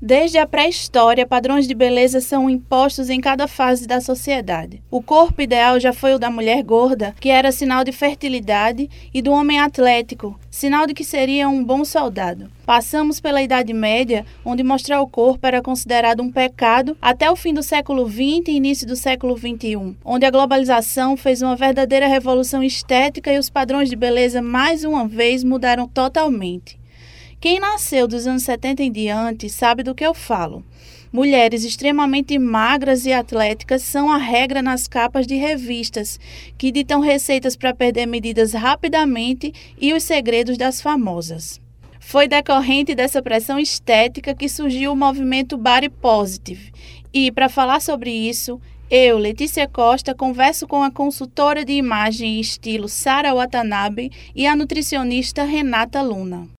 Desde 0.00 0.38
a 0.38 0.46
pré-história, 0.46 1.26
padrões 1.26 1.66
de 1.66 1.74
beleza 1.74 2.20
são 2.20 2.48
impostos 2.48 3.10
em 3.10 3.20
cada 3.20 3.48
fase 3.48 3.84
da 3.84 4.00
sociedade. 4.00 4.80
O 4.88 5.02
corpo 5.02 5.42
ideal 5.42 5.80
já 5.80 5.92
foi 5.92 6.14
o 6.14 6.20
da 6.20 6.30
mulher 6.30 6.62
gorda, 6.62 7.16
que 7.18 7.28
era 7.28 7.50
sinal 7.50 7.82
de 7.82 7.90
fertilidade, 7.90 8.88
e 9.12 9.20
do 9.20 9.32
homem 9.32 9.58
atlético, 9.58 10.38
sinal 10.48 10.86
de 10.86 10.94
que 10.94 11.02
seria 11.02 11.48
um 11.48 11.64
bom 11.64 11.84
soldado. 11.84 12.48
Passamos 12.64 13.20
pela 13.20 13.42
Idade 13.42 13.72
Média, 13.72 14.24
onde 14.44 14.62
mostrar 14.62 15.00
o 15.00 15.08
corpo 15.08 15.44
era 15.44 15.60
considerado 15.60 16.22
um 16.22 16.30
pecado, 16.30 16.96
até 17.02 17.28
o 17.28 17.34
fim 17.34 17.52
do 17.52 17.62
século 17.62 18.08
XX 18.08 18.46
e 18.46 18.52
início 18.52 18.86
do 18.86 18.94
século 18.94 19.36
XXI, 19.36 19.96
onde 20.04 20.24
a 20.24 20.30
globalização 20.30 21.16
fez 21.16 21.42
uma 21.42 21.56
verdadeira 21.56 22.06
revolução 22.06 22.62
estética 22.62 23.32
e 23.32 23.38
os 23.38 23.50
padrões 23.50 23.90
de 23.90 23.96
beleza 23.96 24.40
mais 24.40 24.84
uma 24.84 25.08
vez 25.08 25.42
mudaram 25.42 25.88
totalmente. 25.88 26.77
Quem 27.40 27.60
nasceu 27.60 28.08
dos 28.08 28.26
anos 28.26 28.42
70 28.42 28.82
em 28.82 28.90
diante 28.90 29.48
sabe 29.48 29.84
do 29.84 29.94
que 29.94 30.04
eu 30.04 30.12
falo. 30.12 30.64
Mulheres 31.12 31.62
extremamente 31.62 32.36
magras 32.36 33.06
e 33.06 33.12
atléticas 33.12 33.82
são 33.82 34.10
a 34.10 34.18
regra 34.18 34.60
nas 34.60 34.88
capas 34.88 35.24
de 35.24 35.36
revistas, 35.36 36.18
que 36.58 36.72
ditam 36.72 37.00
receitas 37.00 37.54
para 37.54 37.72
perder 37.72 38.06
medidas 38.06 38.54
rapidamente 38.54 39.52
e 39.80 39.94
os 39.94 40.02
segredos 40.02 40.58
das 40.58 40.82
famosas. 40.82 41.60
Foi 42.00 42.26
decorrente 42.26 42.92
dessa 42.92 43.22
pressão 43.22 43.56
estética 43.56 44.34
que 44.34 44.48
surgiu 44.48 44.92
o 44.92 44.96
movimento 44.96 45.56
Body 45.56 45.90
Positive. 45.90 46.72
E, 47.14 47.30
para 47.30 47.48
falar 47.48 47.80
sobre 47.80 48.10
isso, 48.10 48.60
eu, 48.90 49.16
Letícia 49.16 49.68
Costa, 49.68 50.12
converso 50.12 50.66
com 50.66 50.82
a 50.82 50.90
consultora 50.90 51.64
de 51.64 51.72
imagem 51.72 52.34
e 52.34 52.40
estilo 52.40 52.88
Sara 52.88 53.32
Watanabe 53.32 54.10
e 54.34 54.44
a 54.44 54.56
nutricionista 54.56 55.44
Renata 55.44 56.02
Luna. 56.02 56.57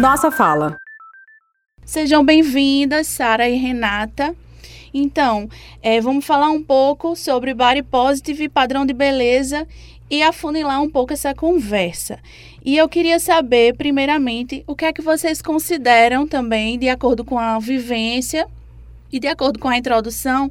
Nossa 0.00 0.30
fala. 0.30 0.76
Sejam 1.84 2.24
bem-vindas, 2.24 3.06
Sara 3.06 3.48
e 3.48 3.56
Renata. 3.56 4.34
Então, 4.92 5.48
é, 5.82 6.00
vamos 6.00 6.24
falar 6.24 6.50
um 6.50 6.62
pouco 6.62 7.14
sobre 7.14 7.54
body 7.54 7.82
positive, 7.82 8.48
padrão 8.48 8.84
de 8.84 8.92
beleza 8.92 9.66
e 10.10 10.22
afunilar 10.22 10.82
um 10.82 10.90
pouco 10.90 11.12
essa 11.12 11.34
conversa. 11.34 12.18
E 12.64 12.76
eu 12.76 12.88
queria 12.88 13.18
saber, 13.18 13.76
primeiramente, 13.76 14.64
o 14.66 14.74
que 14.74 14.84
é 14.84 14.92
que 14.92 15.00
vocês 15.00 15.40
consideram 15.40 16.26
também, 16.26 16.78
de 16.78 16.88
acordo 16.88 17.24
com 17.24 17.38
a 17.38 17.58
vivência 17.58 18.46
e 19.12 19.20
de 19.20 19.28
acordo 19.28 19.58
com 19.58 19.68
a 19.68 19.76
introdução, 19.78 20.50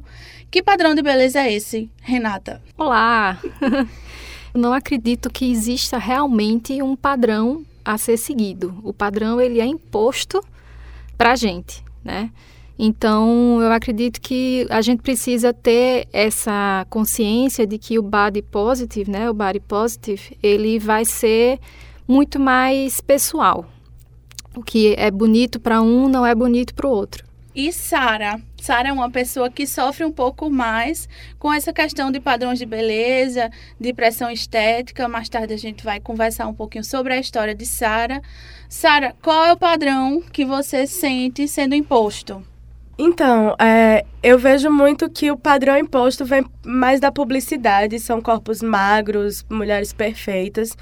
que 0.50 0.62
padrão 0.62 0.94
de 0.94 1.02
beleza 1.02 1.40
é 1.40 1.52
esse, 1.52 1.90
Renata? 2.02 2.62
Olá! 2.76 3.38
não 4.54 4.72
acredito 4.72 5.30
que 5.30 5.50
exista 5.50 5.98
realmente 5.98 6.82
um 6.82 6.96
padrão 6.96 7.64
a 7.84 7.96
ser 7.96 8.16
seguido. 8.16 8.74
O 8.82 8.92
padrão 8.92 9.40
ele 9.40 9.60
é 9.60 9.66
imposto 9.66 10.42
para 11.16 11.32
a 11.32 11.36
gente, 11.36 11.84
né? 12.04 12.30
Então, 12.82 13.60
eu 13.60 13.70
acredito 13.72 14.18
que 14.20 14.66
a 14.70 14.80
gente 14.80 15.02
precisa 15.02 15.52
ter 15.52 16.08
essa 16.12 16.86
consciência 16.88 17.66
de 17.66 17.76
que 17.76 17.98
o 17.98 18.02
body 18.02 18.40
positive, 18.40 19.10
né, 19.10 19.28
o 19.28 19.34
body 19.34 19.60
positive, 19.60 20.38
ele 20.42 20.78
vai 20.78 21.04
ser 21.04 21.60
muito 22.08 22.40
mais 22.40 22.98
pessoal. 23.02 23.66
O 24.56 24.62
que 24.62 24.94
é 24.96 25.10
bonito 25.10 25.60
para 25.60 25.82
um 25.82 26.08
não 26.08 26.24
é 26.24 26.34
bonito 26.34 26.74
para 26.74 26.88
o 26.88 26.90
outro. 26.90 27.29
E 27.62 27.74
Sara? 27.74 28.40
Sara 28.58 28.88
é 28.88 28.92
uma 28.92 29.10
pessoa 29.10 29.50
que 29.50 29.66
sofre 29.66 30.02
um 30.02 30.10
pouco 30.10 30.48
mais 30.48 31.06
com 31.38 31.52
essa 31.52 31.74
questão 31.74 32.10
de 32.10 32.18
padrões 32.18 32.58
de 32.58 32.64
beleza, 32.64 33.50
de 33.78 33.92
pressão 33.92 34.30
estética. 34.30 35.06
Mais 35.06 35.28
tarde 35.28 35.52
a 35.52 35.58
gente 35.58 35.84
vai 35.84 36.00
conversar 36.00 36.46
um 36.46 36.54
pouquinho 36.54 36.82
sobre 36.82 37.12
a 37.12 37.20
história 37.20 37.54
de 37.54 37.66
Sara. 37.66 38.22
Sara, 38.66 39.14
qual 39.20 39.44
é 39.44 39.52
o 39.52 39.58
padrão 39.58 40.22
que 40.32 40.42
você 40.42 40.86
sente 40.86 41.46
sendo 41.46 41.74
imposto? 41.74 42.42
Então, 42.98 43.54
é, 43.60 44.06
eu 44.22 44.38
vejo 44.38 44.70
muito 44.70 45.10
que 45.10 45.30
o 45.30 45.36
padrão 45.36 45.76
imposto 45.76 46.24
vem 46.24 46.42
mais 46.64 46.98
da 46.98 47.12
publicidade, 47.12 47.98
são 47.98 48.22
corpos 48.22 48.62
magros, 48.62 49.44
mulheres 49.50 49.92
perfeitas, 49.92 50.74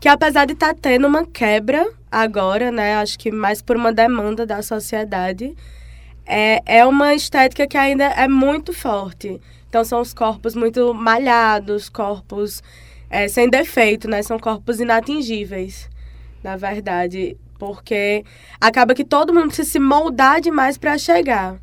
que 0.00 0.08
apesar 0.08 0.46
de 0.46 0.54
estar 0.54 0.72
tá 0.72 0.78
tendo 0.80 1.06
uma 1.06 1.26
quebra 1.26 1.86
agora, 2.10 2.70
né, 2.70 2.94
acho 2.94 3.18
que 3.18 3.30
mais 3.30 3.60
por 3.60 3.76
uma 3.76 3.92
demanda 3.92 4.46
da 4.46 4.62
sociedade, 4.62 5.54
é, 6.26 6.62
é 6.64 6.86
uma 6.86 7.14
estética 7.14 7.66
que 7.66 7.76
ainda 7.76 8.04
é 8.04 8.28
muito 8.28 8.72
forte. 8.72 9.40
Então, 9.68 9.84
são 9.84 10.00
os 10.00 10.12
corpos 10.12 10.54
muito 10.54 10.92
malhados, 10.92 11.88
corpos 11.88 12.62
é, 13.08 13.28
sem 13.28 13.48
defeito, 13.48 14.08
né? 14.08 14.22
São 14.22 14.38
corpos 14.38 14.80
inatingíveis, 14.80 15.88
na 16.42 16.56
verdade. 16.56 17.36
Porque 17.58 18.24
acaba 18.60 18.94
que 18.94 19.04
todo 19.04 19.32
mundo 19.32 19.46
precisa 19.48 19.70
se 19.70 19.78
moldar 19.78 20.40
demais 20.40 20.76
para 20.76 20.98
chegar. 20.98 21.56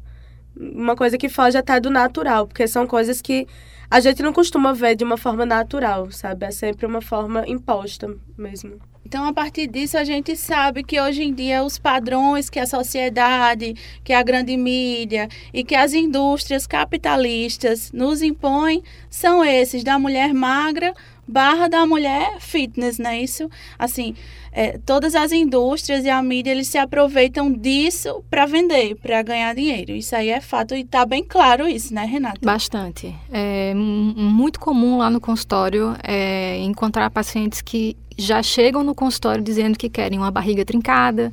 Uma 0.55 0.95
coisa 0.95 1.17
que 1.17 1.29
foge 1.29 1.57
até 1.57 1.79
do 1.79 1.89
natural, 1.89 2.47
porque 2.47 2.67
são 2.67 2.87
coisas 2.87 3.21
que 3.21 3.47
a 3.89 3.99
gente 3.99 4.21
não 4.21 4.31
costuma 4.31 4.71
ver 4.73 4.95
de 4.95 5.03
uma 5.03 5.17
forma 5.17 5.45
natural, 5.45 6.11
sabe? 6.11 6.45
É 6.45 6.51
sempre 6.51 6.85
uma 6.85 7.01
forma 7.01 7.43
imposta 7.47 8.15
mesmo. 8.37 8.79
Então, 9.05 9.25
a 9.25 9.33
partir 9.33 9.65
disso, 9.65 9.97
a 9.97 10.03
gente 10.03 10.35
sabe 10.35 10.83
que 10.83 11.01
hoje 11.01 11.23
em 11.23 11.33
dia 11.33 11.63
os 11.63 11.79
padrões 11.79 12.47
que 12.47 12.59
a 12.59 12.67
sociedade, 12.67 13.73
que 14.03 14.13
a 14.13 14.21
grande 14.21 14.55
mídia 14.55 15.27
e 15.51 15.63
que 15.63 15.73
as 15.73 15.93
indústrias 15.93 16.67
capitalistas 16.67 17.91
nos 17.91 18.21
impõem 18.21 18.83
são 19.09 19.43
esses 19.43 19.83
da 19.83 19.97
mulher 19.97 20.31
magra 20.31 20.93
barra 21.29 21.67
da 21.67 21.85
mulher 21.85 22.39
fitness, 22.39 22.97
não 22.97 23.11
é 23.11 23.21
isso? 23.21 23.47
Assim, 23.77 24.15
é, 24.51 24.79
todas 24.79 25.13
as 25.13 25.31
indústrias 25.31 26.03
e 26.03 26.09
a 26.09 26.21
mídia 26.23 26.51
eles 26.51 26.67
se 26.67 26.77
aproveitam 26.77 27.51
disso 27.51 28.23
para 28.29 28.47
vender, 28.47 28.95
para 28.95 29.21
ganhar 29.21 29.53
dinheiro. 29.53 29.91
Isso 29.91 30.15
aí 30.15 30.29
é 30.29 30.41
fato 30.41 30.73
e 30.73 30.81
está 30.81 31.05
bem 31.05 31.23
claro 31.23 31.67
isso, 31.67 31.93
né, 31.93 32.03
Renata? 32.03 32.39
Bastante. 32.41 33.15
É 33.31 33.73
muito 33.75 34.59
comum 34.59 34.97
lá 34.97 35.09
no 35.09 35.21
consultório 35.21 35.95
é, 36.03 36.57
encontrar 36.57 37.09
pacientes 37.11 37.61
que 37.61 37.95
já 38.17 38.41
chegam 38.41 38.83
no 38.83 38.95
consultório 38.95 39.43
dizendo 39.43 39.77
que 39.77 39.87
querem 39.87 40.17
uma 40.17 40.31
barriga 40.31 40.65
trincada, 40.65 41.31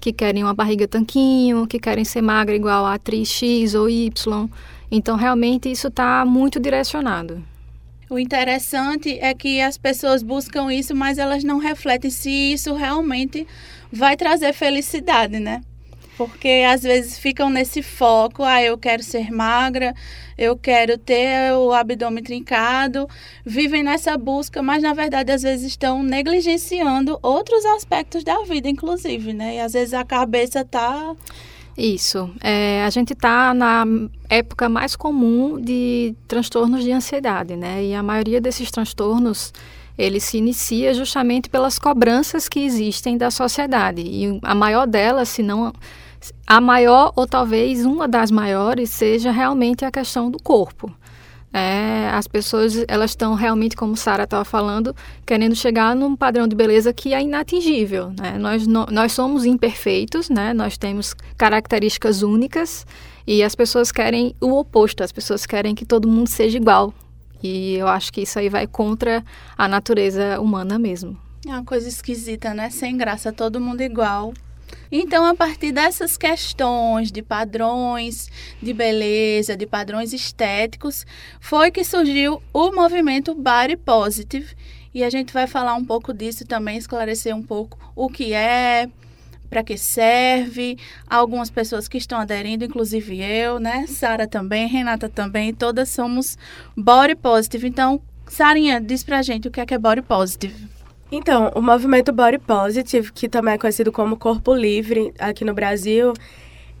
que 0.00 0.12
querem 0.12 0.44
uma 0.44 0.54
barriga 0.54 0.86
tanquinho, 0.86 1.66
que 1.66 1.78
querem 1.78 2.04
ser 2.04 2.22
magra 2.22 2.54
igual 2.54 2.86
a 2.86 2.94
atriz 2.94 3.28
X 3.28 3.74
ou 3.74 3.90
Y. 3.90 4.48
Então, 4.90 5.16
realmente, 5.16 5.70
isso 5.70 5.88
está 5.88 6.24
muito 6.24 6.60
direcionado. 6.60 7.42
O 8.12 8.18
interessante 8.18 9.18
é 9.22 9.32
que 9.32 9.58
as 9.62 9.78
pessoas 9.78 10.22
buscam 10.22 10.70
isso, 10.70 10.94
mas 10.94 11.16
elas 11.16 11.42
não 11.42 11.56
refletem 11.56 12.10
se 12.10 12.30
isso 12.52 12.74
realmente 12.74 13.46
vai 13.90 14.18
trazer 14.18 14.52
felicidade, 14.52 15.40
né? 15.40 15.62
Porque 16.18 16.62
às 16.68 16.82
vezes 16.82 17.18
ficam 17.18 17.48
nesse 17.48 17.80
foco, 17.82 18.42
ah, 18.42 18.62
eu 18.62 18.76
quero 18.76 19.02
ser 19.02 19.30
magra, 19.30 19.94
eu 20.36 20.54
quero 20.58 20.98
ter 20.98 21.54
o 21.54 21.72
abdômen 21.72 22.22
trincado, 22.22 23.08
vivem 23.46 23.82
nessa 23.82 24.18
busca, 24.18 24.62
mas 24.62 24.82
na 24.82 24.92
verdade 24.92 25.32
às 25.32 25.40
vezes 25.40 25.68
estão 25.68 26.02
negligenciando 26.02 27.18
outros 27.22 27.64
aspectos 27.64 28.22
da 28.22 28.42
vida, 28.42 28.68
inclusive, 28.68 29.32
né? 29.32 29.56
E 29.56 29.60
às 29.60 29.72
vezes 29.72 29.94
a 29.94 30.04
cabeça 30.04 30.62
tá 30.66 31.16
isso. 31.76 32.30
É, 32.40 32.84
a 32.84 32.90
gente 32.90 33.12
está 33.12 33.54
na 33.54 33.84
época 34.28 34.68
mais 34.68 34.94
comum 34.94 35.60
de 35.60 36.14
transtornos 36.28 36.82
de 36.82 36.92
ansiedade, 36.92 37.56
né? 37.56 37.84
E 37.84 37.94
a 37.94 38.02
maioria 38.02 38.40
desses 38.40 38.70
transtornos 38.70 39.52
ele 39.96 40.20
se 40.20 40.38
inicia 40.38 40.94
justamente 40.94 41.48
pelas 41.50 41.78
cobranças 41.78 42.48
que 42.48 42.60
existem 42.60 43.16
da 43.16 43.30
sociedade. 43.30 44.02
E 44.02 44.38
a 44.42 44.54
maior 44.54 44.86
delas, 44.86 45.28
se 45.28 45.42
não 45.42 45.72
a 46.46 46.60
maior 46.60 47.12
ou 47.16 47.26
talvez 47.26 47.84
uma 47.84 48.06
das 48.06 48.30
maiores, 48.30 48.90
seja 48.90 49.30
realmente 49.30 49.84
a 49.84 49.90
questão 49.90 50.30
do 50.30 50.40
corpo. 50.40 50.90
É, 51.52 52.08
as 52.12 52.26
pessoas 52.26 52.84
elas 52.88 53.10
estão 53.10 53.34
realmente, 53.34 53.76
como 53.76 53.96
Sara 53.96 54.24
estava 54.24 54.44
falando, 54.44 54.96
querendo 55.26 55.54
chegar 55.54 55.94
num 55.94 56.16
padrão 56.16 56.48
de 56.48 56.56
beleza 56.56 56.92
que 56.92 57.12
é 57.12 57.20
inatingível. 57.20 58.12
Né? 58.18 58.38
Nós, 58.38 58.66
no, 58.66 58.86
nós 58.86 59.12
somos 59.12 59.44
imperfeitos, 59.44 60.30
né? 60.30 60.54
nós 60.54 60.78
temos 60.78 61.14
características 61.36 62.22
únicas 62.22 62.86
e 63.26 63.42
as 63.42 63.54
pessoas 63.54 63.92
querem 63.92 64.34
o 64.40 64.58
oposto, 64.58 65.02
as 65.02 65.12
pessoas 65.12 65.44
querem 65.44 65.74
que 65.74 65.84
todo 65.84 66.08
mundo 66.08 66.28
seja 66.28 66.56
igual. 66.56 66.94
E 67.42 67.74
eu 67.74 67.88
acho 67.88 68.12
que 68.12 68.22
isso 68.22 68.38
aí 68.38 68.48
vai 68.48 68.66
contra 68.66 69.22
a 69.58 69.68
natureza 69.68 70.40
humana 70.40 70.78
mesmo. 70.78 71.18
É 71.46 71.50
uma 71.50 71.64
coisa 71.64 71.88
esquisita, 71.88 72.54
né? 72.54 72.70
Sem 72.70 72.96
graça, 72.96 73.32
todo 73.32 73.60
mundo 73.60 73.80
igual. 73.80 74.32
Então, 74.90 75.24
a 75.24 75.34
partir 75.34 75.72
dessas 75.72 76.16
questões 76.16 77.10
de 77.10 77.22
padrões 77.22 78.28
de 78.62 78.72
beleza, 78.72 79.56
de 79.56 79.66
padrões 79.66 80.12
estéticos, 80.12 81.06
foi 81.40 81.70
que 81.70 81.82
surgiu 81.82 82.42
o 82.52 82.72
movimento 82.72 83.34
Body 83.34 83.76
Positive. 83.76 84.54
E 84.94 85.02
a 85.02 85.08
gente 85.08 85.32
vai 85.32 85.46
falar 85.46 85.74
um 85.74 85.84
pouco 85.84 86.12
disso 86.12 86.44
também, 86.44 86.76
esclarecer 86.76 87.34
um 87.34 87.42
pouco 87.42 87.78
o 87.96 88.10
que 88.10 88.34
é, 88.34 88.88
para 89.48 89.62
que 89.62 89.76
serve, 89.76 90.78
algumas 91.08 91.50
pessoas 91.50 91.88
que 91.88 91.98
estão 91.98 92.18
aderindo, 92.18 92.64
inclusive 92.64 93.22
eu, 93.22 93.58
né? 93.58 93.86
Sara 93.86 94.26
também, 94.26 94.66
Renata 94.66 95.08
também, 95.08 95.52
todas 95.52 95.88
somos 95.90 96.38
body 96.76 97.14
positive. 97.14 97.68
Então, 97.68 98.00
Sarinha, 98.26 98.80
diz 98.80 99.02
pra 99.04 99.20
gente 99.22 99.48
o 99.48 99.50
que 99.50 99.60
é 99.60 99.66
que 99.66 99.74
é 99.74 99.78
body 99.78 100.02
positive. 100.02 100.81
Então, 101.14 101.52
o 101.54 101.60
movimento 101.60 102.10
Body 102.10 102.38
Positive, 102.38 103.12
que 103.12 103.28
também 103.28 103.52
é 103.52 103.58
conhecido 103.58 103.92
como 103.92 104.16
Corpo 104.16 104.54
Livre 104.54 105.12
aqui 105.18 105.44
no 105.44 105.52
Brasil, 105.52 106.14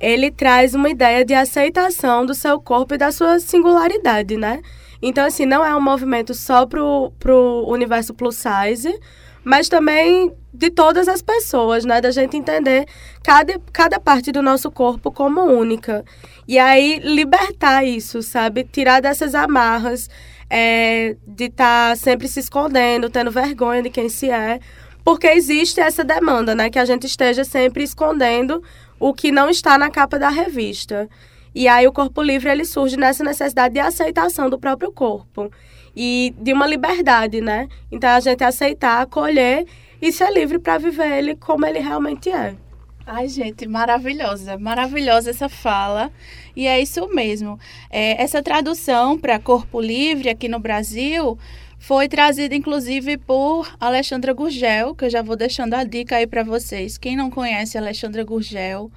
ele 0.00 0.30
traz 0.30 0.74
uma 0.74 0.88
ideia 0.88 1.22
de 1.22 1.34
aceitação 1.34 2.24
do 2.24 2.34
seu 2.34 2.58
corpo 2.58 2.94
e 2.94 2.96
da 2.96 3.12
sua 3.12 3.38
singularidade, 3.38 4.38
né? 4.38 4.62
Então, 5.02 5.26
assim, 5.26 5.44
não 5.44 5.62
é 5.62 5.76
um 5.76 5.82
movimento 5.82 6.32
só 6.32 6.64
pro, 6.64 7.12
pro 7.18 7.66
universo 7.68 8.14
plus 8.14 8.36
size, 8.36 8.98
mas 9.44 9.68
também 9.68 10.32
de 10.54 10.70
todas 10.70 11.08
as 11.08 11.20
pessoas, 11.20 11.84
né? 11.84 12.00
Da 12.00 12.10
gente 12.10 12.34
entender 12.34 12.86
cada, 13.22 13.60
cada 13.70 14.00
parte 14.00 14.32
do 14.32 14.40
nosso 14.40 14.70
corpo 14.70 15.12
como 15.12 15.42
única. 15.42 16.06
E 16.48 16.58
aí, 16.58 17.00
libertar 17.00 17.84
isso, 17.84 18.22
sabe? 18.22 18.64
Tirar 18.64 19.00
dessas 19.02 19.34
amarras 19.34 20.08
é, 20.54 21.16
de 21.26 21.44
estar 21.44 21.88
tá 21.88 21.96
sempre 21.96 22.28
se 22.28 22.38
escondendo, 22.38 23.08
tendo 23.08 23.30
vergonha 23.30 23.82
de 23.82 23.88
quem 23.88 24.10
se 24.10 24.28
é, 24.28 24.60
porque 25.02 25.26
existe 25.26 25.80
essa 25.80 26.04
demanda, 26.04 26.54
né? 26.54 26.68
Que 26.68 26.78
a 26.78 26.84
gente 26.84 27.06
esteja 27.06 27.42
sempre 27.42 27.82
escondendo 27.82 28.62
o 29.00 29.14
que 29.14 29.32
não 29.32 29.48
está 29.48 29.78
na 29.78 29.90
capa 29.90 30.18
da 30.18 30.28
revista. 30.28 31.08
E 31.54 31.66
aí 31.66 31.86
o 31.86 31.92
corpo 31.92 32.22
livre 32.22 32.50
ele 32.50 32.66
surge 32.66 32.98
nessa 32.98 33.24
necessidade 33.24 33.72
de 33.72 33.80
aceitação 33.80 34.50
do 34.50 34.58
próprio 34.58 34.92
corpo 34.92 35.50
e 35.96 36.34
de 36.38 36.52
uma 36.52 36.66
liberdade, 36.66 37.40
né? 37.40 37.66
Então 37.90 38.10
a 38.10 38.20
gente 38.20 38.44
aceitar, 38.44 39.00
acolher 39.00 39.64
e 40.02 40.12
ser 40.12 40.30
livre 40.30 40.58
para 40.58 40.76
viver 40.76 41.18
ele 41.18 41.34
como 41.34 41.64
ele 41.64 41.78
realmente 41.78 42.28
é. 42.28 42.54
Ai, 43.04 43.28
gente, 43.28 43.66
maravilhosa, 43.66 44.56
maravilhosa 44.56 45.30
essa 45.30 45.48
fala. 45.48 46.12
E 46.54 46.66
é 46.66 46.80
isso 46.80 47.08
mesmo. 47.08 47.58
É, 47.90 48.22
essa 48.22 48.42
tradução 48.42 49.18
para 49.18 49.40
Corpo 49.40 49.80
Livre 49.80 50.28
aqui 50.28 50.48
no 50.48 50.60
Brasil 50.60 51.36
foi 51.78 52.08
trazida 52.08 52.54
inclusive 52.54 53.16
por 53.16 53.74
Alexandra 53.80 54.32
Gurgel, 54.32 54.94
que 54.94 55.04
eu 55.04 55.10
já 55.10 55.20
vou 55.20 55.34
deixando 55.34 55.74
a 55.74 55.82
dica 55.82 56.16
aí 56.16 56.28
para 56.28 56.44
vocês. 56.44 56.96
Quem 56.96 57.16
não 57.16 57.28
conhece 57.28 57.76
Alexandra 57.76 58.22
Gurgel, 58.22 58.88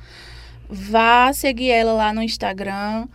Vá 0.69 1.31
seguir 1.31 1.69
ela 1.69 1.93
lá 1.93 2.13
no 2.13 2.23
Instagram, 2.23 3.07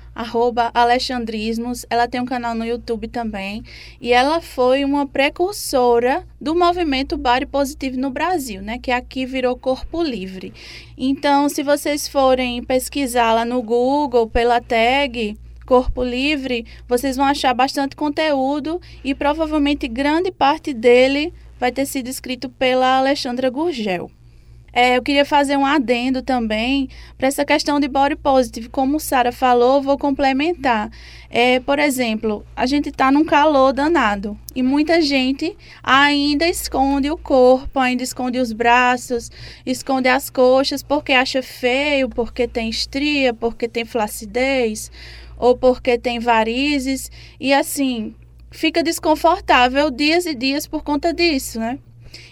Alexandrismos. 0.72 1.84
Ela 1.90 2.06
tem 2.06 2.20
um 2.20 2.24
canal 2.24 2.54
no 2.54 2.64
YouTube 2.64 3.08
também. 3.08 3.62
E 4.00 4.12
ela 4.12 4.40
foi 4.40 4.84
uma 4.84 5.06
precursora 5.06 6.24
do 6.40 6.54
movimento 6.54 7.16
Body 7.16 7.46
Positivo 7.46 7.98
no 7.98 8.10
Brasil, 8.10 8.62
né? 8.62 8.78
Que 8.78 8.92
aqui 8.92 9.26
virou 9.26 9.56
Corpo 9.56 10.02
Livre. 10.02 10.52
Então, 10.96 11.48
se 11.48 11.62
vocês 11.62 12.06
forem 12.06 12.62
pesquisar 12.62 13.32
lá 13.32 13.44
no 13.44 13.62
Google 13.62 14.28
pela 14.28 14.60
tag 14.60 15.36
Corpo 15.66 16.02
Livre, 16.02 16.64
vocês 16.88 17.16
vão 17.16 17.26
achar 17.26 17.54
bastante 17.54 17.96
conteúdo 17.96 18.80
e 19.04 19.14
provavelmente 19.14 19.88
grande 19.88 20.30
parte 20.30 20.72
dele 20.72 21.32
vai 21.58 21.70
ter 21.70 21.86
sido 21.86 22.08
escrito 22.08 22.48
pela 22.48 22.98
Alexandra 22.98 23.50
Gurgel. 23.50 24.10
É, 24.72 24.96
eu 24.96 25.02
queria 25.02 25.24
fazer 25.24 25.56
um 25.56 25.66
adendo 25.66 26.22
também 26.22 26.88
para 27.18 27.28
essa 27.28 27.44
questão 27.44 27.80
de 27.80 27.88
body 27.88 28.16
positive. 28.16 28.68
Como 28.68 29.00
Sara 29.00 29.32
falou, 29.32 29.82
vou 29.82 29.98
complementar. 29.98 30.90
É, 31.28 31.60
por 31.60 31.78
exemplo, 31.78 32.44
a 32.56 32.66
gente 32.66 32.88
está 32.88 33.10
num 33.10 33.24
calor 33.24 33.72
danado 33.72 34.38
e 34.54 34.62
muita 34.62 35.00
gente 35.00 35.56
ainda 35.82 36.46
esconde 36.46 37.10
o 37.10 37.16
corpo, 37.16 37.78
ainda 37.78 38.02
esconde 38.02 38.38
os 38.38 38.52
braços, 38.52 39.30
esconde 39.64 40.08
as 40.08 40.28
coxas 40.28 40.82
porque 40.82 41.12
acha 41.12 41.42
feio, 41.42 42.08
porque 42.08 42.48
tem 42.48 42.68
estria, 42.68 43.32
porque 43.32 43.68
tem 43.68 43.84
flacidez 43.84 44.90
ou 45.36 45.56
porque 45.56 45.98
tem 45.98 46.18
varizes 46.18 47.10
e 47.38 47.52
assim 47.52 48.14
fica 48.50 48.82
desconfortável 48.82 49.90
dias 49.90 50.26
e 50.26 50.34
dias 50.34 50.66
por 50.66 50.82
conta 50.82 51.14
disso, 51.14 51.60
né? 51.60 51.78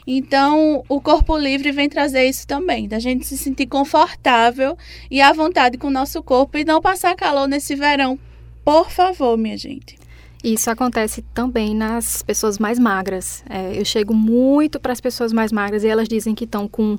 Então, 0.07 0.85
o 0.89 1.01
corpo 1.01 1.37
livre 1.37 1.71
vem 1.71 1.89
trazer 1.89 2.25
isso 2.25 2.47
também, 2.47 2.89
da 2.89 2.99
gente 2.99 3.27
se 3.27 3.37
sentir 3.37 3.67
confortável 3.67 4.77
e 5.11 5.21
à 5.21 5.33
vontade 5.33 5.77
com 5.77 5.89
o 5.89 5.91
nosso 5.91 6.23
corpo 6.23 6.57
e 6.57 6.65
não 6.65 6.81
passar 6.81 7.15
calor 7.15 7.47
nesse 7.47 7.75
verão. 7.75 8.19
Por 8.65 8.91
favor, 8.91 9.37
minha 9.37 9.57
gente. 9.57 9.99
Isso 10.43 10.71
acontece 10.71 11.23
também 11.35 11.75
nas 11.75 12.23
pessoas 12.23 12.59
mais 12.59 12.79
magras. 12.79 13.43
É, 13.51 13.79
eu 13.79 13.85
chego 13.85 14.15
muito 14.15 14.79
para 14.79 14.93
as 14.93 15.01
pessoas 15.01 15.33
mais 15.33 15.51
magras 15.51 15.83
e 15.83 15.89
elas 15.89 16.09
dizem 16.09 16.35
que 16.35 16.45
estão 16.45 16.69
com 16.69 16.97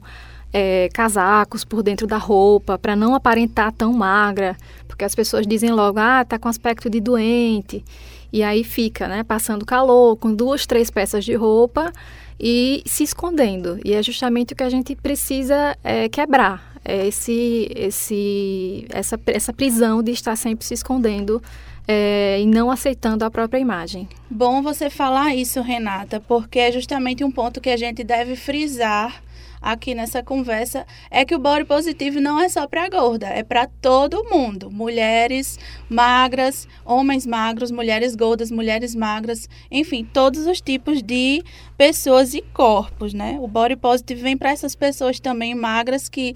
é, 0.52 0.90
casacos 0.94 1.64
por 1.64 1.82
dentro 1.82 2.06
da 2.06 2.18
roupa 2.18 2.78
para 2.78 2.96
não 2.96 3.16
aparentar 3.16 3.72
tão 3.72 3.94
magra, 3.94 4.58
porque 4.88 5.06
as 5.06 5.16
pessoas 5.16 5.48
dizem 5.48 5.72
logo, 5.72 6.00
ah, 6.00 6.26
tá 6.26 6.38
com 6.38 6.50
aspecto 6.50 6.90
de 6.90 7.00
doente. 7.00 7.84
E 8.32 8.44
aí 8.44 8.64
fica, 8.64 9.08
né, 9.08 9.24
passando 9.24 9.66
calor, 9.66 10.16
com 10.18 10.34
duas, 10.34 10.66
três 10.66 10.92
peças 10.92 11.26
de 11.26 11.34
roupa 11.34 11.92
e 12.40 12.82
se 12.86 13.04
escondendo. 13.04 13.80
E 13.84 13.94
é 13.94 14.02
justamente 14.02 14.54
o 14.54 14.56
que 14.56 14.64
a 14.64 14.70
gente 14.70 14.96
precisa 14.96 15.78
é, 15.84 16.08
quebrar. 16.08 16.70
É 16.84 17.08
esse, 17.08 17.70
esse, 17.76 18.86
essa, 18.90 19.20
essa 19.28 19.52
prisão 19.52 20.02
de 20.02 20.12
estar 20.12 20.36
sempre 20.36 20.66
se 20.66 20.74
escondendo 20.74 21.42
é, 21.88 22.40
e 22.40 22.46
não 22.46 22.72
aceitando 22.72 23.26
a 23.26 23.32
própria 23.32 23.60
imagem. 23.60 24.08
Bom 24.30 24.62
você 24.62 24.90
falar 24.90 25.36
isso, 25.36 25.62
Renata, 25.62 26.20
porque 26.20 26.60
é 26.60 26.72
justamente 26.72 27.24
um 27.24 27.32
ponto 27.32 27.60
que 27.60 27.70
a 27.70 27.78
gente 27.78 28.04
deve 28.04 28.36
frisar 28.36 29.22
aqui 29.62 29.94
nessa 29.94 30.24
conversa 30.24 30.86
é 31.10 31.26
que 31.26 31.36
o 31.36 31.40
body 31.40 31.66
positivo 31.66 32.20
não 32.20 32.40
é 32.40 32.50
só 32.50 32.68
para 32.68 32.90
gorda, 32.90 33.28
é 33.28 33.44
para 33.44 33.68
todo 33.68 34.24
mundo. 34.30 34.72
Mulheres 34.72 35.60
magras, 35.90 36.68
homens 36.86 37.26
magros, 37.26 37.72
mulheres 37.72 38.16
gordas, 38.16 38.52
mulheres 38.52 38.96
magras, 38.96 39.50
enfim, 39.70 40.04
todos 40.04 40.48
os 40.48 40.62
tipos 40.62 41.02
de 41.02 41.44
pessoas 41.78 42.34
e 42.34 42.42
corpos, 42.54 43.14
né? 43.14 43.38
O 43.42 43.48
body 43.48 43.76
positive 43.76 44.22
vem 44.22 44.38
para 44.38 44.52
essas 44.52 44.76
pessoas 44.76 45.20
também 45.20 45.54
magras 45.56 46.10
que 46.10 46.36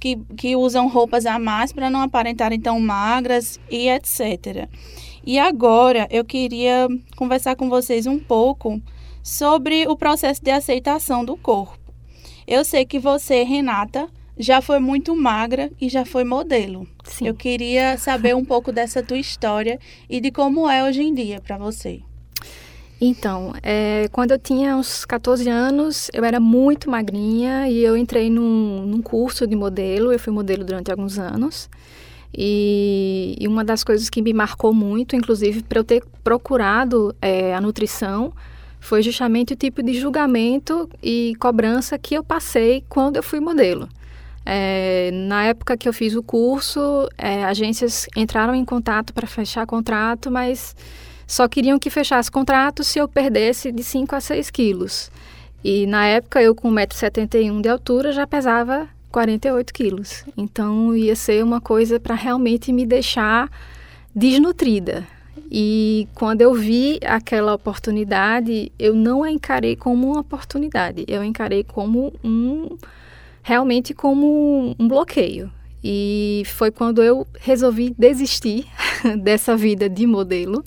que, 0.00 0.16
que 0.36 0.54
usam 0.54 0.88
roupas 0.88 1.26
a 1.26 1.38
mais 1.38 1.72
para 1.72 1.90
não 1.90 2.00
aparentarem 2.00 2.60
tão 2.60 2.78
magras 2.78 3.58
e 3.70 3.88
etc. 3.88 4.68
E 5.24 5.38
agora 5.38 6.06
eu 6.10 6.24
queria 6.24 6.88
conversar 7.16 7.56
com 7.56 7.68
vocês 7.68 8.06
um 8.06 8.18
pouco 8.18 8.80
sobre 9.22 9.86
o 9.86 9.96
processo 9.96 10.42
de 10.42 10.50
aceitação 10.50 11.24
do 11.24 11.36
corpo. 11.36 11.77
Eu 12.50 12.64
sei 12.64 12.86
que 12.86 12.98
você, 12.98 13.42
Renata, 13.42 14.08
já 14.38 14.62
foi 14.62 14.78
muito 14.78 15.14
magra 15.14 15.70
e 15.78 15.86
já 15.90 16.06
foi 16.06 16.24
modelo. 16.24 16.88
Sim. 17.04 17.26
Eu 17.26 17.34
queria 17.34 17.98
saber 17.98 18.34
um 18.34 18.42
pouco 18.42 18.72
dessa 18.72 19.02
tua 19.02 19.18
história 19.18 19.78
e 20.08 20.18
de 20.18 20.30
como 20.30 20.66
é 20.66 20.82
hoje 20.82 21.02
em 21.02 21.12
dia 21.12 21.42
para 21.42 21.58
você. 21.58 22.00
Então, 22.98 23.52
é, 23.62 24.08
quando 24.10 24.30
eu 24.30 24.38
tinha 24.38 24.74
uns 24.78 25.04
14 25.04 25.46
anos, 25.46 26.10
eu 26.14 26.24
era 26.24 26.40
muito 26.40 26.90
magrinha 26.90 27.68
e 27.68 27.84
eu 27.84 27.94
entrei 27.98 28.30
num, 28.30 28.80
num 28.86 29.02
curso 29.02 29.46
de 29.46 29.54
modelo. 29.54 30.10
Eu 30.10 30.18
fui 30.18 30.32
modelo 30.32 30.64
durante 30.64 30.90
alguns 30.90 31.18
anos. 31.18 31.68
E, 32.34 33.36
e 33.38 33.46
uma 33.46 33.62
das 33.62 33.84
coisas 33.84 34.08
que 34.08 34.22
me 34.22 34.32
marcou 34.32 34.72
muito, 34.72 35.14
inclusive, 35.14 35.62
para 35.62 35.80
eu 35.80 35.84
ter 35.84 36.02
procurado 36.24 37.14
é, 37.20 37.54
a 37.54 37.60
nutrição, 37.60 38.32
foi 38.80 39.02
justamente 39.02 39.52
o 39.52 39.56
tipo 39.56 39.82
de 39.82 39.94
julgamento 39.94 40.88
e 41.02 41.34
cobrança 41.38 41.98
que 41.98 42.14
eu 42.14 42.24
passei 42.24 42.84
quando 42.88 43.16
eu 43.16 43.22
fui 43.22 43.40
modelo. 43.40 43.88
É, 44.46 45.10
na 45.12 45.44
época 45.44 45.76
que 45.76 45.88
eu 45.88 45.92
fiz 45.92 46.14
o 46.14 46.22
curso, 46.22 47.06
é, 47.18 47.44
agências 47.44 48.06
entraram 48.16 48.54
em 48.54 48.64
contato 48.64 49.12
para 49.12 49.26
fechar 49.26 49.66
contrato, 49.66 50.30
mas 50.30 50.74
só 51.26 51.46
queriam 51.46 51.78
que 51.78 51.90
fechasse 51.90 52.30
contrato 52.30 52.82
se 52.82 52.98
eu 52.98 53.06
perdesse 53.06 53.70
de 53.70 53.84
5 53.84 54.16
a 54.16 54.20
6 54.20 54.50
quilos. 54.50 55.10
E 55.62 55.86
na 55.86 56.06
época 56.06 56.40
eu 56.40 56.54
com 56.54 56.70
1,71m 56.72 57.60
de 57.60 57.68
altura 57.68 58.12
já 58.12 58.26
pesava 58.26 58.88
48 59.10 59.74
quilos. 59.74 60.24
Então 60.36 60.96
ia 60.96 61.14
ser 61.14 61.44
uma 61.44 61.60
coisa 61.60 62.00
para 62.00 62.14
realmente 62.14 62.72
me 62.72 62.86
deixar 62.86 63.50
desnutrida. 64.14 65.06
E 65.50 66.06
quando 66.14 66.42
eu 66.42 66.52
vi 66.52 66.98
aquela 67.04 67.54
oportunidade, 67.54 68.70
eu 68.78 68.94
não 68.94 69.22
a 69.22 69.30
encarei 69.30 69.74
como 69.74 70.10
uma 70.12 70.20
oportunidade, 70.20 71.04
eu 71.08 71.24
encarei 71.24 71.64
como 71.64 72.12
um 72.22 72.76
realmente 73.42 73.94
como 73.94 74.76
um 74.78 74.86
bloqueio. 74.86 75.50
E 75.82 76.42
foi 76.44 76.70
quando 76.70 77.02
eu 77.02 77.26
resolvi 77.40 77.94
desistir 77.96 78.66
dessa 79.22 79.56
vida 79.56 79.88
de 79.88 80.06
modelo. 80.06 80.62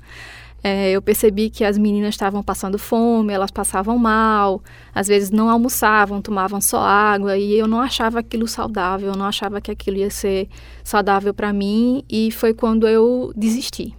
É, 0.64 0.92
eu 0.92 1.02
percebi 1.02 1.50
que 1.50 1.64
as 1.64 1.78
meninas 1.78 2.14
estavam 2.14 2.44
passando 2.44 2.78
fome, 2.78 3.34
elas 3.34 3.50
passavam 3.50 3.98
mal, 3.98 4.62
às 4.94 5.08
vezes 5.08 5.32
não 5.32 5.50
almoçavam, 5.50 6.22
tomavam 6.22 6.62
só 6.62 6.80
água, 6.80 7.36
e 7.36 7.58
eu 7.58 7.68
não 7.68 7.82
achava 7.82 8.20
aquilo 8.20 8.48
saudável, 8.48 9.10
eu 9.10 9.18
não 9.18 9.26
achava 9.26 9.60
que 9.60 9.72
aquilo 9.72 9.98
ia 9.98 10.12
ser 10.12 10.48
saudável 10.84 11.34
para 11.34 11.52
mim, 11.52 12.04
e 12.08 12.32
foi 12.32 12.54
quando 12.54 12.88
eu 12.88 13.32
desisti. 13.36 13.96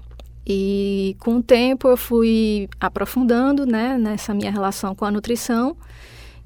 E 0.46 1.16
com 1.20 1.36
o 1.36 1.42
tempo 1.42 1.88
eu 1.88 1.96
fui 1.96 2.68
aprofundando 2.80 3.64
né, 3.64 3.96
nessa 3.96 4.34
minha 4.34 4.50
relação 4.50 4.94
com 4.94 5.04
a 5.04 5.10
nutrição 5.10 5.76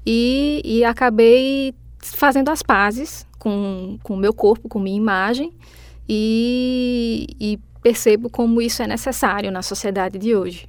e, 0.05 0.61
e 0.63 0.83
acabei 0.83 1.73
fazendo 1.99 2.49
as 2.49 2.61
pazes 2.61 3.25
com 3.39 3.97
o 4.07 4.15
meu 4.15 4.33
corpo, 4.33 4.69
com 4.69 4.79
minha 4.79 4.97
imagem 4.97 5.51
e, 6.07 7.27
e 7.39 7.59
percebo 7.81 8.29
como 8.29 8.61
isso 8.61 8.83
é 8.83 8.87
necessário 8.87 9.51
na 9.51 9.61
sociedade 9.61 10.17
de 10.17 10.35
hoje. 10.35 10.67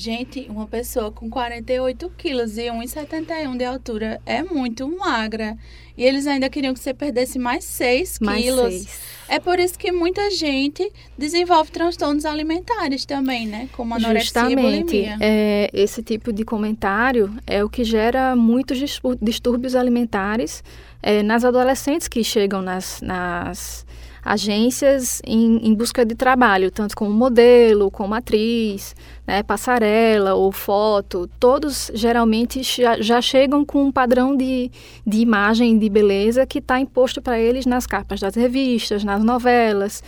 Gente, 0.00 0.46
uma 0.48 0.64
pessoa 0.64 1.10
com 1.10 1.28
48 1.28 2.08
quilos 2.16 2.56
e 2.56 2.66
1,71 2.66 3.56
de 3.56 3.64
altura 3.64 4.20
é 4.24 4.44
muito 4.44 4.86
magra. 4.96 5.56
E 5.96 6.04
eles 6.04 6.24
ainda 6.28 6.48
queriam 6.48 6.72
que 6.72 6.78
você 6.78 6.94
perdesse 6.94 7.36
mais 7.36 7.64
6 7.64 8.20
Mais 8.20 8.44
quilos. 8.44 8.72
seis. 8.74 9.00
É 9.28 9.40
por 9.40 9.58
isso 9.58 9.76
que 9.76 9.90
muita 9.90 10.30
gente 10.30 10.88
desenvolve 11.18 11.72
transtornos 11.72 12.24
alimentares 12.24 13.04
também, 13.04 13.48
né? 13.48 13.68
Como 13.72 13.92
anorexia 13.92 14.42
e 14.42 14.44
Justamente, 14.44 14.84
bulimia. 14.84 15.16
é, 15.20 15.68
esse 15.72 16.00
tipo 16.00 16.32
de 16.32 16.44
comentário 16.44 17.34
é 17.44 17.64
o 17.64 17.68
que 17.68 17.82
gera 17.82 18.36
muitos 18.36 18.78
distúrbios 19.20 19.74
alimentares 19.74 20.62
é, 21.02 21.24
nas 21.24 21.44
adolescentes 21.44 22.06
que 22.06 22.22
chegam 22.22 22.62
nas, 22.62 23.02
nas 23.02 23.84
agências 24.24 25.20
em, 25.26 25.56
em 25.66 25.74
busca 25.74 26.04
de 26.04 26.14
trabalho, 26.14 26.70
tanto 26.70 26.94
como 26.96 27.10
modelo, 27.10 27.90
como 27.90 28.14
atriz, 28.14 28.94
né, 29.28 29.42
passarela 29.42 30.32
ou 30.32 30.50
foto. 30.50 31.28
Todos 31.38 31.90
geralmente 31.92 32.62
já, 32.62 32.98
já 32.98 33.20
chegam 33.20 33.62
com 33.62 33.84
um 33.84 33.92
padrão 33.92 34.34
de, 34.34 34.70
de 35.06 35.18
imagem, 35.18 35.78
de 35.78 35.86
beleza 35.90 36.46
que 36.46 36.60
está 36.60 36.80
imposto 36.80 37.20
para 37.20 37.38
eles 37.38 37.66
nas 37.66 37.86
capas 37.86 38.20
das 38.20 38.34
revistas, 38.34 39.04
nas 39.04 39.22
novelas. 39.22 40.02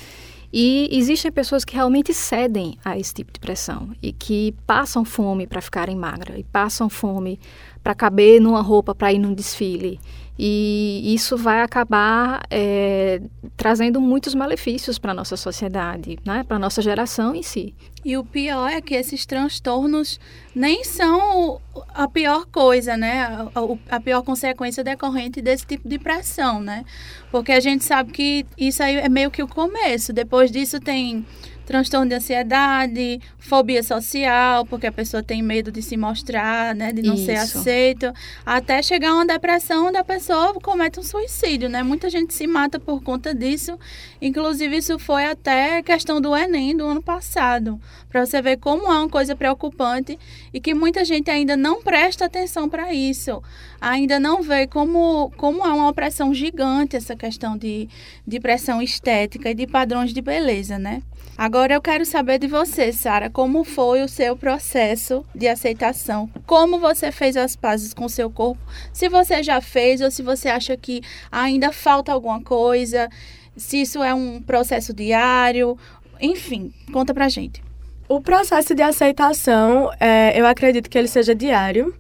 E 0.51 0.89
existem 0.91 1.31
pessoas 1.31 1.67
que 1.67 1.75
realmente 1.75 2.15
cedem 2.15 2.79
a 2.83 2.99
esse 2.99 3.13
tipo 3.13 3.31
de 3.31 3.39
pressão 3.39 3.91
e 4.03 4.11
que 4.11 4.55
passam 4.67 5.05
fome 5.05 5.47
para 5.47 5.61
ficarem 5.61 5.95
magras 5.95 6.39
e 6.39 6.43
passam 6.43 6.89
fome 6.89 7.39
para 7.85 7.95
caber 7.95 8.41
numa 8.41 8.63
roupa 8.63 8.95
para 8.95 9.13
ir 9.13 9.19
num 9.19 9.35
desfile. 9.35 10.01
E 10.43 11.13
isso 11.15 11.37
vai 11.37 11.61
acabar 11.61 12.41
é, 12.51 13.21
trazendo 13.59 14.01
muitos 14.01 14.35
malefícios 14.35 14.99
para 14.99 15.11
a 15.11 15.15
nossa 15.15 15.37
sociedade, 15.37 16.19
né? 16.25 16.43
para 16.45 16.57
a 16.57 16.59
nossa 16.59 16.81
geração 16.81 17.35
em 17.35 17.43
si. 17.43 17.75
E 18.03 18.17
o 18.17 18.25
pior 18.25 18.71
é 18.71 18.81
que 18.81 18.95
esses 18.95 19.27
transtornos 19.27 20.19
nem 20.55 20.83
são 20.83 21.61
a 21.93 22.09
pior 22.09 22.47
coisa, 22.47 22.97
né? 22.97 23.21
A, 23.21 23.97
a 23.97 24.01
pior 24.01 24.23
consequência 24.23 24.83
decorrente 24.83 25.43
desse 25.43 25.67
tipo 25.67 25.87
de 25.87 25.99
pressão, 25.99 26.63
né? 26.63 26.87
Porque 27.31 27.53
a 27.53 27.61
gente 27.61 27.85
sabe 27.85 28.11
que 28.11 28.47
isso 28.57 28.83
aí 28.83 28.97
é 28.97 29.11
meio 29.11 29.31
que 29.31 29.43
o 29.43 29.47
começo. 29.47 30.11
Depois 30.11 30.51
disso 30.51 30.81
tem 30.81 31.27
transtorno 31.71 32.09
de 32.09 32.17
ansiedade, 32.17 33.21
fobia 33.39 33.81
social, 33.81 34.67
porque 34.67 34.89
a 34.89 34.93
pessoa 34.93 35.23
tem 35.23 35.41
medo 35.41 35.71
de 35.71 35.81
se 35.81 35.97
mostrar, 35.97 36.75
né? 36.75 36.93
De 36.93 37.01
não 37.01 37.17
ser 37.17 37.35
Isso. 37.35 37.59
aceito. 37.59 38.13
Até 38.45 38.83
chegar 38.83 39.11
a 39.11 39.15
uma 39.15 39.25
depressão 39.25 39.87
onde 39.87 39.97
a 39.97 40.03
pessoa 40.03 40.53
comete 40.55 40.99
um 40.99 41.03
suicídio, 41.05 41.69
né? 41.69 41.81
Muita 41.85 42.11
gente 42.11 42.35
se 42.35 42.45
mata 42.45 42.81
por 42.81 43.01
conta 43.05 43.33
disso. 43.33 43.79
Inclusive, 44.21 44.79
isso 44.79 44.99
foi 44.99 45.27
até 45.27 45.81
questão 45.81 46.21
do 46.21 46.37
Enem 46.37 46.77
do 46.77 46.85
ano 46.85 47.01
passado. 47.01 47.81
Para 48.09 48.27
você 48.27 48.43
ver 48.43 48.57
como 48.57 48.87
é 48.87 48.99
uma 48.99 49.09
coisa 49.09 49.37
preocupante 49.37 50.19
e 50.53 50.61
que 50.61 50.75
muita 50.75 51.05
gente 51.05 51.31
ainda 51.31 51.57
não 51.57 51.85
presta 51.85 52.25
atenção 52.25 52.69
para 52.69 52.93
isso. 52.93 53.41
Ainda 53.81 54.19
não 54.19 54.43
vê 54.43 54.67
como, 54.67 55.31
como 55.37 55.65
é 55.65 55.73
uma 55.73 55.89
opressão 55.89 56.35
gigante 56.35 56.97
essa 56.97 57.15
questão 57.15 57.57
de, 57.57 57.89
de 58.27 58.41
pressão 58.41 58.83
estética 58.83 59.51
e 59.51 59.55
de 59.55 59.69
padrões 59.69 60.13
de 60.13 60.21
beleza, 60.21 60.77
né? 60.77 61.01
Agora 61.41 61.60
eu 61.69 61.83
quero 61.83 62.07
saber 62.07 62.39
de 62.39 62.47
você, 62.47 62.93
Sara, 62.93 63.29
como 63.29 63.65
foi 63.65 64.03
o 64.03 64.09
seu 64.09 64.37
processo 64.37 65.27
de 65.35 65.49
aceitação? 65.49 66.31
Como 66.47 66.79
você 66.79 67.11
fez 67.11 67.37
as 67.37 67.57
pazes 67.57 67.93
com 67.93 68.09
seu 68.09 68.31
corpo? 68.31 68.63
Se 68.93 69.09
você 69.09 69.43
já 69.43 69.61
fez 69.61 70.01
ou 70.01 70.11
se 70.11 70.23
você 70.23 70.49
acha 70.49 70.77
que 70.77 71.03
ainda 71.31 71.73
falta 71.73 72.13
alguma 72.13 72.41
coisa, 72.41 73.09
se 73.57 73.83
isso 73.83 74.03
é 74.03 74.15
um 74.15 74.41
processo 74.41 74.95
diário, 74.95 75.77
enfim, 76.21 76.73
conta 76.93 77.13
pra 77.13 77.29
gente. 77.29 77.63
O 78.09 78.21
processo 78.21 78.75
de 78.75 78.83
aceitação, 78.83 79.91
é, 79.99 80.41
eu 80.41 80.47
acredito 80.47 80.89
que 80.89 80.97
ele 80.97 81.09
seja 81.09 81.35
diário, 81.35 81.95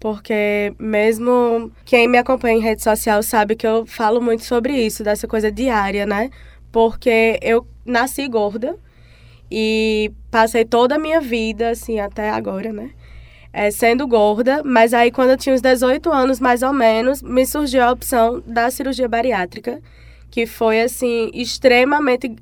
porque 0.00 0.74
mesmo 0.78 1.70
quem 1.84 2.08
me 2.08 2.16
acompanha 2.16 2.56
em 2.56 2.62
rede 2.62 2.82
social 2.82 3.22
sabe 3.22 3.54
que 3.54 3.66
eu 3.66 3.84
falo 3.86 4.20
muito 4.20 4.44
sobre 4.44 4.74
isso, 4.74 5.04
dessa 5.04 5.28
coisa 5.28 5.52
diária, 5.52 6.06
né? 6.06 6.30
Porque 6.72 7.38
eu 7.42 7.66
nasci 7.84 8.26
gorda 8.28 8.78
e 9.50 10.12
passei 10.30 10.64
toda 10.64 10.96
a 10.96 10.98
minha 10.98 11.20
vida, 11.20 11.70
assim, 11.70 12.00
até 12.00 12.30
agora, 12.30 12.72
né? 12.72 12.90
É, 13.52 13.70
sendo 13.70 14.06
gorda, 14.06 14.62
mas 14.64 14.92
aí 14.92 15.10
quando 15.10 15.30
eu 15.30 15.36
tinha 15.36 15.54
uns 15.54 15.60
18 15.60 16.10
anos, 16.12 16.38
mais 16.38 16.62
ou 16.62 16.72
menos, 16.72 17.22
me 17.22 17.46
surgiu 17.46 17.82
a 17.82 17.90
opção 17.90 18.42
da 18.46 18.70
cirurgia 18.70 19.08
bariátrica, 19.08 19.80
que 20.30 20.46
foi, 20.46 20.82
assim, 20.82 21.30
extremamente 21.32 22.36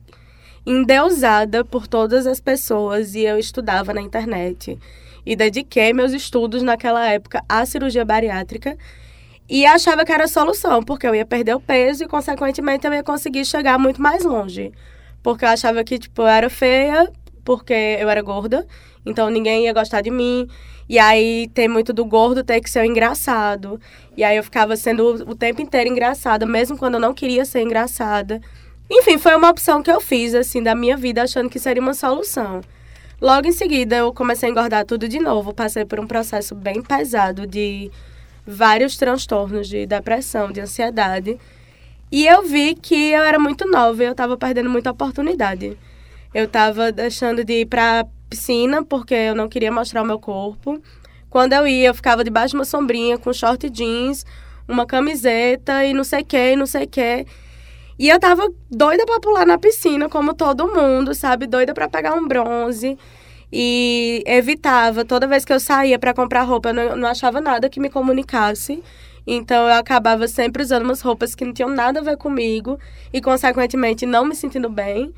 endeusada 0.66 1.64
por 1.64 1.86
todas 1.86 2.26
as 2.26 2.40
pessoas 2.40 3.14
e 3.14 3.20
eu 3.20 3.38
estudava 3.38 3.94
na 3.94 4.02
internet 4.02 4.76
e 5.25 5.36
dediquei 5.36 5.92
meus 5.92 6.12
estudos 6.12 6.62
naquela 6.62 7.06
época 7.08 7.42
à 7.48 7.64
cirurgia 7.64 8.04
bariátrica 8.04 8.76
e 9.48 9.64
achava 9.64 10.04
que 10.04 10.12
era 10.12 10.25
a 10.25 10.28
solução, 10.28 10.82
porque 10.82 11.06
eu 11.06 11.14
ia 11.14 11.25
perder 11.25 11.54
o 11.54 11.60
peso 11.60 12.04
e 12.04 12.08
consequentemente 12.08 12.84
eu 12.84 12.92
ia 12.92 13.02
conseguir 13.02 13.44
chegar 13.44 13.78
muito 13.78 14.02
mais 14.02 14.25
longe. 14.25 14.72
Porque 15.23 15.44
eu 15.44 15.49
achava 15.49 15.82
que 15.82 15.99
tipo 15.99 16.23
eu 16.23 16.26
era 16.26 16.49
feia, 16.50 17.11
porque 17.44 17.73
eu 17.73 18.08
era 18.08 18.23
gorda, 18.23 18.66
então 19.04 19.30
ninguém 19.30 19.64
ia 19.64 19.73
gostar 19.73 20.00
de 20.00 20.11
mim. 20.11 20.49
E 20.88 20.99
aí 20.99 21.49
tem 21.52 21.68
muito 21.68 21.92
do 21.92 22.04
gordo 22.04 22.44
ter 22.44 22.61
que 22.61 22.70
ser 22.70 22.85
engraçado. 22.85 23.80
E 24.16 24.23
aí 24.23 24.37
eu 24.37 24.42
ficava 24.42 24.76
sendo 24.76 25.28
o 25.28 25.35
tempo 25.35 25.61
inteiro 25.61 25.90
engraçada, 25.90 26.46
mesmo 26.46 26.78
quando 26.78 26.94
eu 26.94 27.00
não 27.00 27.12
queria 27.12 27.44
ser 27.44 27.62
engraçada. 27.62 28.40
Enfim, 28.90 29.18
foi 29.18 29.35
uma 29.35 29.50
opção 29.50 29.82
que 29.82 29.90
eu 29.90 30.00
fiz, 30.00 30.32
assim, 30.32 30.62
da 30.62 30.75
minha 30.75 30.96
vida, 30.96 31.23
achando 31.23 31.50
que 31.50 31.58
seria 31.58 31.82
uma 31.82 31.94
solução. 31.94 32.61
Logo 33.20 33.49
em 33.49 33.52
seguida, 33.52 33.96
eu 33.96 34.12
comecei 34.12 34.49
a 34.49 34.52
engordar 34.52 34.85
tudo 34.85 35.08
de 35.08 35.18
novo. 35.18 35.52
Passei 35.52 35.85
por 35.85 35.99
um 35.99 36.06
processo 36.06 36.54
bem 36.54 36.82
pesado 36.82 37.46
de 37.46 37.90
vários 38.46 38.96
transtornos 38.96 39.68
de 39.68 39.87
depressão, 39.87 40.52
de 40.52 40.61
ansiedade. 40.61 41.37
E 42.10 42.26
eu 42.26 42.42
vi 42.42 42.75
que 42.75 43.10
eu 43.10 43.22
era 43.22 43.38
muito 43.38 43.68
nova 43.68 44.02
e 44.02 44.06
eu 44.06 44.12
estava 44.12 44.36
perdendo 44.36 44.70
muita 44.70 44.90
oportunidade. 44.90 45.76
Eu 46.32 46.44
estava 46.44 46.92
deixando 46.92 47.44
de 47.44 47.62
ir 47.62 47.66
para 47.66 48.06
piscina 48.30 48.84
porque 48.84 49.14
eu 49.14 49.34
não 49.34 49.48
queria 49.48 49.72
mostrar 49.72 50.02
o 50.02 50.06
meu 50.06 50.18
corpo. 50.18 50.80
Quando 51.28 51.52
eu 51.52 51.66
ia, 51.66 51.88
eu 51.88 51.94
ficava 51.94 52.22
debaixo 52.22 52.50
de 52.50 52.56
uma 52.56 52.64
sombrinha 52.64 53.18
com 53.18 53.32
short 53.32 53.68
jeans, 53.68 54.25
uma 54.68 54.86
camiseta 54.86 55.84
e 55.84 55.92
não 55.92 56.04
sei 56.04 56.22
o 56.22 56.25
que, 56.25 56.56
não 56.56 56.66
sei 56.66 56.84
o 56.84 56.88
que. 56.88 57.26
E 57.98 58.08
eu 58.08 58.20
tava 58.20 58.48
doida 58.70 59.04
pra 59.06 59.18
pular 59.20 59.46
na 59.46 59.58
piscina, 59.58 60.08
como 60.08 60.34
todo 60.34 60.68
mundo, 60.68 61.14
sabe? 61.14 61.46
Doida 61.46 61.75
pra 61.75 61.88
pegar 61.88 62.14
um 62.14 62.28
bronze. 62.28 62.96
E 63.52 64.22
evitava, 64.26 65.04
toda 65.04 65.26
vez 65.26 65.44
que 65.44 65.52
eu 65.52 65.60
saía 65.60 65.98
pra 65.98 66.12
comprar 66.12 66.42
roupa, 66.42 66.70
eu 66.70 66.75
não, 66.75 66.96
não 66.96 67.08
achava 67.08 67.40
nada 67.40 67.70
que 67.70 67.80
me 67.80 67.88
comunicasse. 67.88 68.82
Então 69.26 69.66
eu 69.68 69.75
acabava 69.75 70.28
sempre 70.28 70.62
usando 70.62 70.85
umas 70.85 71.00
roupas 71.00 71.35
que 71.35 71.45
não 71.45 71.52
tinham 71.52 71.71
nada 71.71 72.00
a 72.00 72.02
ver 72.02 72.16
comigo 72.16 72.78
e, 73.12 73.21
consequentemente, 73.21 74.06
não 74.06 74.25
me 74.25 74.37
sentindo 74.37 74.71
bem. 74.71 75.12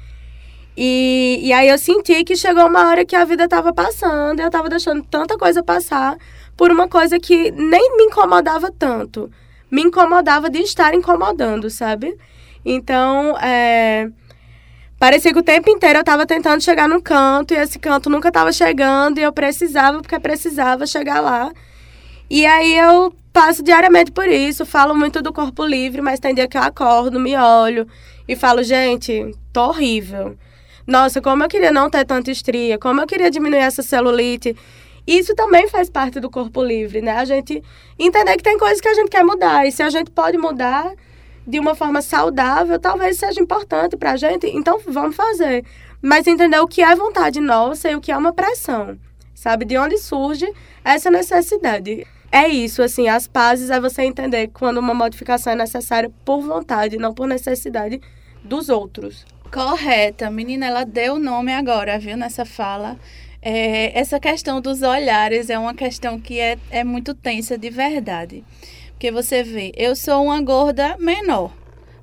E, 0.76 1.40
e 1.42 1.52
aí 1.52 1.68
eu 1.68 1.76
senti 1.76 2.22
que 2.24 2.36
chegou 2.36 2.66
uma 2.66 2.88
hora 2.88 3.04
que 3.04 3.16
a 3.16 3.24
vida 3.24 3.48
tava 3.48 3.72
passando 3.72 4.38
eu 4.38 4.48
tava 4.48 4.68
deixando 4.68 5.02
tanta 5.02 5.36
coisa 5.36 5.60
passar 5.60 6.16
por 6.56 6.70
uma 6.70 6.86
coisa 6.86 7.18
que 7.18 7.50
nem 7.50 7.96
me 7.96 8.04
incomodava 8.04 8.70
tanto. 8.70 9.30
Me 9.70 9.82
incomodava 9.82 10.48
de 10.48 10.60
estar 10.60 10.94
incomodando, 10.94 11.68
sabe? 11.68 12.16
Então, 12.64 13.36
é... 13.38 14.08
parecia 14.98 15.32
que 15.32 15.38
o 15.38 15.42
tempo 15.42 15.68
inteiro 15.70 15.98
eu 15.98 16.00
estava 16.00 16.26
tentando 16.26 16.62
chegar 16.62 16.88
no 16.88 17.02
canto 17.02 17.54
e 17.54 17.56
esse 17.56 17.78
canto 17.78 18.08
nunca 18.08 18.28
estava 18.28 18.52
chegando 18.52 19.18
e 19.18 19.22
eu 19.22 19.32
precisava, 19.32 20.00
porque 20.00 20.18
precisava 20.18 20.86
chegar 20.86 21.20
lá. 21.20 21.52
E 22.30 22.44
aí 22.44 22.76
eu 22.76 23.12
passo 23.32 23.62
diariamente 23.62 24.12
por 24.12 24.28
isso, 24.28 24.66
falo 24.66 24.94
muito 24.94 25.22
do 25.22 25.32
corpo 25.32 25.64
livre, 25.64 26.02
mas 26.02 26.20
tem 26.20 26.34
dia 26.34 26.46
que 26.46 26.58
eu 26.58 26.62
acordo, 26.62 27.18
me 27.18 27.36
olho 27.36 27.86
e 28.26 28.36
falo, 28.36 28.62
gente, 28.62 29.34
tô 29.52 29.68
horrível. 29.68 30.36
Nossa, 30.86 31.22
como 31.22 31.42
eu 31.44 31.48
queria 31.48 31.70
não 31.70 31.88
ter 31.88 32.04
tanta 32.04 32.30
estria, 32.30 32.78
como 32.78 33.00
eu 33.00 33.06
queria 33.06 33.30
diminuir 33.30 33.60
essa 33.60 33.82
celulite. 33.82 34.54
Isso 35.06 35.34
também 35.34 35.68
faz 35.68 35.88
parte 35.88 36.20
do 36.20 36.28
corpo 36.28 36.62
livre, 36.62 37.00
né? 37.00 37.12
A 37.12 37.24
gente 37.24 37.62
entender 37.98 38.36
que 38.36 38.42
tem 38.42 38.58
coisas 38.58 38.80
que 38.80 38.88
a 38.88 38.94
gente 38.94 39.08
quer 39.08 39.24
mudar 39.24 39.66
e 39.66 39.72
se 39.72 39.82
a 39.82 39.88
gente 39.88 40.10
pode 40.10 40.36
mudar 40.36 40.92
de 41.46 41.58
uma 41.58 41.74
forma 41.74 42.02
saudável, 42.02 42.78
talvez 42.78 43.16
seja 43.16 43.40
importante 43.40 43.96
pra 43.96 44.16
gente, 44.16 44.46
então 44.48 44.78
vamos 44.86 45.16
fazer. 45.16 45.64
Mas 46.02 46.26
entender 46.26 46.58
o 46.58 46.68
que 46.68 46.82
é 46.82 46.94
vontade 46.94 47.40
nossa 47.40 47.90
e 47.90 47.96
o 47.96 48.00
que 48.02 48.12
é 48.12 48.16
uma 48.16 48.34
pressão, 48.34 48.98
sabe? 49.34 49.64
De 49.64 49.78
onde 49.78 49.96
surge 49.96 50.46
essa 50.84 51.10
necessidade. 51.10 52.06
É 52.30 52.46
isso, 52.46 52.82
assim, 52.82 53.08
as 53.08 53.26
pazes 53.26 53.70
é 53.70 53.80
você 53.80 54.02
entender 54.02 54.48
quando 54.48 54.78
uma 54.78 54.92
modificação 54.92 55.52
é 55.52 55.56
necessária 55.56 56.10
por 56.24 56.42
vontade, 56.42 56.98
não 56.98 57.14
por 57.14 57.26
necessidade 57.26 58.00
dos 58.44 58.68
outros. 58.68 59.24
Correta, 59.50 60.30
menina, 60.30 60.66
ela 60.66 60.84
deu 60.84 61.14
o 61.14 61.18
nome 61.18 61.52
agora, 61.52 61.98
viu, 61.98 62.16
nessa 62.16 62.44
fala. 62.44 62.98
É, 63.40 63.98
essa 63.98 64.20
questão 64.20 64.60
dos 64.60 64.82
olhares 64.82 65.48
é 65.48 65.58
uma 65.58 65.72
questão 65.72 66.20
que 66.20 66.38
é, 66.38 66.58
é 66.70 66.84
muito 66.84 67.14
tensa 67.14 67.56
de 67.56 67.70
verdade. 67.70 68.44
Porque 68.90 69.10
você 69.10 69.42
vê, 69.42 69.72
eu 69.74 69.96
sou 69.96 70.24
uma 70.24 70.40
gorda 70.42 70.96
menor, 70.98 71.52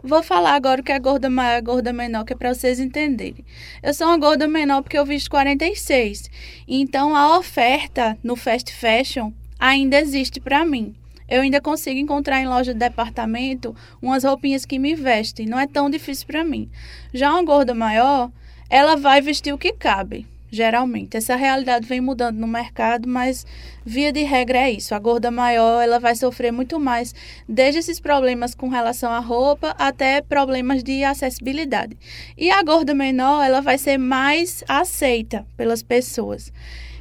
Vou 0.07 0.21
falar 0.21 0.53
agora 0.53 0.81
o 0.81 0.83
que 0.83 0.91
é 0.91 0.99
gorda 0.99 1.31
maior 1.31 1.59
gorda 1.63 1.91
menor, 1.91 2.25
que 2.25 2.33
é 2.33 2.35
para 2.35 2.53
vocês 2.53 2.79
entenderem. 2.79 3.43
Eu 3.81 3.91
sou 3.91 4.05
uma 4.05 4.19
gorda 4.19 4.47
menor 4.47 4.83
porque 4.83 4.99
eu 4.99 5.03
visto 5.03 5.31
46. 5.31 6.29
Então 6.67 7.15
a 7.15 7.39
oferta 7.39 8.15
no 8.23 8.35
fast 8.35 8.71
fashion 8.71 9.31
ainda 9.59 9.99
existe 9.99 10.39
para 10.39 10.65
mim. 10.65 10.95
Eu 11.27 11.41
ainda 11.41 11.59
consigo 11.59 11.99
encontrar 11.99 12.41
em 12.41 12.47
loja 12.47 12.73
de 12.73 12.79
departamento 12.79 13.75
umas 14.01 14.23
roupinhas 14.23 14.65
que 14.65 14.77
me 14.77 14.93
vestem. 14.93 15.47
Não 15.47 15.59
é 15.59 15.65
tão 15.65 15.89
difícil 15.89 16.27
para 16.27 16.43
mim. 16.43 16.69
Já 17.13 17.31
uma 17.31 17.43
gorda 17.43 17.73
maior, 17.73 18.31
ela 18.69 18.95
vai 18.95 19.21
vestir 19.21 19.53
o 19.53 19.57
que 19.57 19.73
cabe 19.73 20.27
geralmente. 20.55 21.17
Essa 21.17 21.35
realidade 21.35 21.85
vem 21.85 21.99
mudando 22.01 22.37
no 22.37 22.47
mercado, 22.47 23.07
mas 23.07 23.45
via 23.85 24.11
de 24.11 24.23
regra 24.23 24.59
é 24.59 24.71
isso. 24.71 24.95
A 24.95 24.99
gorda 24.99 25.29
maior, 25.29 25.81
ela 25.81 25.99
vai 25.99 26.15
sofrer 26.15 26.51
muito 26.51 26.79
mais, 26.79 27.13
desde 27.47 27.79
esses 27.79 27.99
problemas 27.99 28.55
com 28.55 28.69
relação 28.69 29.11
à 29.11 29.19
roupa 29.19 29.75
até 29.77 30.21
problemas 30.21 30.81
de 30.83 31.03
acessibilidade. 31.03 31.97
E 32.37 32.49
a 32.49 32.63
gorda 32.63 32.93
menor, 32.93 33.43
ela 33.43 33.61
vai 33.61 33.77
ser 33.77 33.97
mais 33.97 34.63
aceita 34.67 35.45
pelas 35.57 35.83
pessoas. 35.83 36.51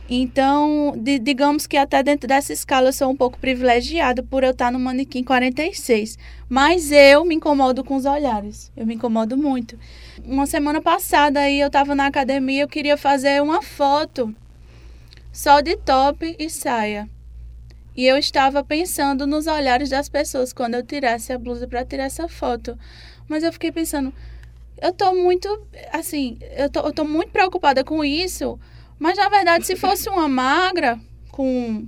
Então, 0.09 0.93
de, 0.97 1.19
digamos 1.19 1.67
que 1.67 1.79
até 1.79 2.03
dentro 2.03 2.29
dessa 2.29 2.53
escala 2.53 2.89
eu 2.89 2.93
sou 2.93 3.11
um 3.11 3.17
pouco 3.17 3.39
privilegiada 3.39 4.23
por 4.23 4.45
eu 4.45 4.51
estar 4.51 4.71
no 4.71 4.79
manequim 4.79 5.25
46. 5.25 6.19
Mas 6.49 6.93
eu 6.93 7.25
me 7.25 7.35
incomodo 7.35 7.83
com 7.83 7.97
os 7.97 8.05
olhares. 8.05 8.71
Eu 8.77 8.87
me 8.87 8.95
incomodo 8.95 9.37
muito. 9.37 9.79
Uma 10.23 10.47
semana 10.47 10.83
passada 10.83 11.41
aí 11.41 11.59
eu 11.59 11.69
estava 11.69 11.95
na 11.95 12.07
academia, 12.07 12.63
eu 12.63 12.69
queria 12.69 12.99
fazer 12.99 13.43
uma 13.43 13.63
foto 13.63 14.35
só 15.33 15.63
de 15.63 15.77
top 15.79 16.37
e 16.39 16.51
saia. 16.51 17.09
E 17.97 18.05
eu 18.05 18.19
estava 18.19 18.63
pensando 18.63 19.27
nos 19.27 19.47
olhares 19.47 19.89
das 19.89 20.09
pessoas 20.09 20.53
quando 20.53 20.75
eu 20.75 20.83
tirasse 20.83 21.33
a 21.33 21.39
blusa 21.39 21.67
para 21.67 21.85
tirar 21.85 22.05
essa 22.05 22.29
foto. 22.29 22.79
Mas 23.27 23.43
eu 23.43 23.53
fiquei 23.53 23.73
pensando, 23.73 24.13
eu 24.83 24.93
tô 24.93 25.15
muito, 25.15 25.67
assim, 25.93 26.37
eu 26.57 26.69
tô, 26.69 26.93
tô 26.93 27.05
muito 27.05 27.31
preocupada 27.31 27.83
com 27.83 28.05
isso 28.05 28.59
mas 28.99 29.17
na 29.17 29.29
verdade, 29.29 29.67
se 29.67 29.77
fosse 29.77 30.09
uma 30.09 30.29
magra, 30.29 30.99
com 31.31 31.87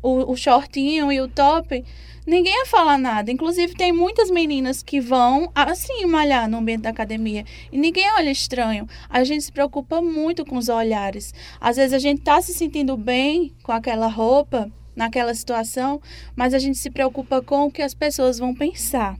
o, 0.00 0.32
o 0.32 0.36
shortinho 0.36 1.10
e 1.10 1.20
o 1.20 1.26
top, 1.26 1.84
ninguém 2.26 2.52
ia 2.52 2.66
falar 2.66 2.96
nada. 2.96 3.32
Inclusive, 3.32 3.74
tem 3.74 3.92
muitas 3.92 4.30
meninas 4.30 4.82
que 4.82 5.00
vão 5.00 5.50
assim 5.54 6.06
malhar 6.06 6.48
no 6.48 6.58
ambiente 6.58 6.82
da 6.82 6.90
academia 6.90 7.44
e 7.72 7.78
ninguém 7.78 8.08
olha 8.12 8.30
estranho. 8.30 8.86
A 9.08 9.24
gente 9.24 9.44
se 9.44 9.52
preocupa 9.52 10.00
muito 10.00 10.44
com 10.44 10.56
os 10.56 10.68
olhares. 10.68 11.34
Às 11.60 11.76
vezes 11.76 11.92
a 11.92 11.98
gente 11.98 12.22
tá 12.22 12.40
se 12.40 12.54
sentindo 12.54 12.96
bem 12.96 13.52
com 13.62 13.72
aquela 13.72 14.06
roupa, 14.06 14.70
naquela 14.94 15.34
situação, 15.34 16.00
mas 16.36 16.54
a 16.54 16.58
gente 16.58 16.78
se 16.78 16.90
preocupa 16.90 17.42
com 17.42 17.64
o 17.64 17.70
que 17.70 17.82
as 17.82 17.94
pessoas 17.94 18.38
vão 18.38 18.54
pensar. 18.54 19.16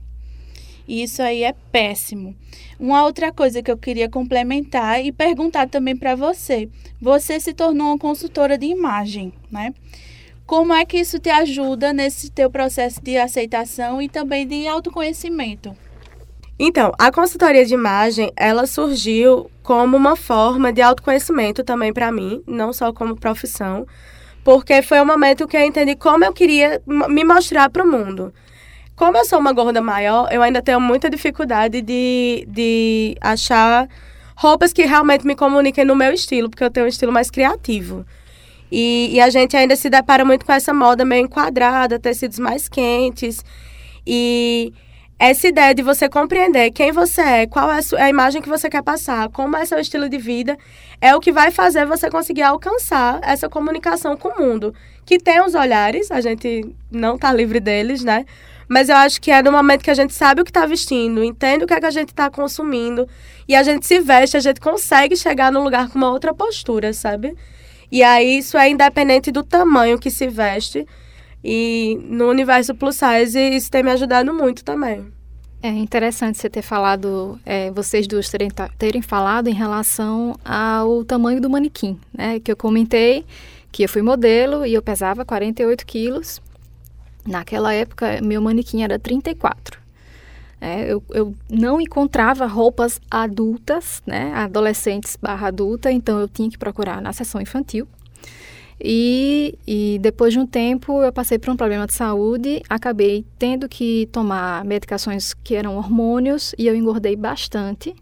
E 0.87 1.03
isso 1.03 1.21
aí 1.21 1.43
é 1.43 1.53
péssimo. 1.71 2.35
Uma 2.79 3.03
outra 3.03 3.31
coisa 3.31 3.61
que 3.61 3.71
eu 3.71 3.77
queria 3.77 4.09
complementar 4.09 5.03
e 5.03 5.11
perguntar 5.11 5.67
também 5.67 5.95
para 5.95 6.15
você. 6.15 6.69
Você 7.01 7.39
se 7.39 7.53
tornou 7.53 7.87
uma 7.87 7.97
consultora 7.97 8.57
de 8.57 8.65
imagem, 8.65 9.33
né? 9.51 9.73
Como 10.45 10.73
é 10.73 10.85
que 10.85 10.97
isso 10.97 11.17
te 11.17 11.29
ajuda 11.29 11.91
nesse 11.91 12.29
teu 12.29 12.51
processo 12.51 13.01
de 13.01 13.17
aceitação 13.17 13.99
e 13.99 14.07
também 14.07 14.47
de 14.47 14.67
autoconhecimento? 14.67 15.75
Então, 16.57 16.93
a 16.97 17.11
consultoria 17.11 17.65
de 17.65 17.73
imagem, 17.73 18.31
ela 18.35 18.65
surgiu 18.65 19.49
como 19.61 19.97
uma 19.97 20.15
forma 20.15 20.71
de 20.71 20.81
autoconhecimento 20.81 21.63
também 21.63 21.91
para 21.91 22.11
mim, 22.11 22.41
não 22.47 22.71
só 22.71 22.93
como 22.93 23.15
profissão, 23.15 23.85
porque 24.43 24.81
foi 24.81 25.01
o 25.01 25.05
momento 25.05 25.47
que 25.47 25.57
eu 25.57 25.61
entendi 25.61 25.95
como 25.95 26.23
eu 26.23 26.31
queria 26.31 26.81
me 26.85 27.23
mostrar 27.23 27.69
para 27.69 27.83
o 27.83 27.91
mundo. 27.91 28.31
Como 28.95 29.17
eu 29.17 29.25
sou 29.25 29.39
uma 29.39 29.51
gorda 29.51 29.81
maior, 29.81 30.31
eu 30.31 30.41
ainda 30.41 30.61
tenho 30.61 30.79
muita 30.79 31.09
dificuldade 31.09 31.81
de, 31.81 32.45
de 32.47 33.17
achar 33.19 33.89
roupas 34.35 34.71
que 34.71 34.85
realmente 34.85 35.25
me 35.25 35.35
comuniquem 35.35 35.83
no 35.83 35.95
meu 35.95 36.13
estilo, 36.13 36.49
porque 36.49 36.63
eu 36.63 36.69
tenho 36.69 36.85
um 36.85 36.89
estilo 36.89 37.11
mais 37.11 37.29
criativo. 37.29 38.05
E, 38.71 39.09
e 39.13 39.19
a 39.19 39.29
gente 39.29 39.55
ainda 39.55 39.75
se 39.75 39.89
depara 39.89 40.23
muito 40.23 40.45
com 40.45 40.51
essa 40.51 40.73
moda 40.73 41.03
meio 41.05 41.25
enquadrada, 41.25 41.99
tecidos 41.99 42.39
mais 42.39 42.69
quentes. 42.69 43.43
E 44.07 44.73
essa 45.17 45.47
ideia 45.47 45.73
de 45.73 45.81
você 45.81 46.09
compreender 46.09 46.71
quem 46.71 46.91
você 46.91 47.21
é, 47.21 47.47
qual 47.47 47.71
é 47.71 47.79
a, 47.97 48.09
imagem 48.09 48.41
que 48.41 48.49
você 48.49 48.69
quer 48.69 48.83
passar, 48.83 49.29
como 49.29 49.55
é 49.55 49.65
seu 49.65 49.79
estilo 49.79 50.09
de 50.09 50.17
vida, 50.17 50.57
é 50.99 51.15
o 51.15 51.19
que 51.19 51.31
vai 51.31 51.51
fazer 51.51 51.85
você 51.85 52.09
conseguir 52.09 52.41
alcançar 52.41 53.19
essa 53.23 53.47
comunicação 53.47 54.17
com 54.17 54.29
o 54.29 54.37
mundo. 54.39 54.73
Que 55.05 55.17
tem 55.17 55.41
os 55.41 55.55
olhares, 55.55 56.11
a 56.11 56.19
gente 56.19 56.75
não 56.91 57.15
está 57.15 57.31
livre 57.31 57.59
deles, 57.59 58.03
né? 58.03 58.25
Mas 58.67 58.89
eu 58.89 58.95
acho 58.95 59.21
que 59.21 59.31
é 59.31 59.41
no 59.41 59.51
momento 59.51 59.83
que 59.83 59.91
a 59.91 59.95
gente 59.95 60.13
sabe 60.13 60.41
o 60.41 60.43
que 60.43 60.49
está 60.49 60.65
vestindo, 60.65 61.23
entende 61.23 61.63
o 61.63 61.67
que 61.67 61.73
é 61.73 61.79
que 61.79 61.85
a 61.85 61.91
gente 61.91 62.09
está 62.09 62.29
consumindo 62.29 63.07
e 63.47 63.55
a 63.55 63.61
gente 63.63 63.85
se 63.85 63.99
veste, 63.99 64.35
a 64.35 64.39
gente 64.39 64.59
consegue 64.59 65.15
chegar 65.15 65.51
num 65.51 65.63
lugar 65.63 65.89
com 65.89 65.97
uma 65.97 66.11
outra 66.11 66.33
postura, 66.33 66.91
sabe? 66.91 67.35
E 67.91 68.01
aí 68.03 68.39
isso 68.39 68.57
é 68.57 68.67
independente 68.69 69.31
do 69.31 69.43
tamanho 69.43 69.99
que 69.99 70.09
se 70.09 70.27
veste. 70.27 70.85
E 71.45 71.99
no 72.09 72.27
universo 72.27 72.73
plus 72.73 72.95
size 72.95 73.39
isso 73.39 73.69
tem 73.69 73.83
me 73.83 73.91
ajudado 73.91 74.33
muito 74.33 74.63
também. 74.63 75.05
É 75.61 75.69
interessante 75.69 76.37
você 76.37 76.49
ter 76.49 76.61
falado, 76.61 77.39
é, 77.45 77.69
vocês 77.71 78.07
duas 78.07 78.29
terem, 78.29 78.49
terem 78.77 79.01
falado 79.01 79.47
em 79.47 79.53
relação 79.53 80.35
ao 80.43 81.03
tamanho 81.05 81.39
do 81.39 81.49
manequim, 81.49 81.99
né? 82.13 82.39
Que 82.39 82.51
eu 82.51 82.57
comentei 82.57 83.25
que 83.71 83.83
eu 83.83 83.89
fui 83.89 84.01
modelo 84.01 84.65
e 84.65 84.73
eu 84.73 84.81
pesava 84.81 85.25
48 85.25 85.85
quilos 85.85 86.41
Naquela 87.25 87.73
época, 87.73 88.19
meu 88.21 88.39
manequim 88.39 88.83
era 88.83 88.99
34. 88.99 89.79
É, 90.61 90.91
eu, 90.91 91.03
eu 91.09 91.35
não 91.49 91.81
encontrava 91.81 92.45
roupas 92.45 93.01
adultas, 93.09 94.01
né, 94.05 94.31
adolescentes 94.33 95.17
barra 95.19 95.47
adulta, 95.47 95.91
então 95.91 96.19
eu 96.19 96.27
tinha 96.27 96.49
que 96.49 96.57
procurar 96.57 97.01
na 97.01 97.11
seção 97.11 97.41
infantil. 97.41 97.87
E, 98.79 99.57
e, 99.65 99.97
depois 100.01 100.33
de 100.33 100.39
um 100.39 100.45
tempo 100.45 101.01
eu 101.01 101.11
passei 101.11 101.39
por 101.39 101.49
um 101.49 101.55
problema 101.55 101.87
de 101.87 101.93
saúde, 101.93 102.61
acabei 102.69 103.25
tendo 103.39 103.69
que 103.69 104.07
tomar 104.11 104.65
medicações 104.65 105.33
que 105.33 105.55
eram 105.55 105.77
hormônios 105.77 106.53
e 106.57 106.67
eu 106.67 106.75
engordei 106.75 107.15
bastante. 107.15 107.95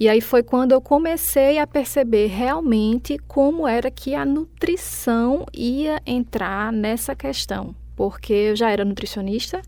E 0.00 0.08
aí 0.08 0.20
foi 0.20 0.42
quando 0.42 0.72
eu 0.72 0.80
comecei 0.80 1.58
a 1.58 1.66
perceber 1.66 2.28
realmente 2.28 3.18
como 3.26 3.66
era 3.66 3.90
que 3.90 4.14
a 4.14 4.24
nutrição 4.24 5.44
ia 5.52 6.00
entrar 6.06 6.72
nessa 6.72 7.14
questão 7.14 7.74
porque 7.98 8.32
eu 8.32 8.54
já 8.54 8.70
era 8.70 8.84
nutricionista 8.84 9.60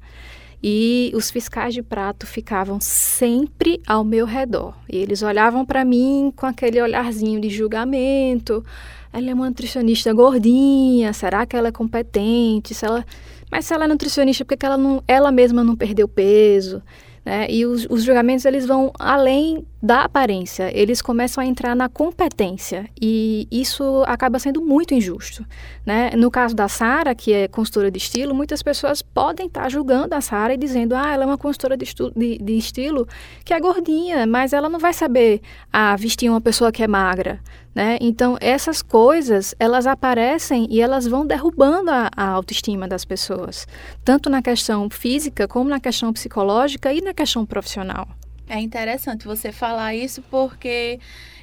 e 0.63 1.11
os 1.17 1.33
fiscais 1.33 1.75
de 1.75 1.83
prato 1.83 2.29
ficavam 2.29 2.79
sempre 2.81 3.83
ao 3.85 4.05
meu 4.05 4.25
redor. 4.25 4.77
E 4.89 4.99
eles 4.99 5.21
olhavam 5.21 5.67
para 5.67 5.85
mim 5.85 6.33
com 6.37 6.47
aquele 6.47 6.81
olharzinho 6.81 7.41
de 7.41 7.51
julgamento. 7.51 8.65
Ela 9.13 9.31
é 9.31 9.35
uma 9.35 9.49
nutricionista 9.49 10.13
gordinha, 10.13 11.13
será 11.13 11.45
que 11.45 11.57
ela 11.57 11.69
é 11.69 11.73
competente? 11.73 12.75
Se 12.75 12.85
ela... 12.85 13.05
Mas 13.51 13.67
se 13.67 13.75
ela 13.75 13.85
é 13.85 13.89
nutricionista, 13.89 14.45
por 14.45 14.57
que 14.57 14.65
ela, 14.65 14.77
não, 14.77 15.03
ela 15.09 15.33
mesma 15.33 15.65
não 15.65 15.75
perdeu 15.75 16.07
peso? 16.07 16.81
Né? 17.25 17.47
E 17.51 17.67
os, 17.67 17.87
os 17.91 18.03
julgamentos 18.03 18.45
eles 18.45 18.65
vão 18.65 18.93
além 18.99 19.67
da 19.83 20.03
aparência, 20.03 20.71
eles 20.75 21.03
começam 21.03 21.43
a 21.43 21.47
entrar 21.47 21.75
na 21.75 21.89
competência 21.89 22.89
e 23.01 23.47
isso 23.51 24.03
acaba 24.07 24.39
sendo 24.39 24.61
muito 24.63 24.95
injusto. 24.95 25.45
Né? 25.85 26.11
No 26.17 26.31
caso 26.31 26.55
da 26.55 26.69
Sara, 26.69 27.15
que 27.15 27.33
é 27.33 27.49
consultora 27.49 27.91
de 27.91 27.99
estilo, 27.99 28.35
muitas 28.35 28.63
pessoas 28.63 29.03
podem 29.03 29.47
estar 29.47 29.69
julgando 29.71 30.15
a 30.15 30.21
Sara 30.21 30.55
e 30.55 30.57
dizendo: 30.57 30.95
ah, 30.95 31.13
ela 31.13 31.25
é 31.25 31.27
uma 31.27 31.39
consultora 31.39 31.77
de, 31.77 31.87
de, 32.17 32.39
de, 32.39 32.59
estilo 32.59 33.07
que 33.45 33.53
é 33.55 33.61
gordinha, 33.61 34.27
mas 34.27 34.53
ela 34.53 34.69
não 34.69 34.79
vai 34.79 34.93
saber 34.93 35.41
ah, 35.73 35.97
vestir 35.97 36.31
uma 36.31 36.41
pessoa 36.41 36.73
que 36.73 36.83
é 36.83 36.89
magra. 36.89 37.41
Né? 37.75 37.99
Então, 38.01 38.37
essas 38.41 38.83
coisas, 38.83 39.55
elas 39.59 39.87
aparecem 39.87 40.67
e 40.71 40.81
elas 40.81 41.07
vão 41.07 41.25
derrubando 41.25 41.91
a, 41.91 42.11
a 42.17 42.29
autoestima 42.31 42.89
das 42.89 43.05
pessoas, 43.05 43.67
tanto 44.05 44.29
na 44.29 44.43
questão 44.43 44.91
física, 44.91 45.47
como 45.47 45.71
na 45.71 45.79
questão 45.79 46.13
psicológica 46.13 46.93
e 46.93 47.01
na 47.01 47.15
questão 47.15 47.47
profissional. 47.47 48.09
É 48.49 48.59
interessante 48.59 49.25
você 49.25 49.53
falar 49.53 49.95
isso 49.95 50.21
porque 50.23 50.99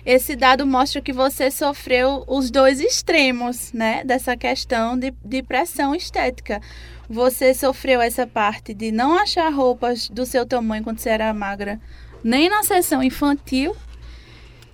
esse 0.06 0.36
dado 0.36 0.68
mostra 0.68 1.02
que 1.02 1.14
você 1.14 1.50
sofreu 1.50 2.26
os 2.28 2.52
dois 2.52 2.82
extremos, 2.82 3.72
né, 3.72 4.04
dessa 4.04 4.36
questão 4.36 5.00
de, 5.00 5.14
de 5.24 5.42
pressão 5.42 5.96
estética. 5.96 6.62
Você 7.10 7.54
sofreu 7.54 8.02
essa 8.02 8.28
parte 8.28 8.74
de 8.74 8.92
não 8.92 9.18
achar 9.18 9.50
roupas 9.54 10.10
do 10.10 10.26
seu 10.26 10.46
tamanho 10.46 10.84
quando 10.84 11.00
você 11.00 11.10
era 11.10 11.34
magra, 11.34 11.80
nem 12.22 12.50
na 12.50 12.62
sessão 12.64 13.02
infantil, 13.02 13.74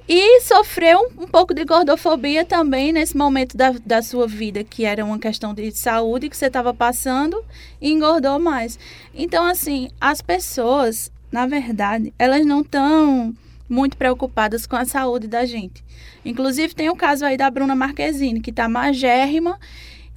e 0.07 0.41
sofreu 0.41 0.99
um, 0.99 1.23
um 1.23 1.27
pouco 1.27 1.53
de 1.53 1.63
gordofobia 1.63 2.43
também 2.43 2.91
nesse 2.91 3.15
momento 3.15 3.55
da, 3.55 3.73
da 3.85 4.01
sua 4.01 4.27
vida, 4.27 4.63
que 4.63 4.83
era 4.85 5.03
uma 5.03 5.17
questão 5.17 5.53
de 5.53 5.71
saúde 5.71 6.29
que 6.29 6.35
você 6.35 6.47
estava 6.47 6.73
passando 6.73 7.43
e 7.81 7.91
engordou 7.91 8.39
mais. 8.39 8.77
Então, 9.13 9.45
assim, 9.45 9.89
as 9.99 10.21
pessoas, 10.21 11.11
na 11.31 11.47
verdade, 11.47 12.13
elas 12.19 12.45
não 12.45 12.61
estão 12.61 13.33
muito 13.69 13.95
preocupadas 13.95 14.67
com 14.67 14.75
a 14.75 14.85
saúde 14.85 15.27
da 15.27 15.45
gente. 15.45 15.83
Inclusive, 16.25 16.75
tem 16.75 16.89
o 16.89 16.95
caso 16.95 17.25
aí 17.25 17.37
da 17.37 17.49
Bruna 17.49 17.75
Marquezine, 17.75 18.41
que 18.41 18.49
está 18.49 18.67
magérrima 18.67 19.57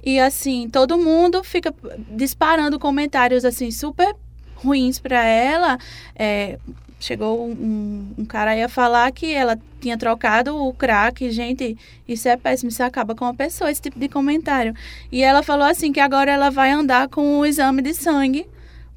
e, 0.03 0.19
assim, 0.19 0.69
todo 0.69 0.97
mundo 0.97 1.43
fica 1.43 1.73
disparando 2.11 2.77
comentários, 2.77 3.45
assim, 3.45 3.71
super 3.71 4.13
ruins 4.55 4.99
para 4.99 5.23
ela. 5.23 5.77
É, 6.15 6.59
chegou 6.99 7.47
um, 7.47 8.13
um, 8.17 8.25
cara 8.25 8.51
aí 8.51 8.63
a 8.63 8.69
falar 8.69 9.11
que 9.11 9.33
ela 9.33 9.57
tinha 9.79 9.97
trocado 9.97 10.55
o 10.55 10.73
crack. 10.73 11.29
Gente, 11.31 11.77
isso 12.07 12.27
é 12.27 12.35
péssimo, 12.35 12.69
isso 12.69 12.83
acaba 12.83 13.13
com 13.15 13.25
a 13.25 13.33
pessoa, 13.33 13.71
esse 13.71 13.81
tipo 13.81 13.99
de 13.99 14.09
comentário. 14.09 14.73
E 15.11 15.23
ela 15.23 15.43
falou 15.43 15.65
assim 15.65 15.91
que 15.91 15.99
agora 15.99 16.31
ela 16.31 16.49
vai 16.49 16.71
andar 16.71 17.07
com 17.07 17.39
o 17.39 17.45
exame 17.45 17.81
de 17.81 17.93
sangue 17.93 18.47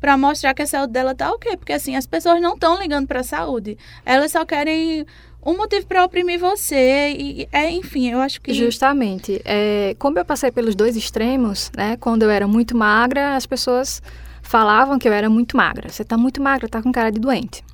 para 0.01 0.17
mostrar 0.17 0.55
que 0.55 0.63
a 0.63 0.67
saúde 0.67 0.95
dela 0.95 1.15
tá 1.15 1.31
ok, 1.31 1.57
porque 1.59 1.75
assim, 1.75 1.95
as 1.95 2.07
pessoas 2.07 2.41
não 2.41 2.55
estão 2.55 2.81
ligando 2.81 3.07
para 3.07 3.21
a 3.21 3.25
saúde. 3.25 3.77
Elas 4.05 4.33
só 4.33 4.47
querem 4.47 5.05
um 5.45 5.57
motivo 5.57 5.87
para 5.87 6.05
oprimir 6.05 6.39
você 6.39 7.15
e 7.19 7.49
é 7.51 7.71
enfim 7.71 8.11
eu 8.11 8.21
acho 8.21 8.41
que 8.43 8.53
justamente 8.53 9.41
é, 9.45 9.97
como 9.99 10.19
eu 10.19 10.25
passei 10.25 10.51
pelos 10.51 10.75
dois 10.75 10.97
extremos 10.97 11.73
né 11.75 11.97
quando 11.97 12.25
eu 12.25 12.31
era 12.31 12.47
muito 12.47 12.77
magra 12.77 13.35
as 13.35 13.47
pessoas 13.47 14.03
falavam 14.43 14.99
que 14.99 15.09
eu 15.09 15.13
era 15.15 15.31
muito 15.31 15.57
magra 15.57 15.89
você 15.89 16.03
está 16.03 16.19
muito 16.19 16.43
magra 16.43 16.67
está 16.67 16.83
com 16.83 16.93
cara 16.93 17.11
de 17.11 17.19
doente 17.19 17.65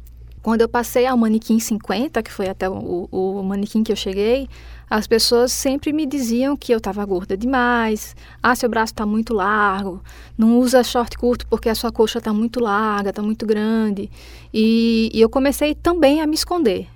quando 0.46 0.61
eu 0.61 0.68
passei 0.68 1.04
ao 1.06 1.16
manequim 1.16 1.59
50, 1.59 2.22
que 2.22 2.30
foi 2.30 2.48
até 2.48 2.70
o, 2.70 3.09
o 3.11 3.42
manequim 3.42 3.82
que 3.82 3.90
eu 3.90 3.96
cheguei, 3.96 4.48
as 4.88 5.04
pessoas 5.04 5.50
sempre 5.50 5.92
me 5.92 6.06
diziam 6.06 6.56
que 6.56 6.72
eu 6.72 6.78
estava 6.78 7.04
gorda 7.04 7.37
demais. 7.37 8.14
Ah, 8.40 8.54
seu 8.54 8.68
braço 8.68 8.92
está 8.92 9.04
muito 9.04 9.35
largo. 9.35 10.00
Não 10.38 10.56
usa 10.61 10.85
short 10.85 11.18
curto 11.18 11.44
porque 11.48 11.68
a 11.68 11.74
sua 11.74 11.90
coxa 11.90 12.18
está 12.18 12.32
muito 12.32 12.61
larga, 12.61 13.11
está 13.11 13.20
muito 13.20 13.44
grande. 13.44 14.09
E, 14.54 15.11
e, 15.12 15.20
eu 15.20 15.28
comecei 15.28 15.74
também 15.74 16.20
a 16.20 16.26
me 16.28 16.37
esconder. 16.37 16.87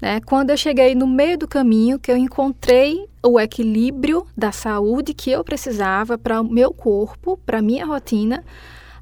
Né? 0.00 0.18
Quando 0.24 0.48
eu 0.48 0.56
cheguei 0.56 0.94
no 0.94 1.06
meio 1.06 1.36
do 1.36 1.46
caminho, 1.46 1.98
que 1.98 2.10
eu 2.10 2.16
encontrei 2.16 3.06
o 3.22 3.38
equilíbrio 3.38 4.26
da 4.34 4.52
saúde 4.52 5.12
que 5.12 5.30
eu 5.30 5.44
precisava 5.44 6.16
para 6.16 6.40
o 6.40 6.50
meu 6.50 6.72
corpo, 6.72 7.38
para 7.44 7.60
minha 7.60 7.84
rotina, 7.84 8.42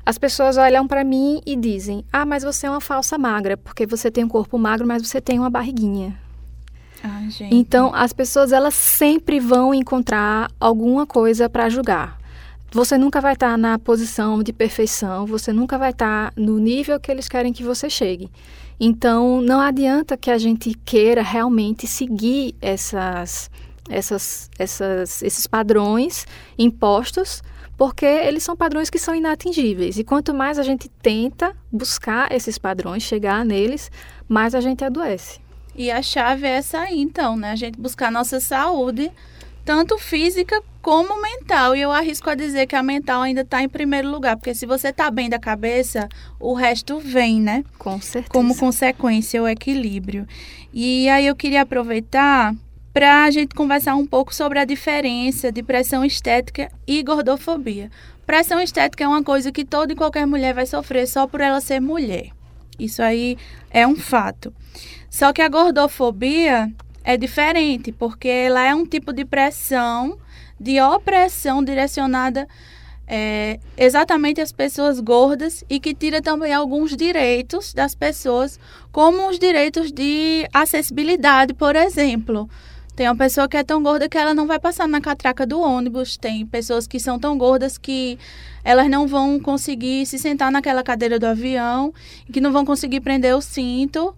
as 0.07 0.19
pessoas 0.19 0.57
olham 0.57 0.87
para 0.87 1.03
mim 1.03 1.41
e 1.47 1.57
dizem: 1.57 2.05
Ah, 2.13 2.27
mas 2.27 2.43
você 2.43 2.67
é 2.67 2.71
uma 2.71 2.81
falsa 2.81 3.17
magra, 3.17 3.57
porque 3.57 3.87
você 3.87 4.11
tem 4.11 4.25
um 4.25 4.29
corpo 4.29 4.59
magro, 4.59 4.87
mas 4.87 5.07
você 5.07 5.21
tem 5.21 5.39
uma 5.39 5.51
barriguinha. 5.51 6.19
Ai. 7.03 7.29
Então, 7.51 7.95
as 7.95 8.13
pessoas 8.13 8.53
elas 8.53 8.75
sempre 8.75 9.39
vão 9.39 9.75
encontrar 9.75 10.51
alguma 10.59 11.07
coisa 11.07 11.49
para 11.49 11.69
julgar. 11.69 12.19
Você 12.73 12.99
nunca 12.99 13.21
vai 13.21 13.35
estar 13.35 13.53
tá 13.53 13.57
na 13.57 13.79
posição 13.79 14.43
de 14.43 14.53
perfeição, 14.53 15.27
você 15.27 15.53
nunca 15.53 15.79
vai 15.79 15.91
estar 15.91 16.31
tá 16.31 16.33
no 16.37 16.59
nível 16.59 16.99
que 16.99 17.11
eles 17.11 17.29
querem 17.29 17.53
que 17.53 17.63
você 17.63 17.89
chegue. 17.89 18.31
Então, 18.81 19.41
não 19.41 19.61
adianta 19.61 20.17
que 20.17 20.31
a 20.31 20.39
gente 20.39 20.75
queira 20.85 21.23
realmente 21.23 21.87
seguir 21.87 22.57
essas, 22.61 23.51
essas, 23.89 24.51
essas, 24.59 25.23
esses 25.23 25.47
padrões 25.47 26.27
impostos 26.59 27.43
porque 27.77 28.07
eles 28.07 28.43
são 28.43 28.57
padrões 28.57 28.91
que 28.91 28.99
são 28.99 29.15
inatingíveis. 29.15 29.99
E 29.99 30.05
quanto 30.05 30.33
mais 30.33 30.59
a 30.59 30.63
gente 30.63 30.89
tenta 30.89 31.57
buscar 31.71 32.33
esses 32.33 32.59
padrões, 32.59 33.03
chegar 33.03 33.45
neles, 33.45 33.91
mais 34.29 34.55
a 34.55 34.61
gente 34.61 34.85
adoece. 34.85 35.41
E 35.77 35.91
a 35.91 36.01
chave 36.01 36.47
é 36.47 36.51
essa 36.51 36.81
aí, 36.81 37.01
então, 37.01 37.37
né? 37.37 37.51
A 37.51 37.57
gente 37.57 37.79
buscar 37.79 38.11
nossa 38.11 38.39
saúde, 38.39 39.11
tanto 39.65 39.99
física 39.99 40.63
como 40.81 41.21
mental. 41.21 41.75
E 41.75 41.81
eu 41.81 41.91
arrisco 41.91 42.31
a 42.31 42.35
dizer 42.35 42.67
que 42.67 42.77
a 42.77 42.83
mental 42.83 43.23
ainda 43.23 43.41
está 43.41 43.61
em 43.61 43.69
primeiro 43.69 44.09
lugar, 44.09 44.37
porque 44.37 44.55
se 44.55 44.67
você 44.67 44.89
está 44.89 45.11
bem 45.11 45.29
da 45.29 45.39
cabeça, 45.39 46.09
o 46.39 46.55
resto 46.55 47.01
vem, 47.01 47.41
né? 47.41 47.65
Com 47.77 48.01
certeza. 48.01 48.33
Como 48.33 48.57
consequência, 48.57 49.43
o 49.43 49.49
equilíbrio. 49.49 50.29
E 50.73 51.09
aí 51.09 51.27
eu 51.27 51.35
queria 51.35 51.63
aproveitar 51.63 52.55
para 52.95 53.25
a 53.25 53.31
gente 53.33 53.57
conversar 53.57 53.97
um 53.97 54.07
pouco 54.07 54.33
sobre 54.33 54.61
a 54.61 54.65
diferença 54.65 55.51
de 55.51 55.65
pressão 55.65 56.05
estética 56.05 56.71
e 56.87 57.03
gordofobia. 57.03 57.91
Pressão 58.25 58.61
estética 58.61 59.03
é 59.03 59.09
uma 59.09 59.23
coisa 59.23 59.51
que 59.51 59.65
toda 59.65 59.93
e 59.93 59.97
qualquer 59.97 60.25
mulher 60.29 60.55
vai 60.55 60.65
sofrer 60.65 61.09
só 61.09 61.27
por 61.27 61.41
ela 61.41 61.61
ser 61.61 61.81
mulher. 61.81 62.31
Isso 62.79 63.03
aí 63.03 63.37
é 63.69 63.85
um 63.85 63.97
fato. 63.97 64.55
Só 65.11 65.33
que 65.33 65.43
a 65.43 65.49
gordofobia 65.49 66.73
é 67.03 67.17
diferente, 67.17 67.91
porque 67.91 68.29
ela 68.29 68.65
é 68.65 68.73
um 68.73 68.87
tipo 68.87 69.13
de 69.13 69.25
pressão, 69.25 70.17
de 70.59 70.81
opressão 70.81 71.65
direcionada 71.65 72.47
é, 73.09 73.59
exatamente 73.77 74.41
às 74.41 74.53
pessoas 74.53 75.01
gordas 75.01 75.65
e 75.69 75.81
que 75.81 75.95
tira 75.95 76.23
também 76.23 76.55
alguns 76.55 76.97
direitos 76.97 77.75
das 77.75 77.93
pessoas, 77.93 78.59
como 78.93 79.29
os 79.29 79.37
direitos 79.37 79.91
de 79.91 80.49
acessibilidade, 80.53 81.55
por 81.55 81.75
exemplo. 81.75 82.49
Tem 82.97 83.09
uma 83.09 83.17
pessoa 83.17 83.49
que 83.49 83.57
é 83.57 83.65
tão 83.65 83.83
gorda 83.83 84.09
que 84.09 84.17
ela 84.17 84.33
não 84.33 84.47
vai 84.47 84.59
passar 84.59 84.87
na 84.87 85.01
catraca 85.01 85.45
do 85.45 85.61
ônibus. 85.61 86.17
Tem 86.17 86.47
pessoas 86.47 86.87
que 86.87 87.01
são 87.01 87.19
tão 87.19 87.37
gordas 87.37 87.77
que 87.77 88.19
elas 88.63 88.89
não 88.89 89.07
vão 89.07 89.41
conseguir 89.41 90.07
se 90.07 90.17
sentar 90.19 90.53
naquela 90.53 90.83
cadeira 90.83 91.19
do 91.19 91.27
avião, 91.27 91.93
que 92.33 92.41
não 92.41 92.53
vão 92.53 92.65
conseguir 92.65 93.01
prender 93.01 93.35
o 93.35 93.41
cinto, 93.41 94.15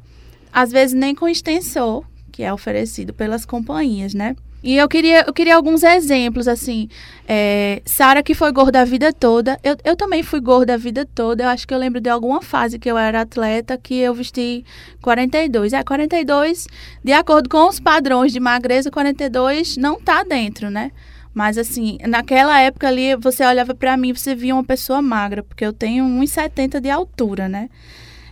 às 0.52 0.70
vezes 0.70 0.94
nem 0.94 1.14
com 1.14 1.26
extensor, 1.26 2.04
que 2.30 2.42
é 2.42 2.52
oferecido 2.52 3.14
pelas 3.14 3.46
companhias, 3.46 4.12
né? 4.12 4.36
E 4.62 4.77
eu 4.77 4.88
queria, 4.88 5.25
eu 5.27 5.33
queria 5.33 5.55
alguns 5.55 5.83
exemplos, 5.83 6.49
assim. 6.49 6.88
É, 7.29 7.83
Sara, 7.85 8.23
que 8.23 8.35
foi 8.35 8.51
gorda 8.53 8.81
a 8.81 8.85
vida 8.85 9.12
toda. 9.12 9.59
Eu, 9.62 9.77
eu 9.85 9.97
também 9.97 10.23
fui 10.23 10.40
gorda 10.40 10.75
a 10.75 10.77
vida 10.77 11.07
toda. 11.14 11.45
Eu 11.45 11.49
acho 11.49 11.66
que 11.66 11.75
eu 11.75 11.79
lembro 11.79 12.01
de 12.01 12.09
alguma 12.09 12.42
fase 12.42 12.79
que 12.79 12.90
eu 12.90 12.99
era 12.99 13.21
atleta 13.21 13.79
que 13.79 13.99
eu 13.99 14.14
vesti 14.14 14.64
42. 15.01 15.73
É, 15.73 15.85
42, 15.85 16.66
de 17.05 17.12
acordo 17.12 17.49
com 17.49 17.69
os 17.69 17.79
padrões 17.79 18.33
de 18.33 18.40
magreza, 18.40 18.90
42 18.90 19.77
não 19.77 20.01
tá 20.01 20.25
dentro, 20.25 20.71
né? 20.71 20.90
Mas, 21.37 21.59
assim, 21.59 21.99
naquela 22.09 22.59
época 22.61 22.88
ali, 22.88 23.14
você 23.14 23.45
olhava 23.45 23.75
para 23.75 23.95
mim 23.95 24.09
e 24.09 24.12
você 24.14 24.35
via 24.35 24.55
uma 24.55 24.64
pessoa 24.64 25.03
magra, 25.03 25.42
porque 25.42 25.66
eu 25.66 25.73
tenho 25.73 26.03
1,70 26.03 26.81
de 26.81 26.88
altura, 26.88 27.47
né? 27.47 27.69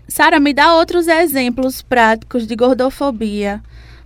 Sara, 0.08 0.40
me 0.40 0.54
dá 0.54 0.74
outros 0.74 1.06
exemplos 1.06 1.82
práticos 1.82 2.46
de 2.46 2.56
gordofobia. 2.56 3.62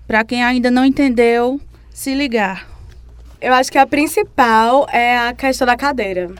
Para 0.06 0.24
quem 0.24 0.42
ainda 0.42 0.70
não 0.70 0.84
entendeu, 0.84 1.60
se 1.98 2.14
ligar? 2.14 2.68
Eu 3.40 3.52
acho 3.52 3.72
que 3.72 3.78
a 3.78 3.84
principal 3.84 4.86
é 4.92 5.18
a 5.18 5.32
questão 5.32 5.66
da 5.66 5.76
cadeira. 5.76 6.30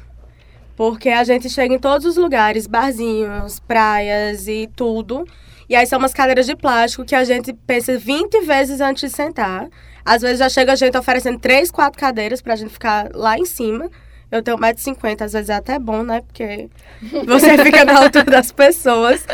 Porque 0.77 1.09
a 1.09 1.25
gente 1.25 1.51
chega 1.51 1.75
em 1.75 1.81
todos 1.81 2.07
os 2.07 2.17
lugares, 2.17 2.69
barzinhos, 2.69 3.59
praias 3.59 4.47
e 4.47 4.71
tudo. 4.77 5.27
E 5.69 5.75
aí 5.75 5.85
são 5.85 5.99
umas 5.99 6.15
cadeiras 6.15 6.47
de 6.47 6.55
plástico 6.55 7.05
que 7.05 7.15
a 7.15 7.25
gente 7.25 7.53
pensa 7.53 7.99
20 7.99 8.43
vezes 8.43 8.81
antes 8.81 9.11
de 9.11 9.17
sentar. 9.17 9.67
Às 10.05 10.23
vezes 10.23 10.39
já 10.39 10.49
chega 10.49 10.75
a 10.75 10.77
gente 10.77 10.97
oferecendo 10.97 11.41
três, 11.41 11.73
quatro 11.73 11.99
cadeiras 11.99 12.41
pra 12.41 12.55
gente 12.55 12.71
ficar 12.71 13.11
lá 13.13 13.37
em 13.37 13.45
cima. 13.45 13.91
Eu 14.31 14.45
tenho 14.45 14.57
1,50m, 14.59 15.23
às 15.23 15.33
vezes 15.33 15.51
é 15.51 15.55
até 15.55 15.77
bom, 15.77 16.05
né? 16.05 16.21
Porque 16.21 16.71
você 17.27 17.59
fica 17.65 17.85
na 17.85 18.05
altura 18.05 18.27
das 18.27 18.53
pessoas. 18.53 19.27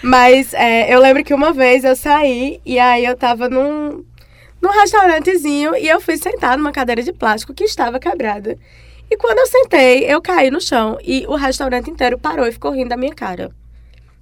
Mas 0.00 0.54
é, 0.54 0.94
eu 0.94 1.00
lembro 1.00 1.24
que 1.24 1.34
uma 1.34 1.52
vez 1.52 1.82
eu 1.82 1.96
saí 1.96 2.60
e 2.64 2.78
aí 2.78 3.04
eu 3.04 3.16
tava 3.16 3.48
num, 3.48 4.04
num 4.60 4.70
restaurantezinho 4.70 5.76
e 5.76 5.88
eu 5.88 6.00
fui 6.00 6.16
sentar 6.16 6.56
numa 6.56 6.72
cadeira 6.72 7.02
de 7.02 7.12
plástico 7.12 7.54
que 7.54 7.64
estava 7.64 7.98
quebrada. 7.98 8.58
E 9.10 9.16
quando 9.16 9.38
eu 9.38 9.46
sentei, 9.46 10.04
eu 10.04 10.20
caí 10.20 10.50
no 10.50 10.60
chão 10.60 10.98
e 11.02 11.24
o 11.28 11.36
restaurante 11.36 11.90
inteiro 11.90 12.18
parou 12.18 12.46
e 12.46 12.52
ficou 12.52 12.72
rindo 12.72 12.88
da 12.88 12.96
minha 12.96 13.14
cara. 13.14 13.50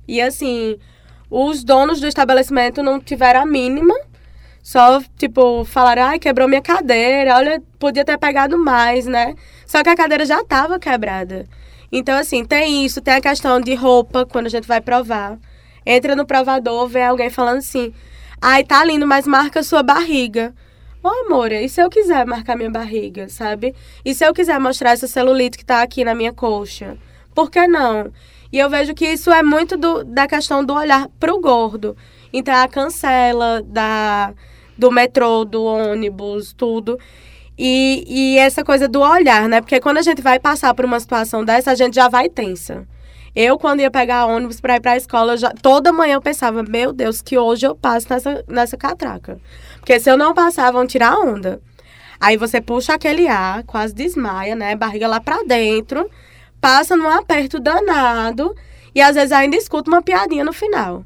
E 0.07 0.21
assim, 0.21 0.79
os 1.31 1.65
donos 1.65 2.01
do 2.01 2.07
estabelecimento 2.07 2.83
não 2.83 3.01
tiveram 3.01 3.41
a 3.41 3.47
mínima, 3.47 3.95
só 4.63 5.01
tipo 5.17 5.65
falaram: 5.65 6.05
"Ai, 6.05 6.19
quebrou 6.19 6.49
minha 6.49 6.61
cadeira. 6.61 7.37
Olha, 7.37 7.63
podia 7.79 8.05
ter 8.05 8.19
pegado 8.19 8.59
mais, 8.59 9.07
né?" 9.07 9.35
Só 9.67 9.83
que 9.83 9.89
a 9.89 9.97
cadeira 9.97 10.27
já 10.27 10.41
estava 10.41 10.79
quebrada. 10.79 11.47
Então 11.91 12.19
assim, 12.19 12.45
tem 12.45 12.85
isso, 12.85 13.01
tem 13.01 13.15
a 13.15 13.21
questão 13.21 13.61
de 13.61 13.75
roupa 13.75 14.27
quando 14.27 14.47
a 14.47 14.51
gente 14.51 14.69
vai 14.69 14.81
provar. 14.81 15.39
Entra 15.87 16.15
no 16.17 16.27
provador, 16.27 16.89
vê 16.89 17.03
alguém 17.03 17.31
falando 17.31 17.59
assim: 17.59 17.93
Ai, 18.47 18.63
tá 18.63 18.85
lindo, 18.85 19.07
mas 19.07 19.27
marca 19.27 19.63
sua 19.63 19.83
barriga. 19.83 20.55
Ô, 21.03 21.09
oh, 21.09 21.25
amor, 21.25 21.51
e 21.51 21.67
se 21.67 21.81
eu 21.81 21.89
quiser 21.89 22.27
marcar 22.27 22.55
minha 22.55 22.71
barriga, 22.71 23.27
sabe? 23.27 23.75
E 24.05 24.15
se 24.15 24.23
eu 24.23 24.35
quiser 24.35 24.61
mostrar 24.61 24.91
essa 24.91 25.09
celulite 25.09 25.57
que 25.57 25.65
tá 25.65 25.81
aqui 25.81 26.05
na 26.05 26.15
minha 26.15 26.31
coxa? 26.31 26.99
Por 27.35 27.51
que 27.51 27.67
não? 27.67 28.13
E 28.53 28.59
eu 28.59 28.69
vejo 28.69 28.93
que 28.93 29.07
isso 29.07 29.33
é 29.33 29.43
muito 29.43 29.79
do, 29.79 30.05
da 30.05 30.27
questão 30.27 30.63
do 30.63 30.75
olhar 30.75 31.09
pro 31.19 31.41
gordo. 31.41 31.97
Então, 32.35 32.55
a 32.55 32.69
cancela 32.69 33.63
da, 33.63 34.35
do 34.77 34.91
metrô, 34.91 35.47
do 35.47 35.65
ônibus, 35.65 36.53
tudo. 36.53 36.99
E, 37.57 38.05
e 38.07 38.39
essa 38.39 38.63
coisa 38.63 38.87
do 38.87 39.01
olhar, 39.01 39.49
né? 39.49 39.63
Porque 39.63 39.81
quando 39.81 39.97
a 39.97 40.03
gente 40.03 40.21
vai 40.21 40.39
passar 40.39 40.75
por 40.75 40.85
uma 40.85 41.01
situação 41.01 41.43
dessa, 41.47 41.71
a 41.71 41.75
gente 41.75 41.95
já 41.95 42.09
vai 42.09 42.29
tensa. 42.29 42.87
Eu, 43.35 43.59
quando 43.59 43.81
ia 43.81 43.91
pegar 43.91 44.27
ônibus 44.27 44.61
para 44.61 44.77
ir 44.77 44.81
para 44.81 44.93
a 44.93 44.97
escola, 44.97 45.37
já, 45.37 45.51
toda 45.51 45.93
manhã 45.93 46.15
eu 46.15 46.23
pensava, 46.23 46.63
meu 46.63 46.93
Deus, 46.93 47.21
que 47.21 47.37
hoje 47.37 47.67
eu 47.67 47.75
passo 47.75 48.07
nessa, 48.09 48.45
nessa 48.47 48.77
catraca. 48.77 49.41
Porque 49.81 49.99
se 49.99 50.09
eu 50.09 50.17
não 50.17 50.33
passar, 50.33 50.71
vão 50.71 50.87
tirar 50.87 51.19
onda. 51.19 51.61
Aí 52.21 52.37
você 52.37 52.61
puxa 52.61 52.95
aquele 52.95 53.27
ar, 53.27 53.65
quase 53.65 53.93
desmaia, 53.93 54.55
né? 54.55 54.77
Barriga 54.77 55.09
lá 55.09 55.21
para 55.21 55.43
dentro, 55.43 56.09
passa 56.61 56.97
num 56.97 57.09
aperto 57.09 57.59
danado 57.59 58.55
e 58.95 59.03
às 59.03 59.17
vezes 59.17 59.33
ainda 59.33 59.57
escuta 59.57 59.91
uma 59.91 60.01
piadinha 60.01 60.45
no 60.45 60.53
final. 60.53 61.05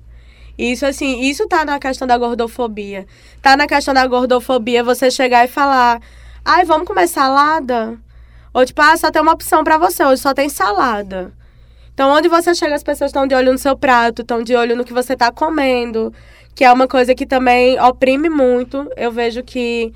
Isso, 0.59 0.85
assim, 0.85 1.23
isso 1.23 1.47
tá 1.49 1.65
na 1.65 1.79
questão 1.79 2.07
da 2.07 2.19
gordofobia. 2.19 3.07
Tá 3.41 3.57
na 3.57 3.67
questão 3.67 3.95
da 3.95 4.07
gordofobia 4.07 4.85
você 4.85 5.11
chegar 5.11 5.45
e 5.45 5.49
falar, 5.49 6.01
ai, 6.45 6.65
vamos 6.65 6.87
comer 6.87 7.09
salada? 7.09 7.99
Ou 8.53 8.67
tipo, 8.67 8.83
ah, 8.83 8.97
só 8.97 9.11
tem 9.11 9.23
uma 9.23 9.33
opção 9.33 9.65
para 9.65 9.79
você, 9.79 10.05
hoje 10.05 10.21
só 10.21 10.35
tem 10.35 10.49
salada. 10.49 11.33
Então, 11.99 12.13
onde 12.13 12.29
você 12.29 12.55
chega, 12.55 12.77
as 12.77 12.83
pessoas 12.85 13.09
estão 13.09 13.27
de 13.27 13.35
olho 13.35 13.51
no 13.51 13.59
seu 13.59 13.77
prato, 13.77 14.23
estão 14.23 14.41
de 14.41 14.55
olho 14.55 14.77
no 14.77 14.85
que 14.85 14.93
você 14.93 15.15
está 15.15 15.33
comendo, 15.33 16.15
que 16.55 16.65
é 16.65 16.73
uma 16.73 16.87
coisa 16.87 17.13
que 17.13 17.27
também 17.27 17.77
oprime 17.81 18.29
muito. 18.29 18.89
Eu 18.97 19.11
vejo 19.11 19.43
que, 19.43 19.93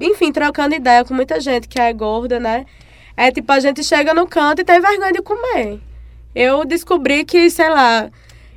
enfim, 0.00 0.32
trocando 0.32 0.74
ideia 0.74 1.04
com 1.04 1.14
muita 1.14 1.38
gente 1.38 1.68
que 1.68 1.78
é 1.78 1.92
gorda, 1.92 2.40
né? 2.40 2.66
É 3.16 3.30
tipo, 3.30 3.52
a 3.52 3.60
gente 3.60 3.84
chega 3.84 4.12
no 4.12 4.26
canto 4.26 4.62
e 4.62 4.64
tem 4.64 4.80
vergonha 4.80 5.12
de 5.12 5.22
comer. 5.22 5.78
Eu 6.34 6.64
descobri 6.64 7.24
que, 7.24 7.48
sei 7.48 7.68
lá, 7.68 8.10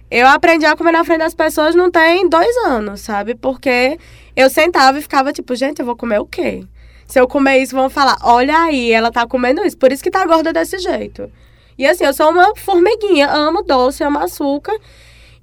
eu 0.09 0.27
aprendi 0.27 0.65
a 0.65 0.75
comer 0.75 0.93
na 0.93 1.03
frente 1.03 1.19
das 1.19 1.36
pessoas 1.36 1.75
não 1.75 1.91
tem 1.91 2.27
dois 2.27 2.57
anos, 2.65 3.01
sabe? 3.01 3.36
Porque 3.36 3.99
eu 4.36 4.49
sentava 4.49 4.97
e 4.97 5.01
ficava 5.03 5.31
tipo, 5.31 5.55
gente, 5.55 5.77
eu 5.77 5.86
vou 5.86 5.95
comer 5.95 6.17
o 6.17 6.25
quê? 6.25 6.63
Se 7.05 7.19
eu 7.19 7.27
comer 7.27 7.59
isso, 7.59 7.75
vão 7.75 7.88
falar, 7.88 8.17
olha 8.23 8.57
aí, 8.57 8.91
ela 8.91 9.12
tá 9.12 9.27
comendo 9.27 9.63
isso, 9.63 9.77
por 9.77 9.91
isso 9.91 10.01
que 10.01 10.09
tá 10.09 10.25
gorda 10.25 10.51
desse 10.51 10.79
jeito. 10.79 11.29
E 11.77 11.86
assim, 11.86 12.05
eu 12.05 12.13
sou 12.13 12.29
uma 12.29 12.55
formiguinha, 12.55 13.29
amo 13.29 13.63
doce, 13.63 14.03
amo 14.03 14.19
açúcar. 14.19 14.73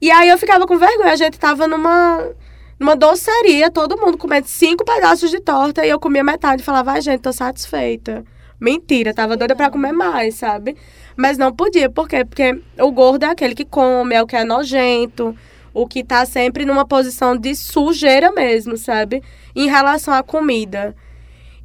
E 0.00 0.10
aí 0.10 0.28
eu 0.28 0.38
ficava 0.38 0.66
com 0.66 0.78
vergonha. 0.78 1.12
A 1.12 1.16
gente 1.16 1.38
tava 1.38 1.66
numa, 1.66 2.30
numa 2.78 2.96
doceria, 2.96 3.70
todo 3.70 3.98
mundo 3.98 4.16
comendo 4.16 4.46
cinco 4.46 4.84
pedaços 4.84 5.30
de 5.30 5.40
torta 5.40 5.84
e 5.84 5.90
eu 5.90 6.00
comia 6.00 6.24
metade 6.24 6.62
e 6.62 6.64
falava, 6.64 6.92
ai, 6.92 7.00
gente, 7.02 7.20
tô 7.20 7.32
satisfeita. 7.32 8.24
Mentira, 8.60 9.14
tava 9.14 9.36
doida 9.36 9.56
para 9.56 9.70
comer 9.70 9.92
mais, 9.92 10.34
sabe? 10.34 10.76
Mas 11.16 11.38
não 11.38 11.52
podia, 11.52 11.88
por 11.90 12.08
quê? 12.08 12.24
Porque 12.24 12.60
o 12.78 12.90
gordo 12.92 13.24
é 13.24 13.30
aquele 13.30 13.54
que 13.54 13.64
come, 13.64 14.14
é 14.14 14.22
o 14.22 14.26
que 14.26 14.36
é 14.36 14.44
nojento, 14.44 15.34
o 15.72 15.86
que 15.86 16.04
tá 16.04 16.26
sempre 16.26 16.66
numa 16.66 16.86
posição 16.86 17.36
de 17.36 17.54
sujeira 17.54 18.30
mesmo, 18.32 18.76
sabe? 18.76 19.22
Em 19.56 19.66
relação 19.66 20.12
à 20.12 20.22
comida. 20.22 20.94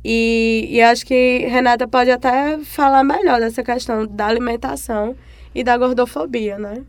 E, 0.07 0.67
e 0.69 0.81
acho 0.83 1.03
que 1.03 1.47
Renata 1.47 1.87
pode 1.87 2.11
até 2.11 2.59
falar 2.59 3.03
melhor 3.03 3.39
dessa 3.39 3.63
questão 3.63 4.05
da 4.05 4.27
alimentação 4.27 5.15
e 5.53 5.63
da 5.63 5.75
gordofobia, 5.75 6.59
né? 6.59 6.83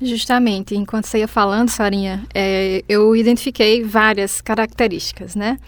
Justamente, 0.00 0.76
enquanto 0.76 1.06
você 1.06 1.18
ia 1.20 1.28
falando, 1.28 1.70
Sarinha, 1.70 2.22
é, 2.34 2.84
eu 2.86 3.16
identifiquei 3.16 3.82
várias 3.82 4.42
características, 4.42 5.34
né? 5.34 5.58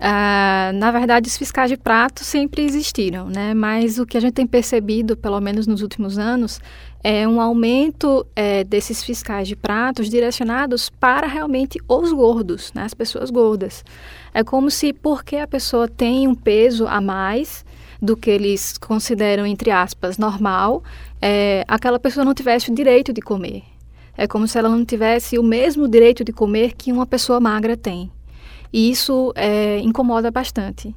Ah, 0.00 0.70
na 0.74 0.90
verdade, 0.90 1.28
os 1.28 1.36
fiscais 1.36 1.68
de 1.68 1.76
prato 1.76 2.24
sempre 2.24 2.62
existiram, 2.62 3.28
né? 3.28 3.52
Mas 3.52 3.98
o 3.98 4.06
que 4.06 4.16
a 4.16 4.20
gente 4.20 4.32
tem 4.32 4.46
percebido, 4.46 5.16
pelo 5.16 5.38
menos 5.40 5.66
nos 5.66 5.82
últimos 5.82 6.18
anos, 6.18 6.60
é 7.04 7.28
um 7.28 7.40
aumento 7.40 8.26
é, 8.34 8.64
desses 8.64 9.02
fiscais 9.02 9.46
de 9.46 9.54
pratos 9.54 10.08
direcionados 10.08 10.88
para 10.88 11.26
realmente 11.26 11.78
os 11.86 12.10
gordos, 12.10 12.72
né? 12.72 12.84
As 12.84 12.94
pessoas 12.94 13.28
gordas. 13.28 13.84
É 14.32 14.42
como 14.42 14.70
se, 14.70 14.94
porque 14.94 15.36
a 15.36 15.46
pessoa 15.46 15.86
tem 15.86 16.26
um 16.26 16.34
peso 16.34 16.86
a 16.86 17.02
mais 17.02 17.66
do 18.00 18.16
que 18.16 18.30
eles 18.30 18.78
consideram, 18.78 19.44
entre 19.44 19.70
aspas, 19.70 20.18
normal, 20.18 20.82
é, 21.20 21.64
aquela 21.66 21.98
pessoa 21.98 22.24
não 22.24 22.34
tivesse 22.34 22.70
o 22.70 22.74
direito 22.74 23.12
de 23.12 23.20
comer. 23.20 23.62
É 24.16 24.26
como 24.26 24.48
se 24.48 24.58
ela 24.58 24.68
não 24.68 24.84
tivesse 24.84 25.38
o 25.38 25.42
mesmo 25.42 25.88
direito 25.88 26.24
de 26.24 26.32
comer 26.32 26.74
que 26.76 26.92
uma 26.92 27.06
pessoa 27.06 27.38
magra 27.40 27.76
tem. 27.76 28.10
E 28.72 28.90
isso 28.90 29.32
é, 29.34 29.78
incomoda 29.80 30.30
bastante. 30.30 30.94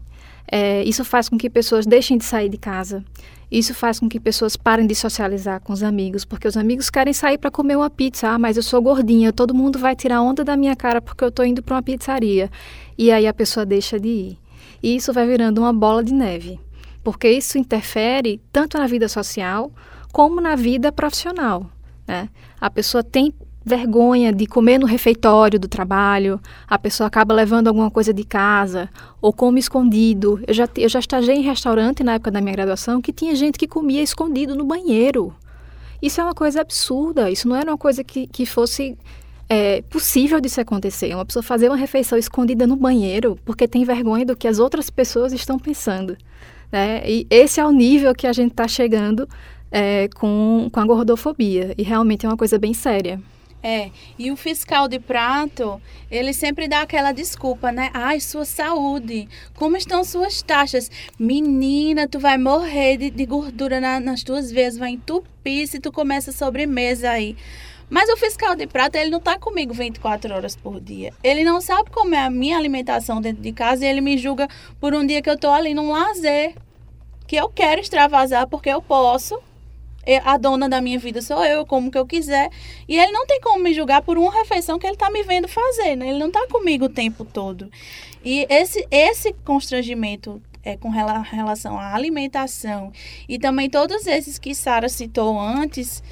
É, 0.51 0.83
isso 0.83 1.05
faz 1.05 1.29
com 1.29 1.37
que 1.37 1.49
pessoas 1.49 1.85
deixem 1.85 2.17
de 2.17 2.25
sair 2.25 2.49
de 2.49 2.57
casa. 2.57 3.03
Isso 3.49 3.73
faz 3.73 3.99
com 3.99 4.07
que 4.07 4.19
pessoas 4.19 4.55
parem 4.55 4.87
de 4.87 4.95
socializar 4.95 5.59
com 5.61 5.73
os 5.73 5.83
amigos, 5.83 6.23
porque 6.23 6.47
os 6.47 6.55
amigos 6.55 6.89
querem 6.89 7.13
sair 7.13 7.37
para 7.37 7.51
comer 7.51 7.75
uma 7.75 7.89
pizza. 7.89 8.29
Ah, 8.29 8.39
mas 8.39 8.57
eu 8.57 8.63
sou 8.63 8.81
gordinha, 8.81 9.33
todo 9.33 9.53
mundo 9.53 9.77
vai 9.77 9.95
tirar 9.95 10.21
onda 10.21 10.43
da 10.43 10.55
minha 10.55 10.75
cara 10.75 11.01
porque 11.01 11.23
eu 11.23 11.29
estou 11.29 11.45
indo 11.45 11.61
para 11.61 11.75
uma 11.75 11.83
pizzaria. 11.83 12.49
E 12.97 13.11
aí 13.11 13.27
a 13.27 13.33
pessoa 13.33 13.65
deixa 13.65 13.99
de 13.99 14.07
ir. 14.07 14.37
E 14.81 14.95
isso 14.95 15.13
vai 15.13 15.27
virando 15.27 15.59
uma 15.59 15.73
bola 15.73 16.03
de 16.03 16.13
neve, 16.13 16.59
porque 17.03 17.29
isso 17.29 17.57
interfere 17.57 18.41
tanto 18.51 18.77
na 18.77 18.87
vida 18.87 19.07
social 19.07 19.71
como 20.11 20.41
na 20.41 20.55
vida 20.55 20.91
profissional. 20.91 21.69
Né? 22.07 22.29
A 22.59 22.69
pessoa 22.69 23.03
tem 23.03 23.33
vergonha 23.63 24.33
de 24.33 24.47
comer 24.47 24.79
no 24.79 24.87
refeitório 24.87 25.59
do 25.59 25.67
trabalho, 25.67 26.41
a 26.67 26.79
pessoa 26.79 27.07
acaba 27.07 27.33
levando 27.33 27.67
alguma 27.67 27.91
coisa 27.91 28.13
de 28.13 28.23
casa 28.23 28.89
ou 29.21 29.31
come 29.31 29.59
escondido. 29.59 30.41
Eu 30.47 30.53
já, 30.53 30.67
eu 30.75 30.89
já 30.89 30.99
estagiei 30.99 31.37
em 31.37 31.43
restaurante 31.43 32.03
na 32.03 32.15
época 32.15 32.31
da 32.31 32.41
minha 32.41 32.53
graduação 32.53 33.01
que 33.01 33.13
tinha 33.13 33.35
gente 33.35 33.59
que 33.59 33.67
comia 33.67 34.01
escondido 34.01 34.55
no 34.55 34.65
banheiro. 34.65 35.33
Isso 36.01 36.19
é 36.19 36.23
uma 36.23 36.33
coisa 36.33 36.61
absurda, 36.61 37.29
isso 37.29 37.47
não 37.47 37.55
era 37.55 37.69
uma 37.69 37.77
coisa 37.77 38.03
que, 38.03 38.25
que 38.25 38.45
fosse 38.45 38.97
é, 39.47 39.83
possível 39.83 40.39
se 40.47 40.59
acontecer. 40.59 41.13
Uma 41.13 41.25
pessoa 41.25 41.43
fazer 41.43 41.69
uma 41.69 41.77
refeição 41.77 42.17
escondida 42.17 42.65
no 42.65 42.75
banheiro 42.75 43.37
porque 43.45 43.67
tem 43.67 43.85
vergonha 43.85 44.25
do 44.25 44.35
que 44.35 44.47
as 44.47 44.57
outras 44.57 44.89
pessoas 44.89 45.31
estão 45.33 45.59
pensando. 45.59 46.17
Né? 46.71 47.01
E 47.05 47.27
esse 47.29 47.59
é 47.59 47.65
o 47.65 47.71
nível 47.71 48.13
que 48.15 48.27
a 48.27 48.33
gente 48.33 48.51
está 48.51 48.67
chegando 48.67 49.27
é, 49.71 50.07
com, 50.15 50.69
com 50.71 50.79
a 50.79 50.85
gordofobia. 50.85 51.73
E 51.77 51.83
realmente 51.83 52.25
é 52.25 52.29
uma 52.29 52.37
coisa 52.37 52.57
bem 52.57 52.73
séria. 52.73 53.21
É, 53.63 53.91
e 54.17 54.31
o 54.31 54.35
fiscal 54.35 54.87
de 54.87 54.99
prato, 54.99 55.79
ele 56.09 56.33
sempre 56.33 56.67
dá 56.67 56.81
aquela 56.81 57.11
desculpa, 57.11 57.71
né? 57.71 57.91
Ai, 57.93 58.19
sua 58.19 58.43
saúde, 58.43 59.29
como 59.53 59.77
estão 59.77 60.03
suas 60.03 60.41
taxas? 60.41 60.89
Menina, 61.19 62.07
tu 62.07 62.19
vai 62.19 62.39
morrer 62.39 62.97
de, 62.97 63.11
de 63.11 63.23
gordura 63.23 63.79
na, 63.79 63.99
nas 63.99 64.23
tuas 64.23 64.51
veias, 64.51 64.77
vai 64.77 64.91
entupir 64.91 65.67
se 65.67 65.79
tu 65.79 65.91
começa 65.91 66.31
sobremesa 66.31 67.11
aí. 67.11 67.37
Mas 67.91 68.09
o 68.09 68.15
fiscal 68.15 68.55
de 68.55 68.65
prato, 68.65 68.95
ele 68.95 69.09
não 69.09 69.19
tá 69.19 69.37
comigo 69.37 69.73
24 69.73 70.33
horas 70.33 70.55
por 70.55 70.79
dia. 70.79 71.13
Ele 71.21 71.43
não 71.43 71.59
sabe 71.59 71.89
como 71.91 72.15
é 72.15 72.19
a 72.19 72.29
minha 72.29 72.57
alimentação 72.57 73.19
dentro 73.19 73.43
de 73.43 73.51
casa 73.51 73.85
e 73.85 73.89
ele 73.89 73.99
me 73.99 74.17
julga 74.17 74.47
por 74.79 74.93
um 74.93 75.05
dia 75.05 75.21
que 75.21 75.29
eu 75.29 75.37
tô 75.37 75.49
ali 75.49 75.73
num 75.73 75.91
lazer. 75.91 76.55
Que 77.27 77.35
eu 77.35 77.49
quero 77.49 77.81
extravasar 77.81 78.47
porque 78.47 78.69
eu 78.69 78.81
posso 78.81 79.37
a 80.23 80.37
dona 80.37 80.67
da 80.67 80.81
minha 80.81 80.97
vida 80.97 81.21
sou 81.21 81.43
eu, 81.43 81.59
eu 81.59 81.65
como 81.65 81.91
que 81.91 81.97
eu 81.97 82.05
quiser. 82.05 82.49
E 82.87 82.97
ele 82.97 83.11
não 83.11 83.27
tem 83.27 83.41
como 83.41 83.61
me 83.61 83.73
julgar 83.73 84.01
por 84.01 84.17
uma 84.17 84.31
refeição 84.31 84.79
que 84.79 84.87
ele 84.87 84.93
está 84.93 85.09
me 85.09 85.23
vendo 85.23 85.49
fazer, 85.49 85.97
né? 85.97 86.07
Ele 86.09 86.19
não 86.19 86.27
está 86.27 86.47
comigo 86.47 86.85
o 86.85 86.89
tempo 86.89 87.25
todo. 87.25 87.69
E 88.23 88.47
esse, 88.49 88.87
esse 88.89 89.33
constrangimento 89.45 90.41
é, 90.63 90.77
com 90.77 90.89
relação 90.89 91.77
à 91.77 91.93
alimentação 91.93 92.91
e 93.27 93.37
também 93.37 93.69
todos 93.69 94.07
esses 94.07 94.37
que 94.39 94.53
Sara 94.55 94.87
citou 94.87 95.39
antes, 95.39 96.03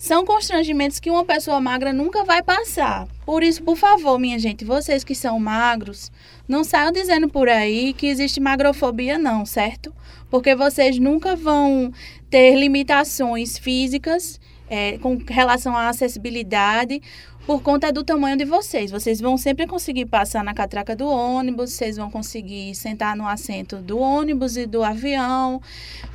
são 0.00 0.24
constrangimentos 0.24 0.98
que 0.98 1.10
uma 1.10 1.26
pessoa 1.26 1.60
magra 1.60 1.92
nunca 1.92 2.24
vai 2.24 2.42
passar. 2.42 3.06
Por 3.26 3.42
isso, 3.42 3.62
por 3.62 3.76
favor, 3.76 4.18
minha 4.18 4.38
gente, 4.38 4.64
vocês 4.64 5.04
que 5.04 5.14
são 5.14 5.38
magros, 5.38 6.10
não 6.48 6.64
saiam 6.64 6.90
dizendo 6.90 7.28
por 7.28 7.50
aí 7.50 7.92
que 7.92 8.06
existe 8.06 8.40
magrofobia, 8.40 9.18
não, 9.18 9.44
certo? 9.44 9.94
Porque 10.30 10.54
vocês 10.54 10.98
nunca 10.98 11.36
vão 11.36 11.92
ter 12.30 12.54
limitações 12.54 13.58
físicas 13.58 14.40
é, 14.70 14.96
com 14.98 15.18
relação 15.28 15.76
à 15.76 15.88
acessibilidade 15.88 17.02
por 17.46 17.60
conta 17.62 17.92
do 17.92 18.04
tamanho 18.04 18.36
de 18.36 18.44
vocês. 18.44 18.90
Vocês 18.90 19.20
vão 19.20 19.36
sempre 19.36 19.66
conseguir 19.66 20.06
passar 20.06 20.44
na 20.44 20.54
catraca 20.54 20.94
do 20.94 21.08
ônibus, 21.08 21.72
vocês 21.72 21.96
vão 21.96 22.08
conseguir 22.08 22.74
sentar 22.76 23.16
no 23.16 23.26
assento 23.26 23.78
do 23.78 23.98
ônibus 23.98 24.56
e 24.56 24.66
do 24.66 24.84
avião, 24.84 25.60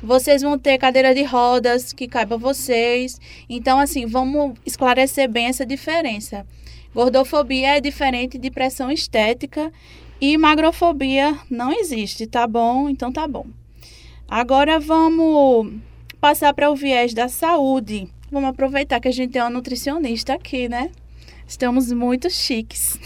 vocês 0.02 0.40
vão 0.40 0.58
ter 0.58 0.78
cadeira 0.78 1.14
de 1.14 1.22
rodas 1.22 1.92
que 1.92 2.08
caiba 2.08 2.38
vocês. 2.38 3.20
Então, 3.48 3.78
assim, 3.78 4.06
vamos 4.06 4.54
esclarecer 4.64 5.28
bem 5.28 5.46
essa 5.46 5.66
diferença. 5.66 6.46
Gordofobia 6.94 7.76
é 7.76 7.80
diferente 7.80 8.38
de 8.38 8.50
pressão 8.50 8.90
estética 8.90 9.70
e 10.18 10.38
magrofobia 10.38 11.38
não 11.50 11.70
existe, 11.70 12.26
tá 12.26 12.46
bom? 12.46 12.88
Então 12.88 13.12
tá 13.12 13.28
bom. 13.28 13.44
Agora 14.26 14.80
vamos 14.80 15.74
passar 16.18 16.54
para 16.54 16.70
o 16.70 16.74
viés 16.74 17.12
da 17.12 17.28
saúde. 17.28 18.08
Vamos 18.30 18.50
aproveitar 18.50 19.00
que 19.00 19.08
a 19.08 19.12
gente 19.12 19.32
tem 19.32 19.42
uma 19.42 19.50
nutricionista 19.50 20.34
aqui, 20.34 20.68
né? 20.68 20.90
Estamos 21.46 21.92
muito 21.92 22.28
chiques. 22.28 22.98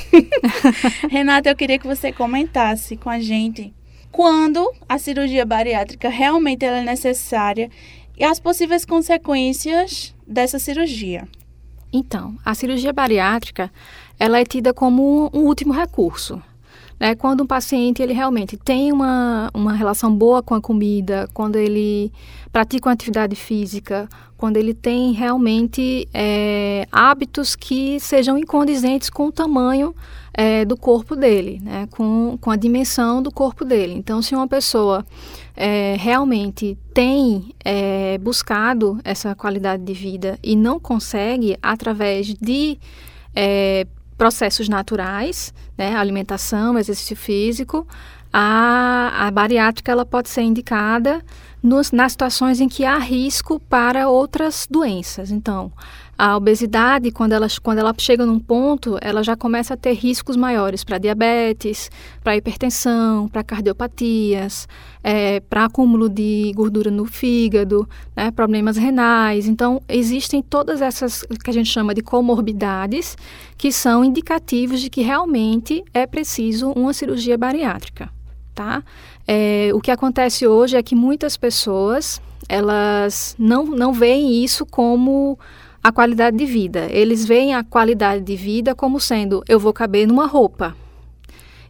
Renata, 1.10 1.50
eu 1.50 1.56
queria 1.56 1.78
que 1.78 1.86
você 1.86 2.10
comentasse 2.10 2.96
com 2.96 3.10
a 3.10 3.20
gente 3.20 3.74
quando 4.10 4.72
a 4.88 4.98
cirurgia 4.98 5.44
bariátrica 5.44 6.08
realmente 6.08 6.64
é 6.64 6.82
necessária 6.82 7.70
e 8.18 8.24
as 8.24 8.40
possíveis 8.40 8.84
consequências 8.84 10.14
dessa 10.26 10.58
cirurgia. 10.58 11.28
Então, 11.92 12.36
a 12.44 12.54
cirurgia 12.54 12.92
bariátrica 12.92 13.70
ela 14.18 14.38
é 14.38 14.44
tida 14.44 14.72
como 14.72 15.30
um 15.34 15.40
último 15.40 15.72
recurso. 15.72 16.42
Né? 17.00 17.14
Quando 17.14 17.42
um 17.42 17.46
paciente 17.46 18.02
ele 18.02 18.12
realmente 18.12 18.58
tem 18.58 18.92
uma, 18.92 19.50
uma 19.54 19.72
relação 19.72 20.14
boa 20.14 20.42
com 20.42 20.54
a 20.54 20.60
comida, 20.60 21.26
quando 21.32 21.56
ele 21.56 22.12
pratica 22.52 22.88
uma 22.88 22.92
atividade 22.92 23.34
física, 23.34 24.06
quando 24.36 24.58
ele 24.58 24.74
tem 24.74 25.12
realmente 25.12 26.06
é, 26.12 26.86
hábitos 26.92 27.56
que 27.56 27.98
sejam 27.98 28.36
incondizentes 28.36 29.08
com 29.08 29.26
o 29.26 29.32
tamanho 29.32 29.94
é, 30.32 30.64
do 30.64 30.76
corpo 30.76 31.16
dele, 31.16 31.60
né? 31.62 31.88
com, 31.90 32.38
com 32.40 32.50
a 32.50 32.56
dimensão 32.56 33.22
do 33.22 33.30
corpo 33.30 33.64
dele. 33.64 33.94
Então, 33.94 34.20
se 34.20 34.34
uma 34.34 34.46
pessoa 34.46 35.04
é, 35.56 35.96
realmente 35.98 36.78
tem 36.94 37.54
é, 37.64 38.18
buscado 38.18 38.98
essa 39.04 39.34
qualidade 39.34 39.82
de 39.82 39.92
vida 39.92 40.38
e 40.42 40.54
não 40.54 40.78
consegue, 40.78 41.56
através 41.62 42.34
de 42.34 42.78
é, 43.34 43.86
processos 44.20 44.68
naturais, 44.68 45.50
né, 45.78 45.96
alimentação, 45.96 46.78
exercício 46.78 47.16
físico, 47.16 47.88
a, 48.30 49.26
a 49.26 49.30
bariátrica 49.30 49.90
ela 49.90 50.04
pode 50.04 50.28
ser 50.28 50.42
indicada 50.42 51.24
nos, 51.62 51.90
nas 51.90 52.12
situações 52.12 52.60
em 52.60 52.68
que 52.68 52.84
há 52.84 52.98
risco 52.98 53.58
para 53.58 54.10
outras 54.10 54.66
doenças. 54.70 55.30
Então, 55.30 55.72
a 56.20 56.36
obesidade, 56.36 57.10
quando 57.10 57.32
ela, 57.32 57.46
quando 57.62 57.78
ela 57.78 57.94
chega 57.96 58.26
num 58.26 58.38
ponto, 58.38 58.98
ela 59.00 59.22
já 59.22 59.34
começa 59.34 59.72
a 59.72 59.76
ter 59.76 59.94
riscos 59.94 60.36
maiores 60.36 60.84
para 60.84 60.98
diabetes, 60.98 61.90
para 62.22 62.36
hipertensão, 62.36 63.26
para 63.26 63.42
cardiopatias, 63.42 64.68
é, 65.02 65.40
para 65.40 65.64
acúmulo 65.64 66.10
de 66.10 66.52
gordura 66.54 66.90
no 66.90 67.06
fígado, 67.06 67.88
né, 68.14 68.30
problemas 68.30 68.76
renais. 68.76 69.48
Então, 69.48 69.80
existem 69.88 70.42
todas 70.42 70.82
essas 70.82 71.22
que 71.22 71.48
a 71.48 71.54
gente 71.54 71.70
chama 71.70 71.94
de 71.94 72.02
comorbidades, 72.02 73.16
que 73.56 73.72
são 73.72 74.04
indicativos 74.04 74.82
de 74.82 74.90
que 74.90 75.00
realmente 75.00 75.82
é 75.94 76.06
preciso 76.06 76.70
uma 76.72 76.92
cirurgia 76.92 77.38
bariátrica. 77.38 78.10
Tá? 78.54 78.84
É, 79.26 79.70
o 79.72 79.80
que 79.80 79.90
acontece 79.90 80.46
hoje 80.46 80.76
é 80.76 80.82
que 80.82 80.94
muitas 80.94 81.38
pessoas 81.38 82.20
elas 82.46 83.34
não, 83.38 83.64
não 83.64 83.92
veem 83.92 84.44
isso 84.44 84.66
como 84.66 85.38
a 85.82 85.90
qualidade 85.90 86.36
de 86.36 86.46
vida. 86.46 86.86
Eles 86.90 87.24
veem 87.24 87.54
a 87.54 87.64
qualidade 87.64 88.22
de 88.22 88.36
vida 88.36 88.74
como 88.74 89.00
sendo 89.00 89.42
eu 89.48 89.58
vou 89.58 89.72
caber 89.72 90.06
numa 90.06 90.26
roupa, 90.26 90.76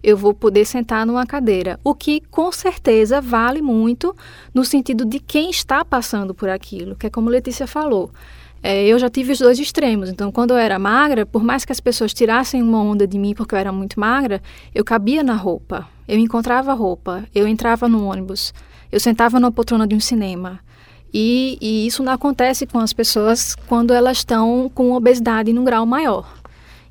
eu 0.02 0.16
vou 0.16 0.32
poder 0.32 0.64
sentar 0.64 1.04
numa 1.04 1.26
cadeira, 1.26 1.78
o 1.84 1.94
que 1.94 2.22
com 2.30 2.50
certeza 2.50 3.20
vale 3.20 3.60
muito 3.60 4.16
no 4.54 4.64
sentido 4.64 5.04
de 5.04 5.20
quem 5.20 5.50
está 5.50 5.84
passando 5.84 6.34
por 6.34 6.48
aquilo, 6.48 6.96
que 6.96 7.06
é 7.06 7.10
como 7.10 7.28
Letícia 7.28 7.66
falou. 7.66 8.10
É, 8.62 8.86
eu 8.86 8.98
já 8.98 9.08
tive 9.08 9.32
os 9.32 9.38
dois 9.38 9.58
extremos. 9.58 10.10
Então, 10.10 10.30
quando 10.30 10.50
eu 10.50 10.56
era 10.58 10.78
magra, 10.78 11.24
por 11.24 11.42
mais 11.42 11.64
que 11.64 11.72
as 11.72 11.80
pessoas 11.80 12.12
tirassem 12.12 12.62
uma 12.62 12.82
onda 12.82 13.06
de 13.06 13.18
mim 13.18 13.34
porque 13.34 13.54
eu 13.54 13.58
era 13.58 13.72
muito 13.72 13.98
magra, 13.98 14.42
eu 14.74 14.84
cabia 14.84 15.22
na 15.22 15.34
roupa. 15.34 15.88
Eu 16.06 16.18
encontrava 16.18 16.74
roupa, 16.74 17.24
eu 17.34 17.46
entrava 17.46 17.88
no 17.88 18.04
ônibus, 18.04 18.52
eu 18.92 19.00
sentava 19.00 19.40
na 19.40 19.50
poltrona 19.50 19.86
de 19.86 19.94
um 19.94 20.00
cinema. 20.00 20.60
E, 21.12 21.58
e 21.60 21.86
isso 21.86 22.02
não 22.02 22.12
acontece 22.12 22.66
com 22.66 22.78
as 22.78 22.92
pessoas 22.92 23.54
quando 23.66 23.92
elas 23.92 24.18
estão 24.18 24.70
com 24.74 24.92
obesidade 24.92 25.52
num 25.52 25.64
grau 25.64 25.84
maior. 25.84 26.40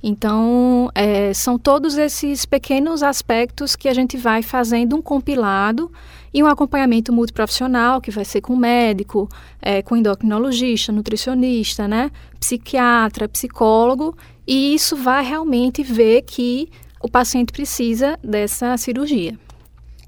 Então, 0.01 0.89
é, 0.95 1.34
são 1.34 1.60
todos 1.60 1.97
esses 1.97 2.45
pequenos 2.45 3.03
aspectos 3.03 3.75
que 3.75 3.89
a 3.89 3.93
gente 3.93 4.15
vai 4.15 4.41
fazendo 4.41 4.95
um 4.95 5.01
compilado 5.01 5.91
e 6.34 6.41
um 6.41 6.47
acompanhamento 6.47 7.12
multiprofissional, 7.12 7.99
que 7.99 8.12
vai 8.12 8.23
ser 8.23 8.39
com 8.39 8.55
médico, 8.55 9.27
é, 9.62 9.82
com 9.82 9.97
endocrinologista, 9.97 10.91
nutricionista, 10.91 11.88
né, 11.88 12.12
psiquiatra, 12.39 13.27
psicólogo, 13.27 14.15
e 14.47 14.73
isso 14.73 14.95
vai 14.95 15.23
realmente 15.23 15.84
ver 15.84 16.21
que 16.21 16.69
o 17.01 17.10
paciente 17.10 17.51
precisa 17.51 18.17
dessa 18.23 18.77
cirurgia. 18.77 19.38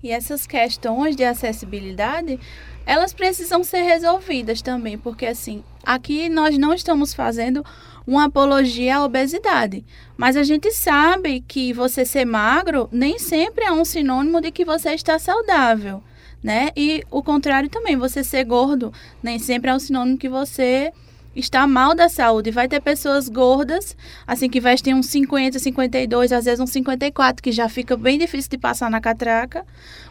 E 0.03 0.09
essas 0.09 0.47
questões 0.47 1.15
de 1.15 1.23
acessibilidade 1.23 2.39
elas 2.85 3.13
precisam 3.13 3.63
ser 3.63 3.81
resolvidas 3.81 4.61
também, 4.61 4.97
porque 4.97 5.25
assim, 5.25 5.63
aqui 5.83 6.29
nós 6.29 6.57
não 6.57 6.73
estamos 6.73 7.13
fazendo 7.13 7.65
uma 8.05 8.25
apologia 8.25 8.97
à 8.97 9.05
obesidade, 9.05 9.85
mas 10.17 10.35
a 10.35 10.43
gente 10.43 10.71
sabe 10.71 11.41
que 11.47 11.71
você 11.73 12.03
ser 12.05 12.25
magro 12.25 12.89
nem 12.91 13.19
sempre 13.19 13.65
é 13.65 13.71
um 13.71 13.85
sinônimo 13.85 14.41
de 14.41 14.51
que 14.51 14.65
você 14.65 14.91
está 14.93 15.19
saudável, 15.19 16.03
né? 16.43 16.69
E 16.75 17.03
o 17.11 17.21
contrário 17.21 17.69
também, 17.69 17.95
você 17.95 18.23
ser 18.23 18.43
gordo 18.43 18.91
nem 19.21 19.37
sempre 19.37 19.69
é 19.69 19.75
um 19.75 19.79
sinônimo 19.79 20.17
que 20.17 20.27
você 20.27 20.91
está 21.35 21.65
mal 21.65 21.95
da 21.95 22.09
saúde. 22.09 22.51
Vai 22.51 22.67
ter 22.67 22.81
pessoas 22.81 23.29
gordas, 23.29 23.95
assim, 24.27 24.49
que 24.49 24.59
vestem 24.59 24.93
uns 24.93 25.07
50, 25.07 25.59
52, 25.59 26.31
às 26.31 26.45
vezes 26.45 26.59
uns 26.59 26.71
54, 26.71 27.41
que 27.41 27.51
já 27.51 27.69
fica 27.69 27.95
bem 27.95 28.17
difícil 28.17 28.49
de 28.51 28.57
passar 28.57 28.89
na 28.89 28.99
catraca, 28.99 29.65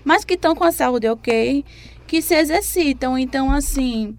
mas 0.04 0.24
que 0.24 0.34
estão 0.34 0.54
com 0.54 0.64
a 0.64 0.72
saúde 0.72 1.08
ok, 1.08 1.64
que 2.10 2.20
se 2.20 2.34
exercitam. 2.34 3.16
Então, 3.16 3.52
assim, 3.52 4.16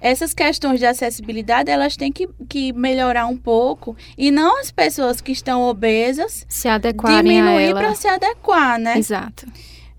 essas 0.00 0.32
questões 0.32 0.78
de 0.78 0.86
acessibilidade, 0.86 1.68
elas 1.68 1.96
têm 1.96 2.12
que, 2.12 2.28
que 2.48 2.72
melhorar 2.72 3.26
um 3.26 3.36
pouco. 3.36 3.96
E 4.16 4.30
não 4.30 4.60
as 4.60 4.70
pessoas 4.70 5.20
que 5.20 5.32
estão 5.32 5.62
obesas 5.62 6.46
se 6.48 6.68
adequarem 6.68 7.18
diminuir 7.18 7.74
para 7.74 7.92
se 7.96 8.06
adequar, 8.06 8.78
né? 8.78 8.96
Exato. 8.96 9.46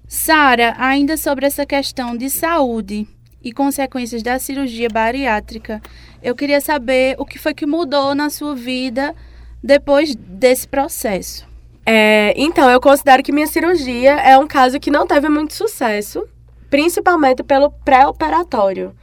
Sara, 0.07 0.73
ainda 0.77 1.17
sobre 1.17 1.45
essa 1.45 1.65
questão 1.65 2.15
de 2.15 2.29
saúde 2.29 3.05
e 3.43 3.51
consequências 3.51 4.23
da 4.23 4.39
cirurgia 4.39 4.87
bariátrica, 4.89 5.81
eu 6.23 6.33
queria 6.33 6.61
saber 6.61 7.17
o 7.19 7.25
que 7.25 7.37
foi 7.37 7.53
que 7.53 7.65
mudou 7.65 8.15
na 8.15 8.29
sua 8.29 8.55
vida 8.55 9.13
depois 9.61 10.15
desse 10.15 10.65
processo. 10.65 11.45
É, 11.85 12.33
então, 12.37 12.69
eu 12.69 12.79
considero 12.79 13.21
que 13.21 13.33
minha 13.33 13.47
cirurgia 13.47 14.13
é 14.13 14.37
um 14.37 14.47
caso 14.47 14.79
que 14.79 14.89
não 14.89 15.05
teve 15.05 15.27
muito 15.27 15.53
sucesso 15.53 16.25
principalmente 16.69 17.43
pelo 17.43 17.71
pré-operatório. 17.71 18.95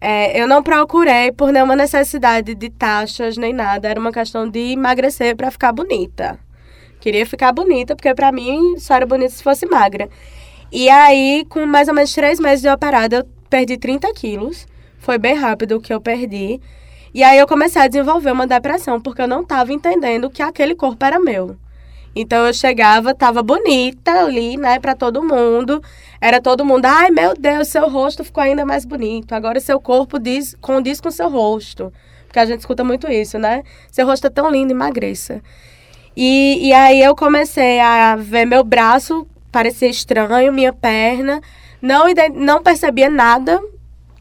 É, 0.00 0.38
eu 0.40 0.46
não 0.46 0.62
procurei 0.62 1.32
por 1.32 1.50
nenhuma 1.50 1.74
necessidade 1.74 2.54
de 2.54 2.68
taxas 2.68 3.36
nem 3.36 3.52
nada, 3.52 3.88
era 3.88 3.98
uma 3.98 4.12
questão 4.12 4.48
de 4.48 4.72
emagrecer 4.72 5.34
para 5.36 5.50
ficar 5.50 5.72
bonita. 5.72 6.38
Queria 7.00 7.26
ficar 7.26 7.52
bonita, 7.52 7.94
porque 7.94 8.14
para 8.14 8.32
mim 8.32 8.78
só 8.78 8.94
era 8.94 9.06
bonita 9.06 9.30
se 9.30 9.42
fosse 9.42 9.66
magra. 9.66 10.08
E 10.72 10.88
aí, 10.88 11.44
com 11.48 11.64
mais 11.66 11.88
ou 11.88 11.94
menos 11.94 12.12
três 12.12 12.40
meses 12.40 12.62
de 12.62 12.68
operada, 12.68 13.16
eu 13.16 13.24
perdi 13.48 13.76
30 13.76 14.12
quilos. 14.14 14.66
Foi 14.98 15.18
bem 15.18 15.34
rápido 15.34 15.76
o 15.76 15.80
que 15.80 15.92
eu 15.92 16.00
perdi. 16.00 16.60
E 17.14 17.22
aí 17.22 17.38
eu 17.38 17.46
comecei 17.46 17.80
a 17.80 17.86
desenvolver 17.86 18.32
uma 18.32 18.46
depressão, 18.46 19.00
porque 19.00 19.22
eu 19.22 19.28
não 19.28 19.42
estava 19.42 19.72
entendendo 19.72 20.28
que 20.28 20.42
aquele 20.42 20.74
corpo 20.74 21.04
era 21.04 21.20
meu. 21.20 21.56
Então 22.14 22.46
eu 22.46 22.54
chegava, 22.54 23.14
tava 23.14 23.42
bonita 23.42 24.10
ali, 24.24 24.56
né, 24.56 24.78
para 24.78 24.94
todo 24.94 25.22
mundo. 25.22 25.82
Era 26.20 26.40
todo 26.40 26.64
mundo, 26.64 26.86
ai 26.86 27.10
meu 27.10 27.34
Deus, 27.34 27.68
seu 27.68 27.88
rosto 27.88 28.24
ficou 28.24 28.42
ainda 28.42 28.64
mais 28.64 28.84
bonito. 28.84 29.32
Agora 29.32 29.58
seu 29.60 29.80
corpo 29.80 30.18
diz, 30.18 30.56
condiz 30.60 31.00
com 31.00 31.10
seu 31.10 31.28
rosto. 31.28 31.92
Porque 32.26 32.38
a 32.38 32.46
gente 32.46 32.60
escuta 32.60 32.82
muito 32.82 33.10
isso, 33.10 33.38
né? 33.38 33.62
Seu 33.92 34.06
rosto 34.06 34.26
é 34.26 34.30
tão 34.30 34.50
lindo, 34.50 34.72
emagreça. 34.72 35.42
E, 36.16 36.68
e 36.68 36.72
aí 36.72 37.02
eu 37.02 37.14
comecei 37.14 37.80
a 37.80 38.16
ver 38.16 38.44
meu 38.44 38.64
braço 38.64 39.26
parecia 39.54 39.88
estranho, 39.88 40.52
minha 40.52 40.72
perna. 40.72 41.40
Não, 41.80 42.06
não 42.34 42.60
percebia 42.60 43.08
nada 43.08 43.62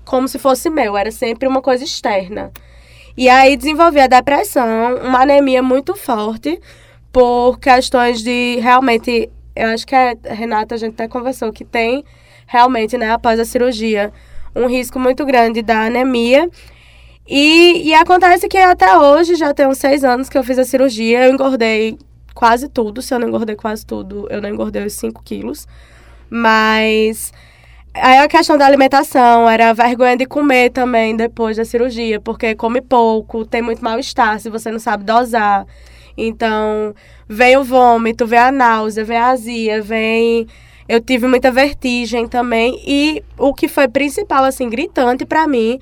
como 0.06 0.28
se 0.28 0.38
fosse 0.38 0.70
meu, 0.70 0.96
era 0.96 1.10
sempre 1.10 1.48
uma 1.48 1.60
coisa 1.60 1.84
externa. 1.84 2.52
E 3.18 3.28
aí 3.28 3.58
desenvolvi 3.58 4.00
a 4.00 4.06
depressão, 4.06 4.96
uma 4.98 5.22
anemia 5.22 5.64
muito 5.64 5.96
forte 5.96 6.60
por 7.14 7.60
questões 7.60 8.22
de 8.22 8.58
realmente. 8.60 9.30
Eu 9.56 9.68
acho 9.68 9.86
que 9.86 9.96
a 9.96 10.18
Renata, 10.26 10.74
a 10.74 10.78
gente 10.80 10.96
até 10.96 11.08
conversou 11.08 11.54
que 11.54 11.64
tem 11.64 12.04
realmente, 12.48 12.98
né, 12.98 13.12
após 13.12 13.40
a 13.40 13.46
cirurgia, 13.46 14.12
um 14.56 14.66
risco 14.66 15.00
muito 15.00 15.24
grande 15.26 15.62
da 15.62 15.86
anemia. 15.86 16.50
E, 17.28 17.88
e 17.88 17.94
acontece 17.94 18.50
que 18.50 18.58
até 18.58 18.98
hoje, 18.98 19.36
já 19.36 19.54
tem 19.54 19.68
uns 19.68 19.78
seis 19.78 20.04
anos 20.04 20.28
que 20.28 20.38
eu 20.38 20.44
fiz 20.44 20.58
a 20.58 20.66
cirurgia, 20.66 21.26
eu 21.26 21.32
engordei 21.32 21.98
quase 22.34 22.68
tudo. 22.68 23.02
Se 23.02 23.14
eu 23.14 23.20
não 23.20 23.28
engordei 23.28 23.56
quase 23.56 23.86
tudo, 23.86 24.28
eu 24.30 24.42
não 24.42 24.50
engordei 24.50 24.84
os 24.84 24.94
5 24.94 25.22
quilos. 25.24 25.68
Mas 26.30 27.32
aí 27.94 28.18
a 28.18 28.28
questão 28.28 28.58
da 28.58 28.66
alimentação, 28.66 29.48
era 29.48 29.72
vergonha 29.72 30.18
de 30.18 30.26
comer 30.26 30.72
também 30.72 31.16
depois 31.16 31.58
da 31.58 31.64
cirurgia, 31.64 32.20
porque 32.20 32.56
come 32.56 32.82
pouco, 32.82 33.46
tem 33.46 33.62
muito 33.62 33.84
mal-estar 33.84 34.40
se 34.40 34.50
você 34.50 34.72
não 34.72 34.80
sabe 34.80 35.04
dosar. 35.04 35.66
Então, 36.18 36.94
vem 37.28 37.58
o 37.58 37.64
vômito, 37.64 38.26
vem 38.26 38.40
a 38.40 38.52
náusea, 38.52 39.04
vem 39.04 39.18
a 39.18 39.28
azia, 39.28 39.82
vem. 39.82 40.48
Eu 40.88 41.00
tive 41.02 41.28
muita 41.28 41.52
vertigem 41.52 42.28
também. 42.28 42.82
E 42.86 43.24
o 43.38 43.54
que 43.54 43.68
foi 43.68 43.88
principal, 43.88 44.44
assim, 44.44 44.70
gritante 44.70 45.26
para 45.26 45.48
mim, 45.48 45.80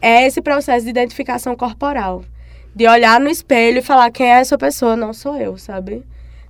é 0.00 0.26
esse 0.26 0.40
processo 0.40 0.84
de 0.84 0.90
identificação 0.90 1.54
corporal. 1.56 2.24
De 2.74 2.86
olhar 2.86 3.20
no 3.20 3.28
espelho 3.28 3.78
e 3.78 3.82
falar 3.82 4.10
quem 4.10 4.26
é 4.26 4.40
essa 4.40 4.56
pessoa, 4.56 4.96
não 4.96 5.12
sou 5.12 5.36
eu, 5.36 5.56
sabe? 5.56 6.04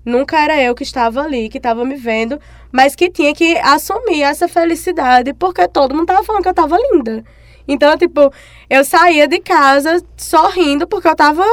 Nunca 0.05 0.41
era 0.41 0.61
eu 0.63 0.75
que 0.75 0.83
estava 0.83 1.23
ali, 1.23 1.49
que 1.49 1.59
estava 1.59 1.85
me 1.85 1.97
vendo, 1.97 2.41
mas 2.73 2.95
que 2.95 3.11
tinha 3.11 3.35
que 3.35 3.57
assumir 3.59 4.23
essa 4.23 4.49
felicidade, 4.49 5.35
porque 5.35 5.67
todo 5.69 5.95
mundo 5.95 6.07
tava 6.07 6.25
falando 6.25 6.43
que 6.43 6.49
eu 6.49 6.55
tava 6.55 6.79
linda. 6.93 7.25
Então, 7.67 7.97
tipo, 7.99 8.33
eu 8.71 8.85
saía 8.85 9.29
de 9.29 9.41
casa 9.41 10.03
sorrindo 10.17 10.87
porque 10.87 11.09
eu 11.09 11.15
tava 11.15 11.45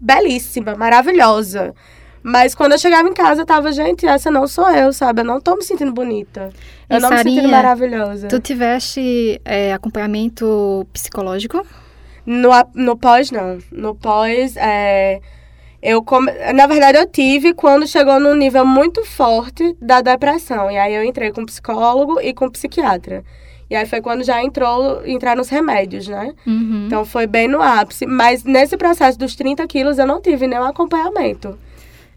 belíssima, 0.00 0.74
maravilhosa. 0.74 1.74
Mas 2.22 2.56
quando 2.56 2.72
eu 2.72 2.78
chegava 2.78 3.08
em 3.08 3.14
casa, 3.14 3.42
eu 3.42 3.46
tava, 3.46 3.70
gente, 3.70 4.04
essa 4.04 4.32
não 4.32 4.48
sou 4.48 4.68
eu, 4.70 4.92
sabe? 4.92 5.20
Eu 5.20 5.24
não 5.24 5.40
tô 5.40 5.54
me 5.54 5.62
sentindo 5.62 5.92
bonita. 5.92 6.50
Eu 6.90 6.98
e 6.98 7.00
não 7.00 7.08
Sarinha, 7.08 7.24
me 7.24 7.30
sentindo 7.30 7.50
maravilhosa. 7.50 8.26
Tu 8.26 8.40
tiveste 8.40 9.40
é, 9.44 9.72
acompanhamento 9.72 10.84
psicológico? 10.92 11.64
No, 12.26 12.50
no 12.74 12.96
pós, 12.96 13.30
não. 13.30 13.58
No 13.70 13.94
pós, 13.94 14.56
é, 14.56 15.20
eu 15.80 16.02
come... 16.02 16.32
na 16.52 16.66
verdade, 16.66 16.98
eu 16.98 17.06
tive 17.06 17.54
quando 17.54 17.86
chegou 17.86 18.18
num 18.18 18.34
nível 18.34 18.66
muito 18.66 19.04
forte 19.04 19.76
da 19.80 20.00
depressão. 20.00 20.68
E 20.68 20.76
aí 20.76 20.96
eu 20.96 21.04
entrei 21.04 21.30
com 21.30 21.46
psicólogo 21.46 22.20
e 22.20 22.34
com 22.34 22.50
psiquiatra. 22.50 23.22
E 23.68 23.74
aí 23.74 23.86
foi 23.86 24.00
quando 24.00 24.22
já 24.22 24.42
entrou, 24.42 25.04
entrar 25.06 25.36
nos 25.36 25.48
remédios, 25.48 26.06
né? 26.06 26.32
Uhum. 26.46 26.84
Então 26.86 27.04
foi 27.04 27.26
bem 27.26 27.48
no 27.48 27.60
ápice. 27.60 28.06
Mas 28.06 28.44
nesse 28.44 28.76
processo 28.76 29.18
dos 29.18 29.34
30 29.34 29.66
quilos 29.66 29.98
eu 29.98 30.06
não 30.06 30.20
tive 30.20 30.46
nenhum 30.46 30.64
acompanhamento. 30.64 31.58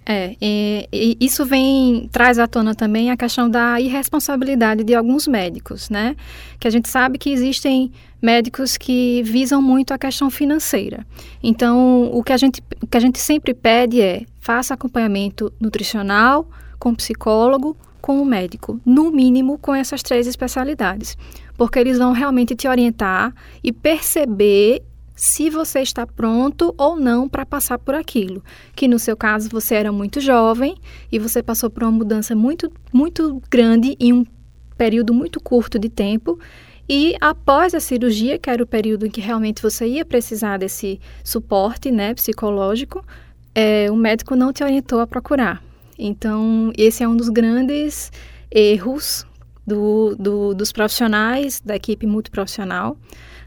É, 0.06 0.36
e, 0.42 0.88
e, 0.92 1.18
isso 1.22 1.46
vem, 1.46 2.10
traz 2.12 2.40
à 2.40 2.48
tona 2.48 2.74
também 2.74 3.12
a 3.12 3.18
questão 3.18 3.48
da 3.48 3.80
irresponsabilidade 3.80 4.84
de 4.84 4.96
alguns 4.96 5.28
médicos, 5.28 5.88
né? 5.90 6.16
Que 6.60 6.68
a 6.68 6.72
gente 6.72 6.90
sabe 6.90 7.20
que 7.20 7.30
existem 7.30 7.92
médicos 8.20 8.76
que 8.76 9.22
visam 9.24 9.62
muito 9.62 9.94
a 9.94 10.00
questão 10.00 10.32
financeira. 10.32 11.06
Então, 11.44 12.10
o 12.12 12.24
que 12.24 12.34
a 12.34 12.38
gente, 12.38 12.60
o 12.82 12.88
que 12.88 12.98
a 12.98 13.00
gente 13.00 13.20
sempre 13.20 13.54
pede 13.54 14.02
é 14.02 14.24
faça 14.40 14.74
acompanhamento 14.74 15.54
nutricional, 15.60 16.50
com 16.80 16.96
psicólogo, 16.96 17.78
com 18.02 18.22
o 18.22 18.26
médico, 18.26 18.80
no 18.86 19.12
mínimo 19.12 19.58
com 19.58 19.74
essas 19.76 20.02
três 20.02 20.28
especialidades, 20.28 21.18
porque 21.58 21.80
eles 21.80 21.98
vão 21.98 22.12
realmente 22.12 22.56
te 22.56 22.68
orientar 22.68 23.34
e 23.64 23.72
perceber 23.72 24.84
se 25.20 25.50
você 25.50 25.82
está 25.82 26.08
pronto 26.08 26.74
ou 26.78 26.96
não 26.96 27.28
para 27.28 27.46
passar 27.46 27.78
por 27.78 27.94
aquilo. 27.94 28.42
Que 28.74 28.88
no 28.88 28.98
seu 28.98 29.18
caso 29.18 29.50
você 29.50 29.76
era 29.76 29.92
muito 29.92 30.22
jovem 30.22 30.78
e 31.12 31.20
você 31.20 31.44
passou 31.44 31.70
por 31.70 31.84
uma 31.84 31.92
mudança 31.92 32.34
muito, 32.34 32.72
muito 32.94 33.42
grande 33.52 33.98
em 34.00 34.14
um 34.14 34.26
período 34.78 35.14
muito 35.14 35.42
curto 35.42 35.78
de 35.78 35.90
tempo. 35.90 36.40
E 36.88 37.16
após 37.20 37.76
a 37.76 37.82
cirurgia, 37.82 38.40
que 38.40 38.50
era 38.50 38.64
o 38.64 38.66
período 38.66 39.06
em 39.06 39.12
que 39.12 39.20
realmente 39.20 39.62
você 39.62 39.86
ia 39.86 40.06
precisar 40.06 40.58
desse 40.58 41.02
suporte 41.22 41.92
né, 41.92 42.14
psicológico, 42.14 43.06
é, 43.54 43.92
o 43.92 43.96
médico 43.98 44.38
não 44.38 44.54
te 44.54 44.64
orientou 44.64 45.02
a 45.02 45.06
procurar. 45.06 45.62
Então, 46.00 46.72
esse 46.78 47.04
é 47.04 47.08
um 47.08 47.16
dos 47.16 47.28
grandes 47.28 48.12
erros 48.50 49.26
do, 49.68 50.16
do, 50.18 50.54
dos 50.56 50.72
profissionais, 50.72 51.62
da 51.64 51.76
equipe 51.76 52.08
multiprofissional, 52.08 52.98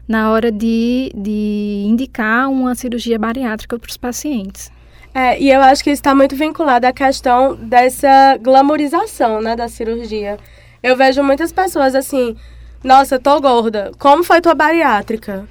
na 0.07 0.31
hora 0.31 0.51
de, 0.51 1.11
de 1.15 1.83
indicar 1.87 2.49
uma 2.49 2.75
cirurgia 2.75 3.17
bariátrica 3.17 3.77
para 3.79 3.89
os 3.89 3.97
pacientes. 3.97 4.71
É, 5.13 5.39
e 5.39 5.49
eu 5.51 5.61
acho 5.61 5.83
que 5.83 5.91
isso 5.91 5.99
está 5.99 6.15
muito 6.15 6.35
vinculado 6.35 6.87
à 6.87 6.93
questão 6.93 7.55
dessa 7.55 8.37
glamorização, 8.37 9.41
né, 9.41 9.55
da 9.55 9.67
cirurgia. 9.67 10.37
Eu 10.81 10.95
vejo 10.95 11.23
muitas 11.23 11.51
pessoas 11.51 11.93
assim, 11.95 12.35
nossa, 12.83 13.19
tô 13.19 13.39
gorda, 13.39 13.91
como 13.97 14.23
foi 14.23 14.41
tua 14.41 14.53
bariátrica? 14.55 15.47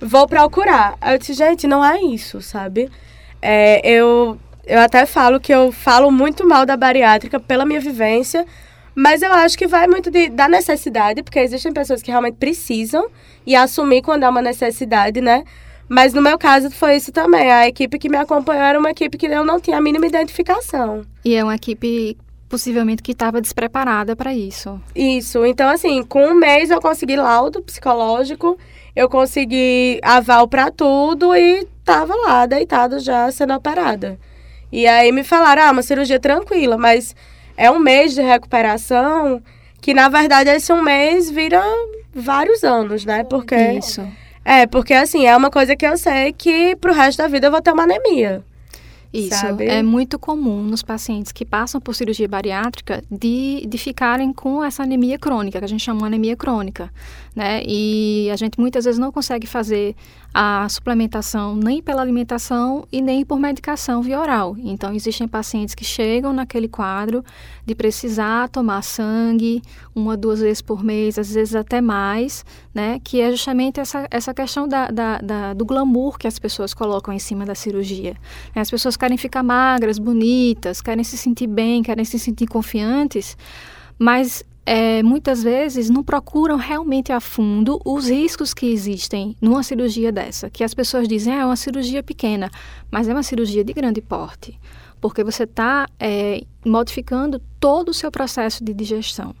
Vou 0.00 0.26
procurar. 0.26 0.96
Eu 1.00 1.16
disse, 1.16 1.32
gente, 1.32 1.66
não 1.66 1.84
é 1.84 2.00
isso, 2.02 2.42
sabe? 2.42 2.90
É, 3.40 3.80
eu, 3.88 4.36
eu 4.66 4.80
até 4.80 5.06
falo 5.06 5.40
que 5.40 5.52
eu 5.52 5.72
falo 5.72 6.10
muito 6.10 6.46
mal 6.46 6.64
da 6.64 6.76
bariátrica 6.76 7.40
pela 7.40 7.64
minha 7.64 7.80
vivência, 7.80 8.46
mas 8.94 9.22
eu 9.22 9.32
acho 9.32 9.56
que 9.56 9.66
vai 9.66 9.86
muito 9.86 10.10
de, 10.10 10.28
da 10.28 10.48
necessidade, 10.48 11.22
porque 11.22 11.38
existem 11.38 11.72
pessoas 11.72 12.02
que 12.02 12.10
realmente 12.10 12.36
precisam 12.36 13.08
e 13.46 13.56
assumir 13.56 14.02
quando 14.02 14.24
há 14.24 14.30
uma 14.30 14.42
necessidade, 14.42 15.20
né? 15.20 15.44
Mas 15.88 16.14
no 16.14 16.22
meu 16.22 16.38
caso 16.38 16.70
foi 16.70 16.96
isso 16.96 17.12
também. 17.12 17.50
A 17.50 17.68
equipe 17.68 17.98
que 17.98 18.08
me 18.08 18.16
acompanhou 18.16 18.64
era 18.64 18.78
uma 18.78 18.90
equipe 18.90 19.18
que 19.18 19.26
eu 19.26 19.44
não 19.44 19.60
tinha 19.60 19.76
a 19.76 19.80
mínima 19.80 20.06
identificação. 20.06 21.02
E 21.24 21.34
é 21.34 21.42
uma 21.42 21.54
equipe 21.54 22.16
possivelmente 22.48 23.02
que 23.02 23.12
estava 23.12 23.40
despreparada 23.40 24.14
para 24.14 24.34
isso. 24.34 24.80
Isso. 24.94 25.44
Então, 25.44 25.68
assim, 25.68 26.02
com 26.02 26.24
um 26.26 26.34
mês 26.34 26.70
eu 26.70 26.80
consegui 26.80 27.16
laudo 27.16 27.62
psicológico, 27.62 28.58
eu 28.94 29.08
consegui 29.08 29.98
aval 30.02 30.46
para 30.46 30.70
tudo 30.70 31.34
e 31.34 31.66
tava 31.84 32.14
lá, 32.14 32.46
deitada 32.46 32.98
já 32.98 33.30
sendo 33.30 33.54
operada. 33.54 34.18
E 34.72 34.86
aí 34.86 35.12
me 35.12 35.22
falaram, 35.22 35.64
ah, 35.64 35.70
uma 35.70 35.82
cirurgia 35.82 36.18
tranquila, 36.18 36.78
mas 36.78 37.14
é 37.56 37.70
um 37.70 37.78
mês 37.78 38.14
de 38.14 38.22
recuperação, 38.22 39.42
que 39.80 39.92
na 39.92 40.08
verdade 40.08 40.48
esse 40.48 40.72
um 40.72 40.82
mês 40.82 41.30
vira 41.30 41.62
vários 42.14 42.64
anos, 42.64 43.04
né? 43.04 43.22
Porque. 43.24 43.54
Isso. 43.54 44.02
É, 44.44 44.66
porque 44.66 44.94
assim, 44.94 45.26
é 45.26 45.36
uma 45.36 45.50
coisa 45.50 45.76
que 45.76 45.86
eu 45.86 45.96
sei 45.96 46.32
que 46.32 46.74
pro 46.76 46.92
resto 46.92 47.18
da 47.18 47.28
vida 47.28 47.46
eu 47.46 47.50
vou 47.50 47.60
ter 47.60 47.72
uma 47.72 47.84
anemia. 47.84 48.42
Isso 49.12 49.38
sabe? 49.38 49.66
é 49.66 49.82
muito 49.82 50.18
comum 50.18 50.62
nos 50.62 50.82
pacientes 50.82 51.32
que 51.32 51.44
passam 51.44 51.78
por 51.78 51.94
cirurgia 51.94 52.26
bariátrica 52.26 53.04
de, 53.10 53.62
de 53.68 53.76
ficarem 53.76 54.32
com 54.32 54.64
essa 54.64 54.84
anemia 54.84 55.18
crônica, 55.18 55.58
que 55.58 55.64
a 55.64 55.68
gente 55.68 55.84
chama 55.84 56.00
de 56.00 56.06
anemia 56.06 56.34
crônica, 56.34 56.90
né? 57.36 57.62
E 57.66 58.30
a 58.32 58.36
gente 58.36 58.58
muitas 58.58 58.86
vezes 58.86 58.98
não 58.98 59.12
consegue 59.12 59.46
fazer 59.46 59.94
a 60.34 60.66
suplementação 60.68 61.54
nem 61.54 61.82
pela 61.82 62.00
alimentação 62.00 62.86
e 62.90 63.02
nem 63.02 63.24
por 63.24 63.38
medicação 63.38 64.00
via 64.00 64.18
oral. 64.18 64.56
Então, 64.58 64.94
existem 64.94 65.28
pacientes 65.28 65.74
que 65.74 65.84
chegam 65.84 66.32
naquele 66.32 66.68
quadro 66.68 67.22
de 67.66 67.74
precisar 67.74 68.48
tomar 68.48 68.82
sangue 68.82 69.62
uma, 69.94 70.16
duas 70.16 70.40
vezes 70.40 70.62
por 70.62 70.82
mês, 70.82 71.18
às 71.18 71.34
vezes 71.34 71.54
até 71.54 71.80
mais, 71.80 72.44
né? 72.74 72.98
Que 73.04 73.20
é 73.20 73.30
justamente 73.30 73.78
essa, 73.78 74.06
essa 74.10 74.32
questão 74.32 74.66
da, 74.66 74.88
da, 74.88 75.18
da 75.18 75.54
do 75.54 75.66
glamour 75.66 76.18
que 76.18 76.26
as 76.26 76.38
pessoas 76.38 76.72
colocam 76.72 77.12
em 77.12 77.18
cima 77.18 77.44
da 77.44 77.54
cirurgia. 77.54 78.16
As 78.54 78.70
pessoas 78.70 78.96
querem 78.96 79.18
ficar 79.18 79.42
magras, 79.42 79.98
bonitas, 79.98 80.80
querem 80.80 81.04
se 81.04 81.18
sentir 81.18 81.46
bem, 81.46 81.82
querem 81.82 82.04
se 82.04 82.18
sentir 82.18 82.46
confiantes, 82.46 83.36
mas 83.98 84.42
é, 84.64 85.02
muitas 85.02 85.42
vezes 85.42 85.90
não 85.90 86.04
procuram 86.04 86.56
realmente 86.56 87.12
a 87.12 87.20
fundo 87.20 87.80
os 87.84 88.08
riscos 88.08 88.54
que 88.54 88.66
existem 88.66 89.36
numa 89.40 89.62
cirurgia 89.62 90.12
dessa. 90.12 90.48
Que 90.48 90.62
as 90.62 90.72
pessoas 90.72 91.08
dizem, 91.08 91.32
ah, 91.32 91.40
é 91.40 91.44
uma 91.44 91.56
cirurgia 91.56 92.02
pequena, 92.02 92.50
mas 92.90 93.08
é 93.08 93.12
uma 93.12 93.22
cirurgia 93.22 93.64
de 93.64 93.72
grande 93.72 94.00
porte, 94.00 94.58
porque 95.00 95.24
você 95.24 95.44
está 95.44 95.88
é, 95.98 96.42
modificando 96.64 97.40
todo 97.58 97.88
o 97.88 97.94
seu 97.94 98.10
processo 98.10 98.64
de 98.64 98.72
digestão. 98.72 99.34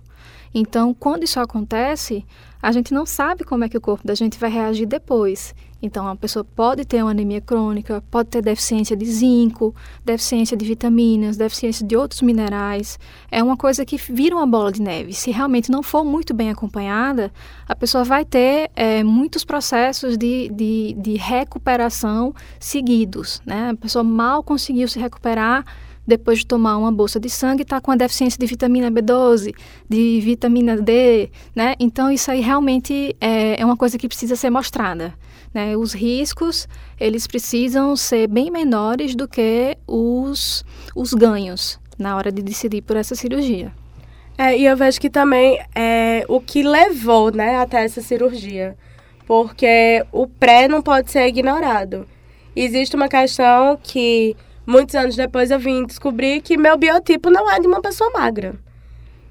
Então, 0.54 0.92
quando 0.92 1.22
isso 1.24 1.40
acontece, 1.40 2.26
a 2.60 2.72
gente 2.72 2.92
não 2.92 3.06
sabe 3.06 3.44
como 3.44 3.64
é 3.64 3.68
que 3.68 3.76
o 3.76 3.80
corpo 3.80 4.06
da 4.06 4.14
gente 4.14 4.38
vai 4.38 4.50
reagir 4.50 4.86
depois. 4.86 5.54
Então, 5.82 6.06
a 6.06 6.14
pessoa 6.14 6.44
pode 6.44 6.84
ter 6.84 7.02
uma 7.02 7.10
anemia 7.10 7.40
crônica, 7.40 8.02
pode 8.08 8.28
ter 8.28 8.40
deficiência 8.40 8.96
de 8.96 9.04
zinco, 9.04 9.74
deficiência 10.04 10.56
de 10.56 10.64
vitaminas, 10.64 11.36
deficiência 11.36 11.84
de 11.84 11.96
outros 11.96 12.22
minerais. 12.22 13.00
É 13.30 13.42
uma 13.42 13.56
coisa 13.56 13.84
que 13.84 13.96
vira 13.96 14.36
uma 14.36 14.46
bola 14.46 14.70
de 14.70 14.80
neve. 14.80 15.12
Se 15.12 15.32
realmente 15.32 15.72
não 15.72 15.82
for 15.82 16.04
muito 16.04 16.32
bem 16.32 16.50
acompanhada, 16.50 17.32
a 17.68 17.74
pessoa 17.74 18.04
vai 18.04 18.24
ter 18.24 18.70
é, 18.76 19.02
muitos 19.02 19.44
processos 19.44 20.16
de, 20.16 20.48
de, 20.50 20.94
de 20.96 21.14
recuperação 21.16 22.32
seguidos. 22.60 23.42
Né? 23.44 23.70
A 23.70 23.74
pessoa 23.74 24.04
mal 24.04 24.44
conseguiu 24.44 24.86
se 24.86 25.00
recuperar 25.00 25.64
depois 26.06 26.40
de 26.40 26.46
tomar 26.46 26.76
uma 26.76 26.90
bolsa 26.90 27.18
de 27.20 27.30
sangue, 27.30 27.62
está 27.62 27.80
com 27.80 27.90
a 27.90 27.96
deficiência 27.96 28.38
de 28.38 28.46
vitamina 28.46 28.90
B12, 28.90 29.54
de 29.88 30.20
vitamina 30.20 30.76
D, 30.76 31.30
né? 31.54 31.74
Então, 31.78 32.10
isso 32.10 32.30
aí 32.30 32.40
realmente 32.40 33.16
é, 33.20 33.60
é 33.60 33.64
uma 33.64 33.76
coisa 33.76 33.96
que 33.96 34.08
precisa 34.08 34.34
ser 34.34 34.50
mostrada. 34.50 35.14
Né? 35.52 35.76
Os 35.76 35.92
riscos, 35.92 36.66
eles 36.98 37.26
precisam 37.26 37.94
ser 37.96 38.26
bem 38.26 38.50
menores 38.50 39.14
do 39.14 39.28
que 39.28 39.76
os, 39.86 40.64
os 40.94 41.12
ganhos 41.12 41.78
na 41.98 42.16
hora 42.16 42.32
de 42.32 42.42
decidir 42.42 42.82
por 42.82 42.96
essa 42.96 43.14
cirurgia. 43.14 43.72
É, 44.36 44.56
e 44.56 44.64
eu 44.64 44.76
vejo 44.76 45.00
que 45.00 45.10
também 45.10 45.60
é 45.74 46.24
o 46.26 46.40
que 46.40 46.62
levou 46.62 47.30
né, 47.30 47.56
até 47.56 47.84
essa 47.84 48.00
cirurgia. 48.00 48.76
Porque 49.26 50.04
o 50.10 50.26
pré 50.26 50.66
não 50.68 50.82
pode 50.82 51.10
ser 51.10 51.26
ignorado. 51.26 52.06
Existe 52.56 52.96
uma 52.96 53.08
questão 53.08 53.78
que 53.82 54.36
muitos 54.66 54.94
anos 54.94 55.16
depois 55.16 55.50
eu 55.50 55.58
vim 55.58 55.84
descobrir 55.86 56.40
que 56.40 56.56
meu 56.56 56.76
biotipo 56.76 57.30
não 57.30 57.50
é 57.50 57.60
de 57.60 57.66
uma 57.66 57.80
pessoa 57.80 58.10
magra. 58.10 58.54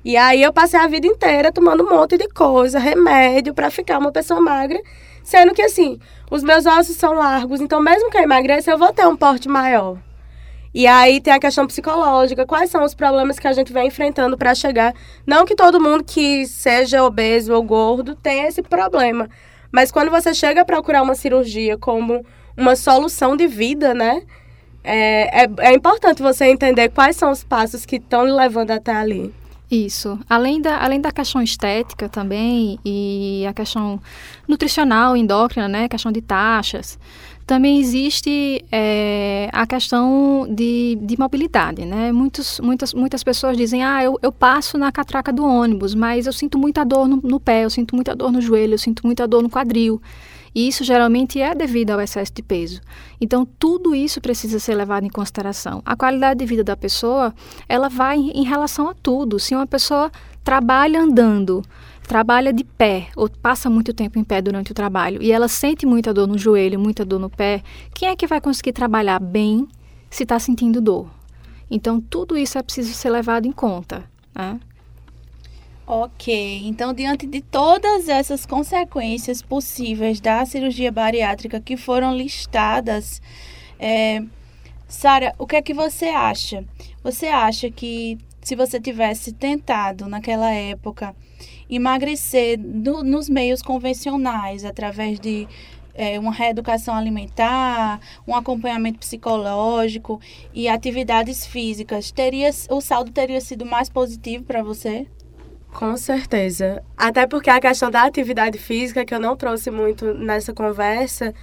E 0.03 0.17
aí 0.17 0.41
eu 0.41 0.51
passei 0.51 0.79
a 0.79 0.87
vida 0.87 1.05
inteira 1.05 1.51
tomando 1.51 1.83
um 1.83 1.89
monte 1.89 2.17
de 2.17 2.27
coisa, 2.29 2.79
remédio 2.79 3.53
para 3.53 3.69
ficar 3.69 3.99
uma 3.99 4.11
pessoa 4.11 4.41
magra, 4.41 4.81
sendo 5.23 5.53
que 5.53 5.61
assim, 5.61 5.99
os 6.29 6.43
meus 6.43 6.65
ossos 6.65 6.95
são 6.95 7.13
largos, 7.13 7.61
então 7.61 7.81
mesmo 7.81 8.09
que 8.09 8.17
eu 8.17 8.21
emagreça, 8.21 8.71
eu 8.71 8.77
vou 8.77 8.91
ter 8.93 9.07
um 9.07 9.15
porte 9.15 9.47
maior. 9.47 9.97
E 10.73 10.87
aí 10.87 11.19
tem 11.19 11.33
a 11.33 11.39
questão 11.39 11.67
psicológica, 11.67 12.45
quais 12.45 12.69
são 12.69 12.83
os 12.83 12.95
problemas 12.95 13.37
que 13.37 13.47
a 13.47 13.53
gente 13.53 13.73
vem 13.73 13.87
enfrentando 13.87 14.37
para 14.37 14.55
chegar. 14.55 14.93
Não 15.27 15.45
que 15.45 15.53
todo 15.53 15.81
mundo 15.81 16.03
que 16.03 16.47
seja 16.47 17.03
obeso 17.03 17.53
ou 17.53 17.61
gordo 17.61 18.15
tenha 18.15 18.47
esse 18.47 18.61
problema, 18.61 19.29
mas 19.71 19.91
quando 19.91 20.09
você 20.09 20.33
chega 20.33 20.61
a 20.61 20.65
procurar 20.65 21.01
uma 21.01 21.15
cirurgia 21.15 21.77
como 21.77 22.25
uma 22.55 22.75
solução 22.75 23.35
de 23.35 23.47
vida, 23.47 23.93
né? 23.93 24.21
é, 24.83 25.43
é, 25.43 25.49
é 25.59 25.73
importante 25.73 26.21
você 26.21 26.45
entender 26.45 26.89
quais 26.89 27.15
são 27.15 27.31
os 27.31 27.43
passos 27.43 27.85
que 27.85 27.97
estão 27.97 28.23
levando 28.23 28.71
até 28.71 28.91
ali. 28.93 29.33
Isso. 29.71 30.19
Além 30.29 30.61
da, 30.61 30.83
além 30.83 30.99
da 30.99 31.13
questão 31.13 31.41
estética 31.41 32.09
também 32.09 32.77
e 32.83 33.45
a 33.47 33.53
questão 33.53 34.01
nutricional, 34.45 35.15
endócrina, 35.15 35.69
né? 35.69 35.87
Questão 35.87 36.11
de 36.11 36.21
taxas. 36.21 36.99
Também 37.47 37.79
existe 37.79 38.65
é, 38.69 39.49
a 39.53 39.65
questão 39.65 40.45
de, 40.49 40.97
de 41.01 41.17
mobilidade, 41.17 41.85
né? 41.85 42.11
Muitos, 42.11 42.59
muitas, 42.59 42.93
muitas 42.93 43.23
pessoas 43.23 43.55
dizem, 43.55 43.81
ah, 43.81 44.03
eu, 44.03 44.19
eu 44.21 44.31
passo 44.31 44.77
na 44.77 44.91
catraca 44.91 45.31
do 45.31 45.45
ônibus, 45.45 45.95
mas 45.95 46.27
eu 46.27 46.33
sinto 46.33 46.57
muita 46.57 46.83
dor 46.83 47.07
no, 47.07 47.21
no 47.23 47.39
pé, 47.39 47.63
eu 47.63 47.69
sinto 47.69 47.95
muita 47.95 48.13
dor 48.13 48.29
no 48.29 48.41
joelho, 48.41 48.73
eu 48.73 48.77
sinto 48.77 49.05
muita 49.05 49.25
dor 49.25 49.41
no 49.41 49.49
quadril. 49.49 50.01
E 50.53 50.67
isso 50.67 50.83
geralmente 50.83 51.39
é 51.39 51.55
devido 51.55 51.91
ao 51.91 52.01
excesso 52.01 52.33
de 52.33 52.41
peso. 52.41 52.81
Então, 53.19 53.45
tudo 53.45 53.95
isso 53.95 54.19
precisa 54.19 54.59
ser 54.59 54.75
levado 54.75 55.05
em 55.05 55.09
consideração. 55.09 55.81
A 55.85 55.95
qualidade 55.95 56.39
de 56.39 56.45
vida 56.45 56.63
da 56.63 56.75
pessoa, 56.75 57.33
ela 57.69 57.87
vai 57.87 58.17
em 58.17 58.43
relação 58.43 58.89
a 58.89 58.93
tudo. 58.93 59.39
Se 59.39 59.55
uma 59.55 59.65
pessoa 59.65 60.11
trabalha 60.43 61.01
andando, 61.01 61.63
trabalha 62.07 62.51
de 62.51 62.63
pé 62.63 63.07
ou 63.15 63.29
passa 63.29 63.69
muito 63.69 63.93
tempo 63.93 64.19
em 64.19 64.23
pé 64.23 64.41
durante 64.41 64.71
o 64.71 64.75
trabalho 64.75 65.21
e 65.21 65.31
ela 65.31 65.47
sente 65.47 65.85
muita 65.85 66.13
dor 66.13 66.27
no 66.27 66.37
joelho, 66.37 66.79
muita 66.79 67.05
dor 67.05 67.19
no 67.19 67.29
pé, 67.29 67.63
quem 67.93 68.09
é 68.09 68.15
que 68.15 68.27
vai 68.27 68.41
conseguir 68.41 68.73
trabalhar 68.73 69.19
bem 69.19 69.67
se 70.09 70.23
está 70.23 70.37
sentindo 70.37 70.81
dor? 70.81 71.09
Então, 71.69 72.01
tudo 72.01 72.37
isso 72.37 72.57
é 72.57 72.61
preciso 72.61 72.93
ser 72.93 73.09
levado 73.09 73.45
em 73.45 73.51
conta. 73.51 74.03
Né? 74.35 74.59
Ok, 75.93 76.61
então 76.63 76.93
diante 76.93 77.27
de 77.27 77.41
todas 77.41 78.07
essas 78.07 78.45
consequências 78.45 79.41
possíveis 79.41 80.21
da 80.21 80.45
cirurgia 80.45 80.89
bariátrica 80.89 81.59
que 81.59 81.75
foram 81.75 82.15
listadas, 82.15 83.21
é, 83.77 84.23
Sara, 84.87 85.35
o 85.37 85.45
que 85.45 85.57
é 85.57 85.61
que 85.61 85.73
você 85.73 86.05
acha? 86.05 86.63
Você 87.03 87.27
acha 87.27 87.69
que 87.69 88.17
se 88.41 88.55
você 88.55 88.79
tivesse 88.79 89.33
tentado 89.33 90.07
naquela 90.07 90.49
época 90.53 91.13
emagrecer 91.69 92.57
no, 92.57 93.03
nos 93.03 93.27
meios 93.27 93.61
convencionais, 93.61 94.63
através 94.63 95.19
de 95.19 95.45
é, 95.93 96.17
uma 96.17 96.31
reeducação 96.31 96.95
alimentar, 96.95 97.99
um 98.25 98.33
acompanhamento 98.33 98.97
psicológico 98.97 100.21
e 100.53 100.69
atividades 100.69 101.45
físicas, 101.45 102.13
teria, 102.13 102.49
o 102.69 102.79
saldo 102.79 103.11
teria 103.11 103.41
sido 103.41 103.65
mais 103.65 103.89
positivo 103.89 104.45
para 104.45 104.63
você? 104.63 105.05
Com 105.73 105.95
certeza. 105.97 106.83
Até 106.97 107.25
porque 107.25 107.49
a 107.49 107.59
questão 107.59 107.89
da 107.89 108.03
atividade 108.03 108.57
física, 108.57 109.05
que 109.05 109.13
eu 109.13 109.19
não 109.19 109.35
trouxe 109.35 109.71
muito 109.71 110.13
nessa 110.13 110.53
conversa, 110.53 111.33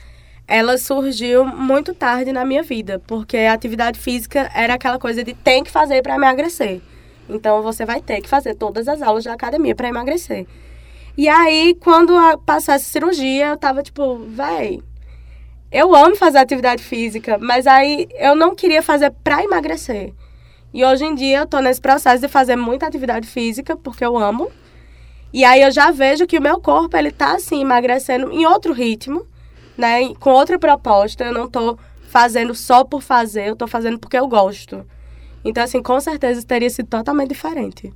ela 0.47 0.79
surgiu 0.79 1.45
muito 1.45 1.95
tarde 1.95 2.33
na 2.33 2.45
minha 2.45 2.63
vida, 2.63 2.99
porque 3.07 3.37
a 3.37 3.53
atividade 3.53 3.99
física 3.99 4.51
era 4.55 4.75
aquela 4.75 4.99
coisa 4.99 5.23
de 5.25 5.35
tem 5.35 5.63
que 5.65 5.71
fazer 5.71 6.03
para 6.03 6.15
emagrecer. 6.15 6.81
Então 7.29 7.63
você 7.63 7.85
vai 7.85 8.01
ter 8.01 8.21
que 8.21 8.29
fazer 8.29 8.55
todas 8.55 8.89
as 8.89 9.03
aulas 9.03 9.25
da 9.25 9.33
academia 9.35 9.75
para 9.75 9.89
emagrecer. 9.89 10.47
E 11.17 11.29
aí, 11.29 11.77
quando 11.81 12.15
passou 12.47 12.75
essa 12.75 12.85
cirurgia, 12.85 13.49
eu 13.49 13.57
tava 13.57 13.83
tipo, 13.83 14.19
véi, 14.29 14.81
eu 15.71 15.95
amo 15.95 16.17
fazer 16.17 16.39
atividade 16.39 16.83
física, 16.83 17.37
mas 17.39 17.67
aí 17.67 18.09
eu 18.19 18.35
não 18.35 18.55
queria 18.55 18.83
fazer 18.83 19.11
para 19.23 19.43
emagrecer. 19.43 20.15
E 20.79 20.85
hoje 20.85 21.05
em 21.05 21.13
dia 21.13 21.39
eu 21.39 21.47
tô 21.49 21.59
nesse 21.59 21.81
processo 21.81 22.23
de 22.23 22.29
fazer 22.29 22.55
muita 22.55 22.87
atividade 22.87 23.27
física, 23.27 23.77
porque 23.77 24.05
eu 24.05 24.17
amo. 24.17 24.49
E 25.33 25.45
aí 25.45 25.61
eu 25.61 25.73
já 25.73 25.91
vejo 25.91 26.25
que 26.25 26.39
o 26.39 26.41
meu 26.41 26.61
corpo, 26.61 26.97
ele 26.97 27.11
tá 27.11 27.35
assim, 27.35 27.63
emagrecendo 27.63 28.31
em 28.31 28.47
outro 28.47 28.73
ritmo, 28.73 29.27
né? 29.77 30.15
Com 30.21 30.31
outra 30.31 30.57
proposta. 30.57 31.25
Eu 31.25 31.33
não 31.33 31.51
tô 31.51 31.77
fazendo 32.03 32.55
só 32.55 32.85
por 32.85 33.03
fazer, 33.03 33.49
eu 33.49 33.57
tô 33.57 33.67
fazendo 33.67 33.99
porque 33.99 34.17
eu 34.17 34.29
gosto. 34.29 34.87
Então, 35.45 35.65
assim, 35.65 35.83
com 35.83 35.99
certeza 35.99 36.47
teria 36.47 36.71
sido 36.71 36.87
totalmente 36.87 37.31
diferente. 37.31 37.93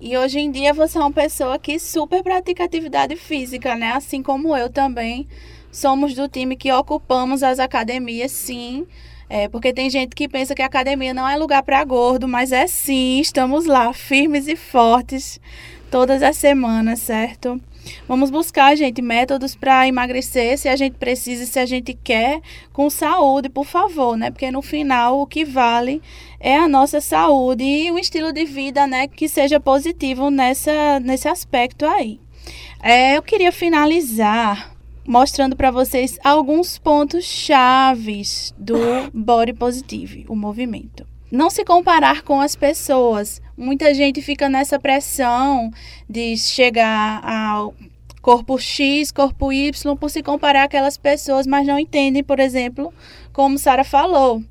E 0.00 0.18
hoje 0.18 0.40
em 0.40 0.50
dia 0.50 0.74
você 0.74 0.98
é 0.98 1.00
uma 1.00 1.12
pessoa 1.12 1.56
que 1.56 1.78
super 1.78 2.24
pratica 2.24 2.64
atividade 2.64 3.14
física, 3.14 3.76
né? 3.76 3.92
Assim 3.92 4.24
como 4.24 4.56
eu 4.56 4.68
também. 4.68 5.28
Somos 5.70 6.14
do 6.14 6.26
time 6.26 6.56
que 6.56 6.72
ocupamos 6.72 7.44
as 7.44 7.60
academias, 7.60 8.32
sim. 8.32 8.88
É, 9.30 9.46
porque 9.48 9.72
tem 9.72 9.90
gente 9.90 10.16
que 10.16 10.28
pensa 10.28 10.54
que 10.54 10.62
a 10.62 10.66
academia 10.66 11.12
não 11.12 11.28
é 11.28 11.36
lugar 11.36 11.62
para 11.62 11.84
gordo, 11.84 12.26
mas 12.26 12.50
é 12.52 12.66
sim. 12.66 13.20
Estamos 13.20 13.66
lá, 13.66 13.92
firmes 13.92 14.48
e 14.48 14.56
fortes, 14.56 15.40
todas 15.90 16.22
as 16.22 16.36
semanas, 16.36 17.00
certo? 17.00 17.60
Vamos 18.06 18.30
buscar, 18.30 18.76
gente, 18.76 19.00
métodos 19.00 19.54
para 19.54 19.86
emagrecer 19.86 20.58
se 20.58 20.68
a 20.68 20.76
gente 20.76 20.96
precisa, 20.96 21.46
se 21.46 21.58
a 21.58 21.66
gente 21.66 21.94
quer, 21.94 22.40
com 22.72 22.90
saúde, 22.90 23.48
por 23.48 23.64
favor, 23.64 24.16
né? 24.16 24.30
Porque 24.30 24.50
no 24.50 24.62
final 24.62 25.20
o 25.20 25.26
que 25.26 25.44
vale 25.44 26.02
é 26.40 26.56
a 26.56 26.68
nossa 26.68 27.00
saúde 27.00 27.64
e 27.64 27.90
um 27.90 27.98
estilo 27.98 28.32
de 28.32 28.44
vida, 28.44 28.86
né, 28.86 29.08
que 29.08 29.28
seja 29.28 29.58
positivo 29.58 30.30
nessa, 30.30 31.00
nesse 31.00 31.28
aspecto 31.28 31.84
aí. 31.84 32.20
É, 32.82 33.16
eu 33.16 33.22
queria 33.22 33.50
finalizar 33.50 34.77
mostrando 35.08 35.56
para 35.56 35.70
vocês 35.70 36.18
alguns 36.22 36.76
pontos 36.76 37.24
chaves 37.24 38.54
do 38.58 38.76
body 39.10 39.54
positive, 39.54 40.26
o 40.28 40.36
movimento. 40.36 41.06
Não 41.32 41.48
se 41.48 41.64
comparar 41.64 42.20
com 42.20 42.42
as 42.42 42.54
pessoas. 42.54 43.40
Muita 43.56 43.94
gente 43.94 44.20
fica 44.20 44.50
nessa 44.50 44.78
pressão 44.78 45.70
de 46.06 46.36
chegar 46.36 47.24
ao 47.26 47.74
corpo 48.20 48.58
X, 48.58 49.10
corpo 49.10 49.50
Y, 49.50 49.96
por 49.96 50.10
se 50.10 50.22
comparar 50.22 50.64
aquelas 50.64 50.98
pessoas, 50.98 51.46
mas 51.46 51.66
não 51.66 51.78
entendem, 51.78 52.22
por 52.22 52.38
exemplo, 52.38 52.92
como 53.32 53.56
Sara 53.56 53.84
falou, 53.84 54.42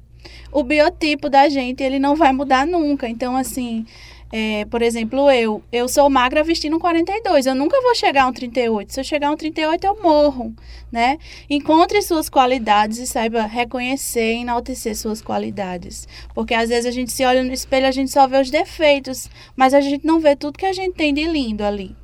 o 0.51 0.63
biotipo 0.63 1.29
da 1.29 1.47
gente 1.49 1.83
ele 1.83 1.99
não 1.99 2.15
vai 2.15 2.33
mudar 2.33 2.65
nunca. 2.65 3.07
Então, 3.07 3.37
assim, 3.37 3.85
é, 4.31 4.65
por 4.65 4.81
exemplo, 4.81 5.31
eu, 5.31 5.63
eu 5.71 5.87
sou 5.87 6.09
magra 6.09 6.43
vestindo 6.43 6.75
um 6.75 6.79
42, 6.79 7.45
eu 7.45 7.55
nunca 7.55 7.81
vou 7.81 7.95
chegar 7.95 8.23
a 8.23 8.27
um 8.27 8.33
38. 8.33 8.93
Se 8.93 8.99
eu 8.99 9.03
chegar 9.03 9.29
a 9.29 9.31
um 9.31 9.37
38, 9.37 9.85
eu 9.85 10.01
morro, 10.01 10.53
né? 10.91 11.17
Encontre 11.49 12.01
suas 12.01 12.29
qualidades 12.29 12.97
e 12.97 13.07
saiba 13.07 13.43
reconhecer 13.43 14.35
e 14.35 14.41
enaltecer 14.41 14.95
suas 14.95 15.21
qualidades. 15.21 16.07
Porque 16.33 16.53
às 16.53 16.69
vezes 16.69 16.85
a 16.85 16.91
gente 16.91 17.11
se 17.11 17.23
olha 17.23 17.43
no 17.43 17.53
espelho, 17.53 17.87
a 17.87 17.91
gente 17.91 18.11
só 18.11 18.27
vê 18.27 18.39
os 18.41 18.49
defeitos, 18.49 19.29
mas 19.55 19.73
a 19.73 19.81
gente 19.81 20.05
não 20.05 20.19
vê 20.19 20.35
tudo 20.35 20.57
que 20.57 20.65
a 20.65 20.73
gente 20.73 20.95
tem 20.95 21.13
de 21.13 21.23
lindo 21.23 21.63
ali. 21.63 21.95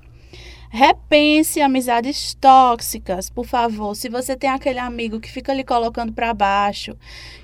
Repense 0.76 1.62
amizades 1.62 2.34
tóxicas, 2.34 3.30
por 3.30 3.46
favor. 3.46 3.96
Se 3.96 4.10
você 4.10 4.36
tem 4.36 4.50
aquele 4.50 4.80
amigo 4.80 5.20
que 5.20 5.30
fica 5.30 5.54
lhe 5.54 5.64
colocando 5.64 6.12
para 6.12 6.34
baixo, 6.34 6.98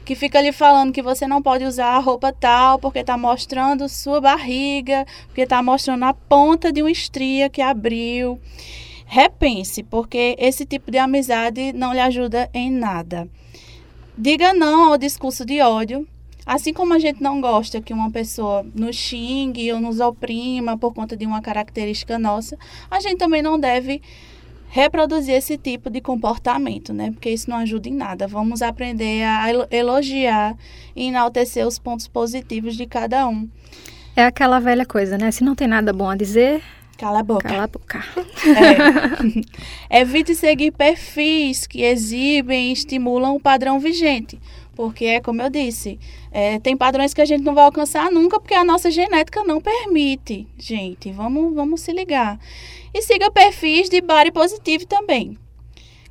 que 0.04 0.16
fica 0.16 0.42
lhe 0.42 0.52
falando 0.52 0.92
que 0.92 1.04
você 1.04 1.28
não 1.28 1.40
pode 1.40 1.64
usar 1.64 1.90
a 1.90 2.00
roupa 2.00 2.34
tal 2.34 2.80
porque 2.80 2.98
está 2.98 3.16
mostrando 3.20 3.88
sua 3.88 4.20
barriga, 4.20 5.06
porque 5.28 5.42
está 5.42 5.62
mostrando 5.62 6.06
a 6.06 6.14
ponta 6.16 6.74
de 6.74 6.82
uma 6.82 6.90
estria 6.90 7.52
que 7.52 7.62
abriu. 7.62 8.42
Repense, 9.06 9.84
porque 9.84 10.36
esse 10.40 10.66
tipo 10.66 10.90
de 10.90 10.98
amizade 10.98 11.72
não 11.72 11.94
lhe 11.94 12.00
ajuda 12.00 12.50
em 12.52 12.72
nada. 12.72 13.30
Diga 14.18 14.56
não 14.56 14.86
ao 14.92 14.98
discurso 14.98 15.46
de 15.46 15.62
ódio, 15.62 16.08
Assim 16.50 16.74
como 16.74 16.96
a 16.96 16.98
gente 16.98 17.22
não 17.22 17.40
gosta 17.40 17.80
que 17.80 17.94
uma 17.94 18.10
pessoa 18.10 18.66
nos 18.74 18.96
xingue 18.96 19.72
ou 19.72 19.80
nos 19.80 20.00
oprima 20.00 20.76
por 20.76 20.92
conta 20.96 21.16
de 21.16 21.24
uma 21.24 21.44
característica 21.44 22.18
nossa, 22.18 22.58
a 22.90 23.00
gente 23.00 23.20
também 23.20 23.40
não 23.40 23.60
deve 23.60 24.02
reproduzir 24.68 25.36
esse 25.36 25.60
tipo 25.60 25.92
de 25.92 26.02
comportamento, 26.02 26.92
né? 26.92 27.12
Porque 27.12 27.30
isso 27.30 27.48
não 27.52 27.58
ajuda 27.58 27.88
em 27.88 27.94
nada. 27.94 28.28
Vamos 28.28 28.64
aprender 28.64 29.22
a 29.26 29.46
elogiar 29.70 30.58
e 30.96 31.10
enaltecer 31.10 31.68
os 31.68 31.78
pontos 31.78 32.08
positivos 32.08 32.76
de 32.76 32.88
cada 32.88 33.28
um. 33.28 33.48
É 34.16 34.26
aquela 34.26 34.60
velha 34.60 34.88
coisa, 34.88 35.20
né? 35.20 35.30
Se 35.30 35.44
não 35.44 35.54
tem 35.54 35.68
nada 35.68 35.94
bom 35.94 36.10
a 36.10 36.16
dizer, 36.16 36.64
Cala 36.98 37.20
a 37.20 37.24
boca. 37.24 37.48
Cala 37.48 37.64
a 37.64 37.68
boca. 37.68 38.04
É. 39.90 40.02
Evite 40.02 40.36
seguir 40.36 40.72
perfis 40.72 41.66
que 41.66 41.82
exibem 41.82 42.70
e 42.70 42.74
estimulam 42.74 43.36
o 43.36 43.40
padrão 43.40 43.80
vigente. 43.80 44.38
Porque 44.80 45.04
é 45.04 45.20
como 45.20 45.42
eu 45.42 45.50
disse, 45.50 46.00
é, 46.32 46.58
tem 46.58 46.78
padrões 46.78 47.14
que 47.14 47.20
a 47.20 47.26
gente 47.26 47.44
não 47.44 47.54
vai 47.54 47.66
alcançar 47.66 48.10
nunca 48.10 48.40
porque 48.40 48.54
a 48.54 48.64
nossa 48.64 48.90
genética 48.90 49.44
não 49.44 49.60
permite. 49.60 50.48
Gente, 50.58 51.12
vamos, 51.12 51.54
vamos 51.54 51.82
se 51.82 51.92
ligar. 51.92 52.40
E 52.94 53.02
siga 53.02 53.30
perfis 53.30 53.90
de 53.90 54.00
body 54.00 54.32
positivo 54.32 54.88
também. 54.88 55.38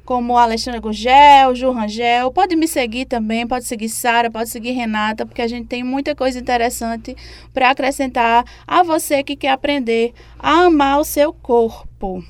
Como 0.04 0.36
Alexandra 0.36 0.80
Gugel, 0.80 1.54
Ju 1.54 1.70
Rangel. 1.70 2.30
Pode 2.30 2.54
me 2.56 2.68
seguir 2.68 3.06
também, 3.06 3.46
pode 3.46 3.64
seguir 3.64 3.88
Sara, 3.88 4.30
pode 4.30 4.50
seguir 4.50 4.72
Renata, 4.72 5.24
porque 5.24 5.40
a 5.40 5.48
gente 5.48 5.66
tem 5.66 5.82
muita 5.82 6.14
coisa 6.14 6.38
interessante 6.38 7.16
para 7.54 7.70
acrescentar 7.70 8.44
a 8.66 8.82
você 8.82 9.22
que 9.22 9.34
quer 9.34 9.52
aprender 9.52 10.12
a 10.38 10.66
amar 10.66 11.00
o 11.00 11.04
seu 11.04 11.32
corpo. 11.32 12.22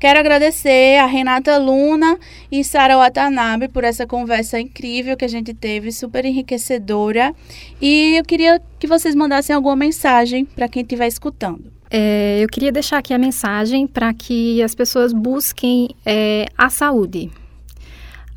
Quero 0.00 0.18
agradecer 0.18 0.98
a 0.98 1.04
Renata 1.04 1.58
Luna 1.58 2.18
e 2.50 2.64
Sara 2.64 2.96
Watanabe 2.96 3.68
por 3.68 3.84
essa 3.84 4.06
conversa 4.06 4.58
incrível 4.58 5.14
que 5.14 5.26
a 5.26 5.28
gente 5.28 5.52
teve, 5.52 5.92
super 5.92 6.24
enriquecedora. 6.24 7.34
E 7.78 8.16
eu 8.16 8.24
queria 8.24 8.62
que 8.78 8.86
vocês 8.86 9.14
mandassem 9.14 9.54
alguma 9.54 9.76
mensagem 9.76 10.46
para 10.46 10.68
quem 10.68 10.80
estiver 10.80 11.06
escutando. 11.06 11.70
É, 11.90 12.40
eu 12.42 12.48
queria 12.48 12.72
deixar 12.72 12.96
aqui 12.96 13.12
a 13.12 13.18
mensagem 13.18 13.86
para 13.86 14.14
que 14.14 14.62
as 14.62 14.74
pessoas 14.74 15.12
busquem 15.12 15.90
é, 16.06 16.46
a 16.56 16.70
saúde. 16.70 17.30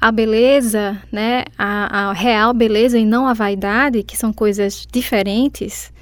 A 0.01 0.11
beleza, 0.11 1.01
né, 1.09 1.45
a, 1.57 2.09
a 2.09 2.13
real 2.13 2.53
beleza 2.53 2.99
e 2.99 3.05
não 3.05 3.25
a 3.25 3.33
vaidade, 3.33 4.03
que 4.03 4.17
são 4.17 4.33
coisas 4.33 4.85
diferentes, 4.91 5.93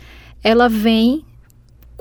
ela 0.43 0.67
vem 0.67 1.23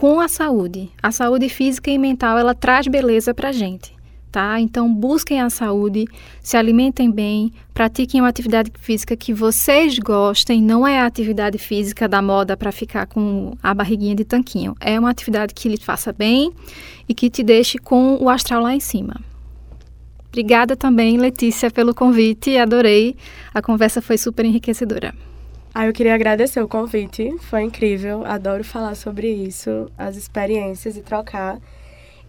com 0.01 0.19
a 0.19 0.29
saúde. 0.29 0.89
A 1.03 1.13
saúde 1.13 1.51
física 1.51 1.91
e 1.91 1.99
mental, 1.99 2.39
ela 2.39 2.55
traz 2.55 2.89
beleza 2.89 3.35
para 3.35 3.51
a 3.51 3.53
gente, 3.53 3.95
tá? 4.33 4.59
Então, 4.59 4.91
busquem 4.91 5.43
a 5.43 5.51
saúde, 5.51 6.07
se 6.41 6.57
alimentem 6.57 7.11
bem, 7.11 7.53
pratiquem 7.75 8.23
uma 8.23 8.31
atividade 8.31 8.73
física 8.81 9.15
que 9.15 9.35
vocês 9.35 9.99
gostem. 9.99 10.63
Não 10.63 10.89
é 10.89 11.01
a 11.01 11.05
atividade 11.05 11.59
física 11.59 12.09
da 12.09 12.23
moda 12.23 12.57
para 12.57 12.73
ficar 12.73 13.09
com 13.09 13.53
a 13.63 13.75
barriguinha 13.75 14.15
de 14.15 14.25
tanquinho. 14.25 14.75
É 14.81 14.99
uma 14.99 15.11
atividade 15.11 15.53
que 15.53 15.69
lhe 15.69 15.77
faça 15.77 16.15
bem 16.15 16.51
e 17.07 17.13
que 17.13 17.29
te 17.29 17.43
deixe 17.43 17.77
com 17.77 18.17
o 18.23 18.31
astral 18.31 18.63
lá 18.63 18.75
em 18.75 18.81
cima. 18.81 19.21
Obrigada 20.29 20.75
também, 20.77 21.19
Letícia, 21.19 21.71
pelo 21.71 21.95
convite. 21.95 22.57
Adorei. 22.57 23.17
A 23.53 23.61
conversa 23.61 24.01
foi 24.01 24.17
super 24.17 24.47
enriquecedora. 24.47 25.13
Ah, 25.73 25.87
eu 25.87 25.93
queria 25.93 26.15
agradecer 26.15 26.61
o 26.61 26.67
convite, 26.67 27.33
foi 27.43 27.63
incrível, 27.63 28.25
adoro 28.27 28.65
falar 28.65 28.97
sobre 28.97 29.29
isso, 29.29 29.89
as 29.97 30.17
experiências 30.17 30.97
e 30.97 31.01
trocar. 31.01 31.61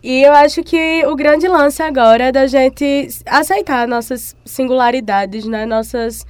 E 0.04 0.22
eu 0.24 0.32
acho 0.34 0.64
que 0.64 1.04
o 1.08 1.16
grande 1.16 1.48
lance 1.48 1.82
agora 1.82 2.26
é 2.26 2.32
da 2.32 2.46
gente 2.46 3.08
aceitar 3.26 3.88
nossas 3.88 4.36
singularidades, 4.46 5.46
né? 5.46 5.66
Nossas, 5.66 6.26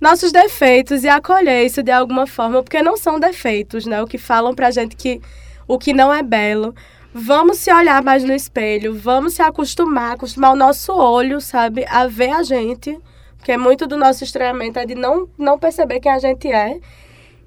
nossos 0.00 0.32
defeitos 0.32 1.04
e 1.04 1.08
acolher 1.08 1.64
isso 1.64 1.82
de 1.82 1.90
alguma 1.90 2.26
forma, 2.26 2.62
porque 2.62 2.82
não 2.82 2.96
são 2.96 3.20
defeitos, 3.20 3.84
né? 3.86 4.02
O 4.02 4.06
que 4.06 4.18
falam 4.18 4.54
pra 4.54 4.70
gente 4.70 4.96
que 4.96 5.20
o 5.68 5.78
que 5.78 5.92
não 5.92 6.12
é 6.12 6.22
belo. 6.22 6.74
Vamos 7.12 7.58
se 7.58 7.72
olhar 7.72 8.02
mais 8.02 8.24
no 8.24 8.34
espelho, 8.34 8.94
vamos 8.94 9.34
se 9.34 9.42
acostumar, 9.42 10.12
acostumar 10.12 10.52
o 10.52 10.56
nosso 10.56 10.92
olho, 10.92 11.40
sabe, 11.40 11.86
a 11.88 12.06
ver 12.06 12.30
a 12.30 12.42
gente, 12.42 12.98
porque 13.46 13.56
muito 13.56 13.86
do 13.86 13.96
nosso 13.96 14.24
estranhamento 14.24 14.76
é 14.76 14.84
de 14.84 14.96
não, 14.96 15.28
não 15.38 15.56
perceber 15.56 16.00
quem 16.00 16.10
a 16.10 16.18
gente 16.18 16.48
é. 16.48 16.80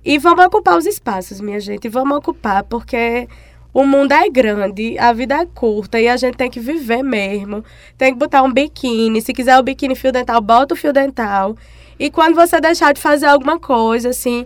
E 0.05 0.17
vamos 0.17 0.45
ocupar 0.45 0.77
os 0.77 0.85
espaços, 0.85 1.41
minha 1.41 1.59
gente, 1.59 1.89
vamos 1.89 2.17
ocupar, 2.17 2.63
porque 2.63 3.27
o 3.73 3.85
mundo 3.85 4.13
é 4.13 4.29
grande, 4.29 4.97
a 4.97 5.11
vida 5.11 5.35
é 5.35 5.45
curta 5.45 5.99
e 5.99 6.07
a 6.07 6.15
gente 6.15 6.37
tem 6.37 6.49
que 6.49 6.61
viver 6.61 7.03
mesmo. 7.03 7.65
Tem 7.97 8.13
que 8.13 8.17
botar 8.17 8.43
um 8.43 8.53
biquíni, 8.53 9.21
se 9.21 9.33
quiser 9.33 9.59
o 9.59 9.63
biquíni 9.63 9.93
fio 9.93 10.13
dental, 10.13 10.39
bota 10.39 10.73
o 10.73 10.77
fio 10.77 10.93
dental. 10.93 11.57
E 11.99 12.09
quando 12.09 12.33
você 12.33 12.61
deixar 12.61 12.93
de 12.93 13.01
fazer 13.01 13.25
alguma 13.25 13.59
coisa, 13.59 14.07
assim, 14.07 14.45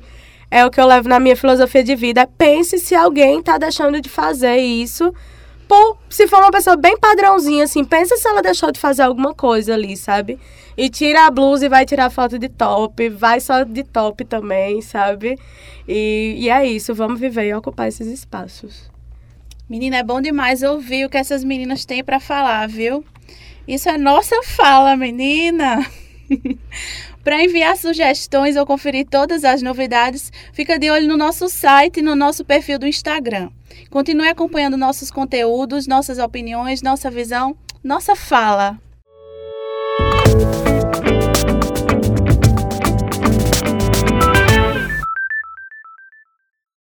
é 0.49 0.65
o 0.65 0.71
que 0.71 0.81
eu 0.81 0.87
levo 0.87 1.07
na 1.07 1.19
minha 1.19 1.35
filosofia 1.35 1.83
de 1.83 1.95
vida. 1.95 2.27
Pense 2.35 2.79
se 2.79 2.95
alguém 2.95 3.41
está 3.41 3.59
deixando 3.59 4.01
de 4.01 4.09
fazer 4.09 4.57
isso. 4.57 5.13
Por, 5.73 5.97
se 6.07 6.27
for 6.27 6.37
uma 6.37 6.51
pessoa 6.51 6.77
bem 6.77 6.95
padrãozinha, 6.95 7.63
assim, 7.63 7.83
pensa 7.83 8.15
se 8.15 8.27
ela 8.27 8.43
deixou 8.43 8.71
de 8.71 8.79
fazer 8.79 9.01
alguma 9.01 9.33
coisa 9.33 9.73
ali, 9.73 9.97
sabe? 9.97 10.37
E 10.77 10.87
tira 10.87 11.25
a 11.25 11.31
blusa 11.31 11.65
e 11.65 11.69
vai 11.69 11.83
tirar 11.83 12.11
foto 12.11 12.37
de 12.37 12.47
top, 12.47 13.09
vai 13.09 13.39
só 13.39 13.63
de 13.63 13.83
top 13.83 14.23
também, 14.23 14.83
sabe? 14.83 15.35
E, 15.87 16.35
e 16.37 16.47
é 16.47 16.63
isso, 16.63 16.93
vamos 16.93 17.19
viver 17.19 17.47
e 17.47 17.55
ocupar 17.55 17.87
esses 17.87 18.05
espaços. 18.05 18.87
Menina, 19.67 19.97
é 19.97 20.03
bom 20.03 20.21
demais 20.21 20.61
ouvir 20.61 21.05
o 21.05 21.09
que 21.09 21.17
essas 21.17 21.43
meninas 21.43 21.85
têm 21.85 22.03
para 22.03 22.19
falar, 22.19 22.67
viu? 22.67 23.03
Isso 23.67 23.89
é 23.89 23.97
nossa 23.97 24.43
fala, 24.43 24.95
menina! 24.95 25.83
Para 27.23 27.41
enviar 27.41 27.77
sugestões 27.77 28.57
ou 28.57 28.65
conferir 28.65 29.07
todas 29.09 29.45
as 29.45 29.61
novidades, 29.61 30.31
fica 30.51 30.77
de 30.77 30.91
olho 30.91 31.07
no 31.07 31.15
nosso 31.15 31.47
site 31.47 31.99
e 31.99 32.03
no 32.03 32.15
nosso 32.15 32.43
perfil 32.43 32.77
do 32.77 32.85
Instagram. 32.85 33.49
Continue 33.89 34.27
acompanhando 34.27 34.75
nossos 34.75 35.09
conteúdos, 35.09 35.87
nossas 35.87 36.19
opiniões, 36.19 36.81
nossa 36.81 37.09
visão, 37.09 37.55
nossa 37.81 38.15
fala. 38.15 38.77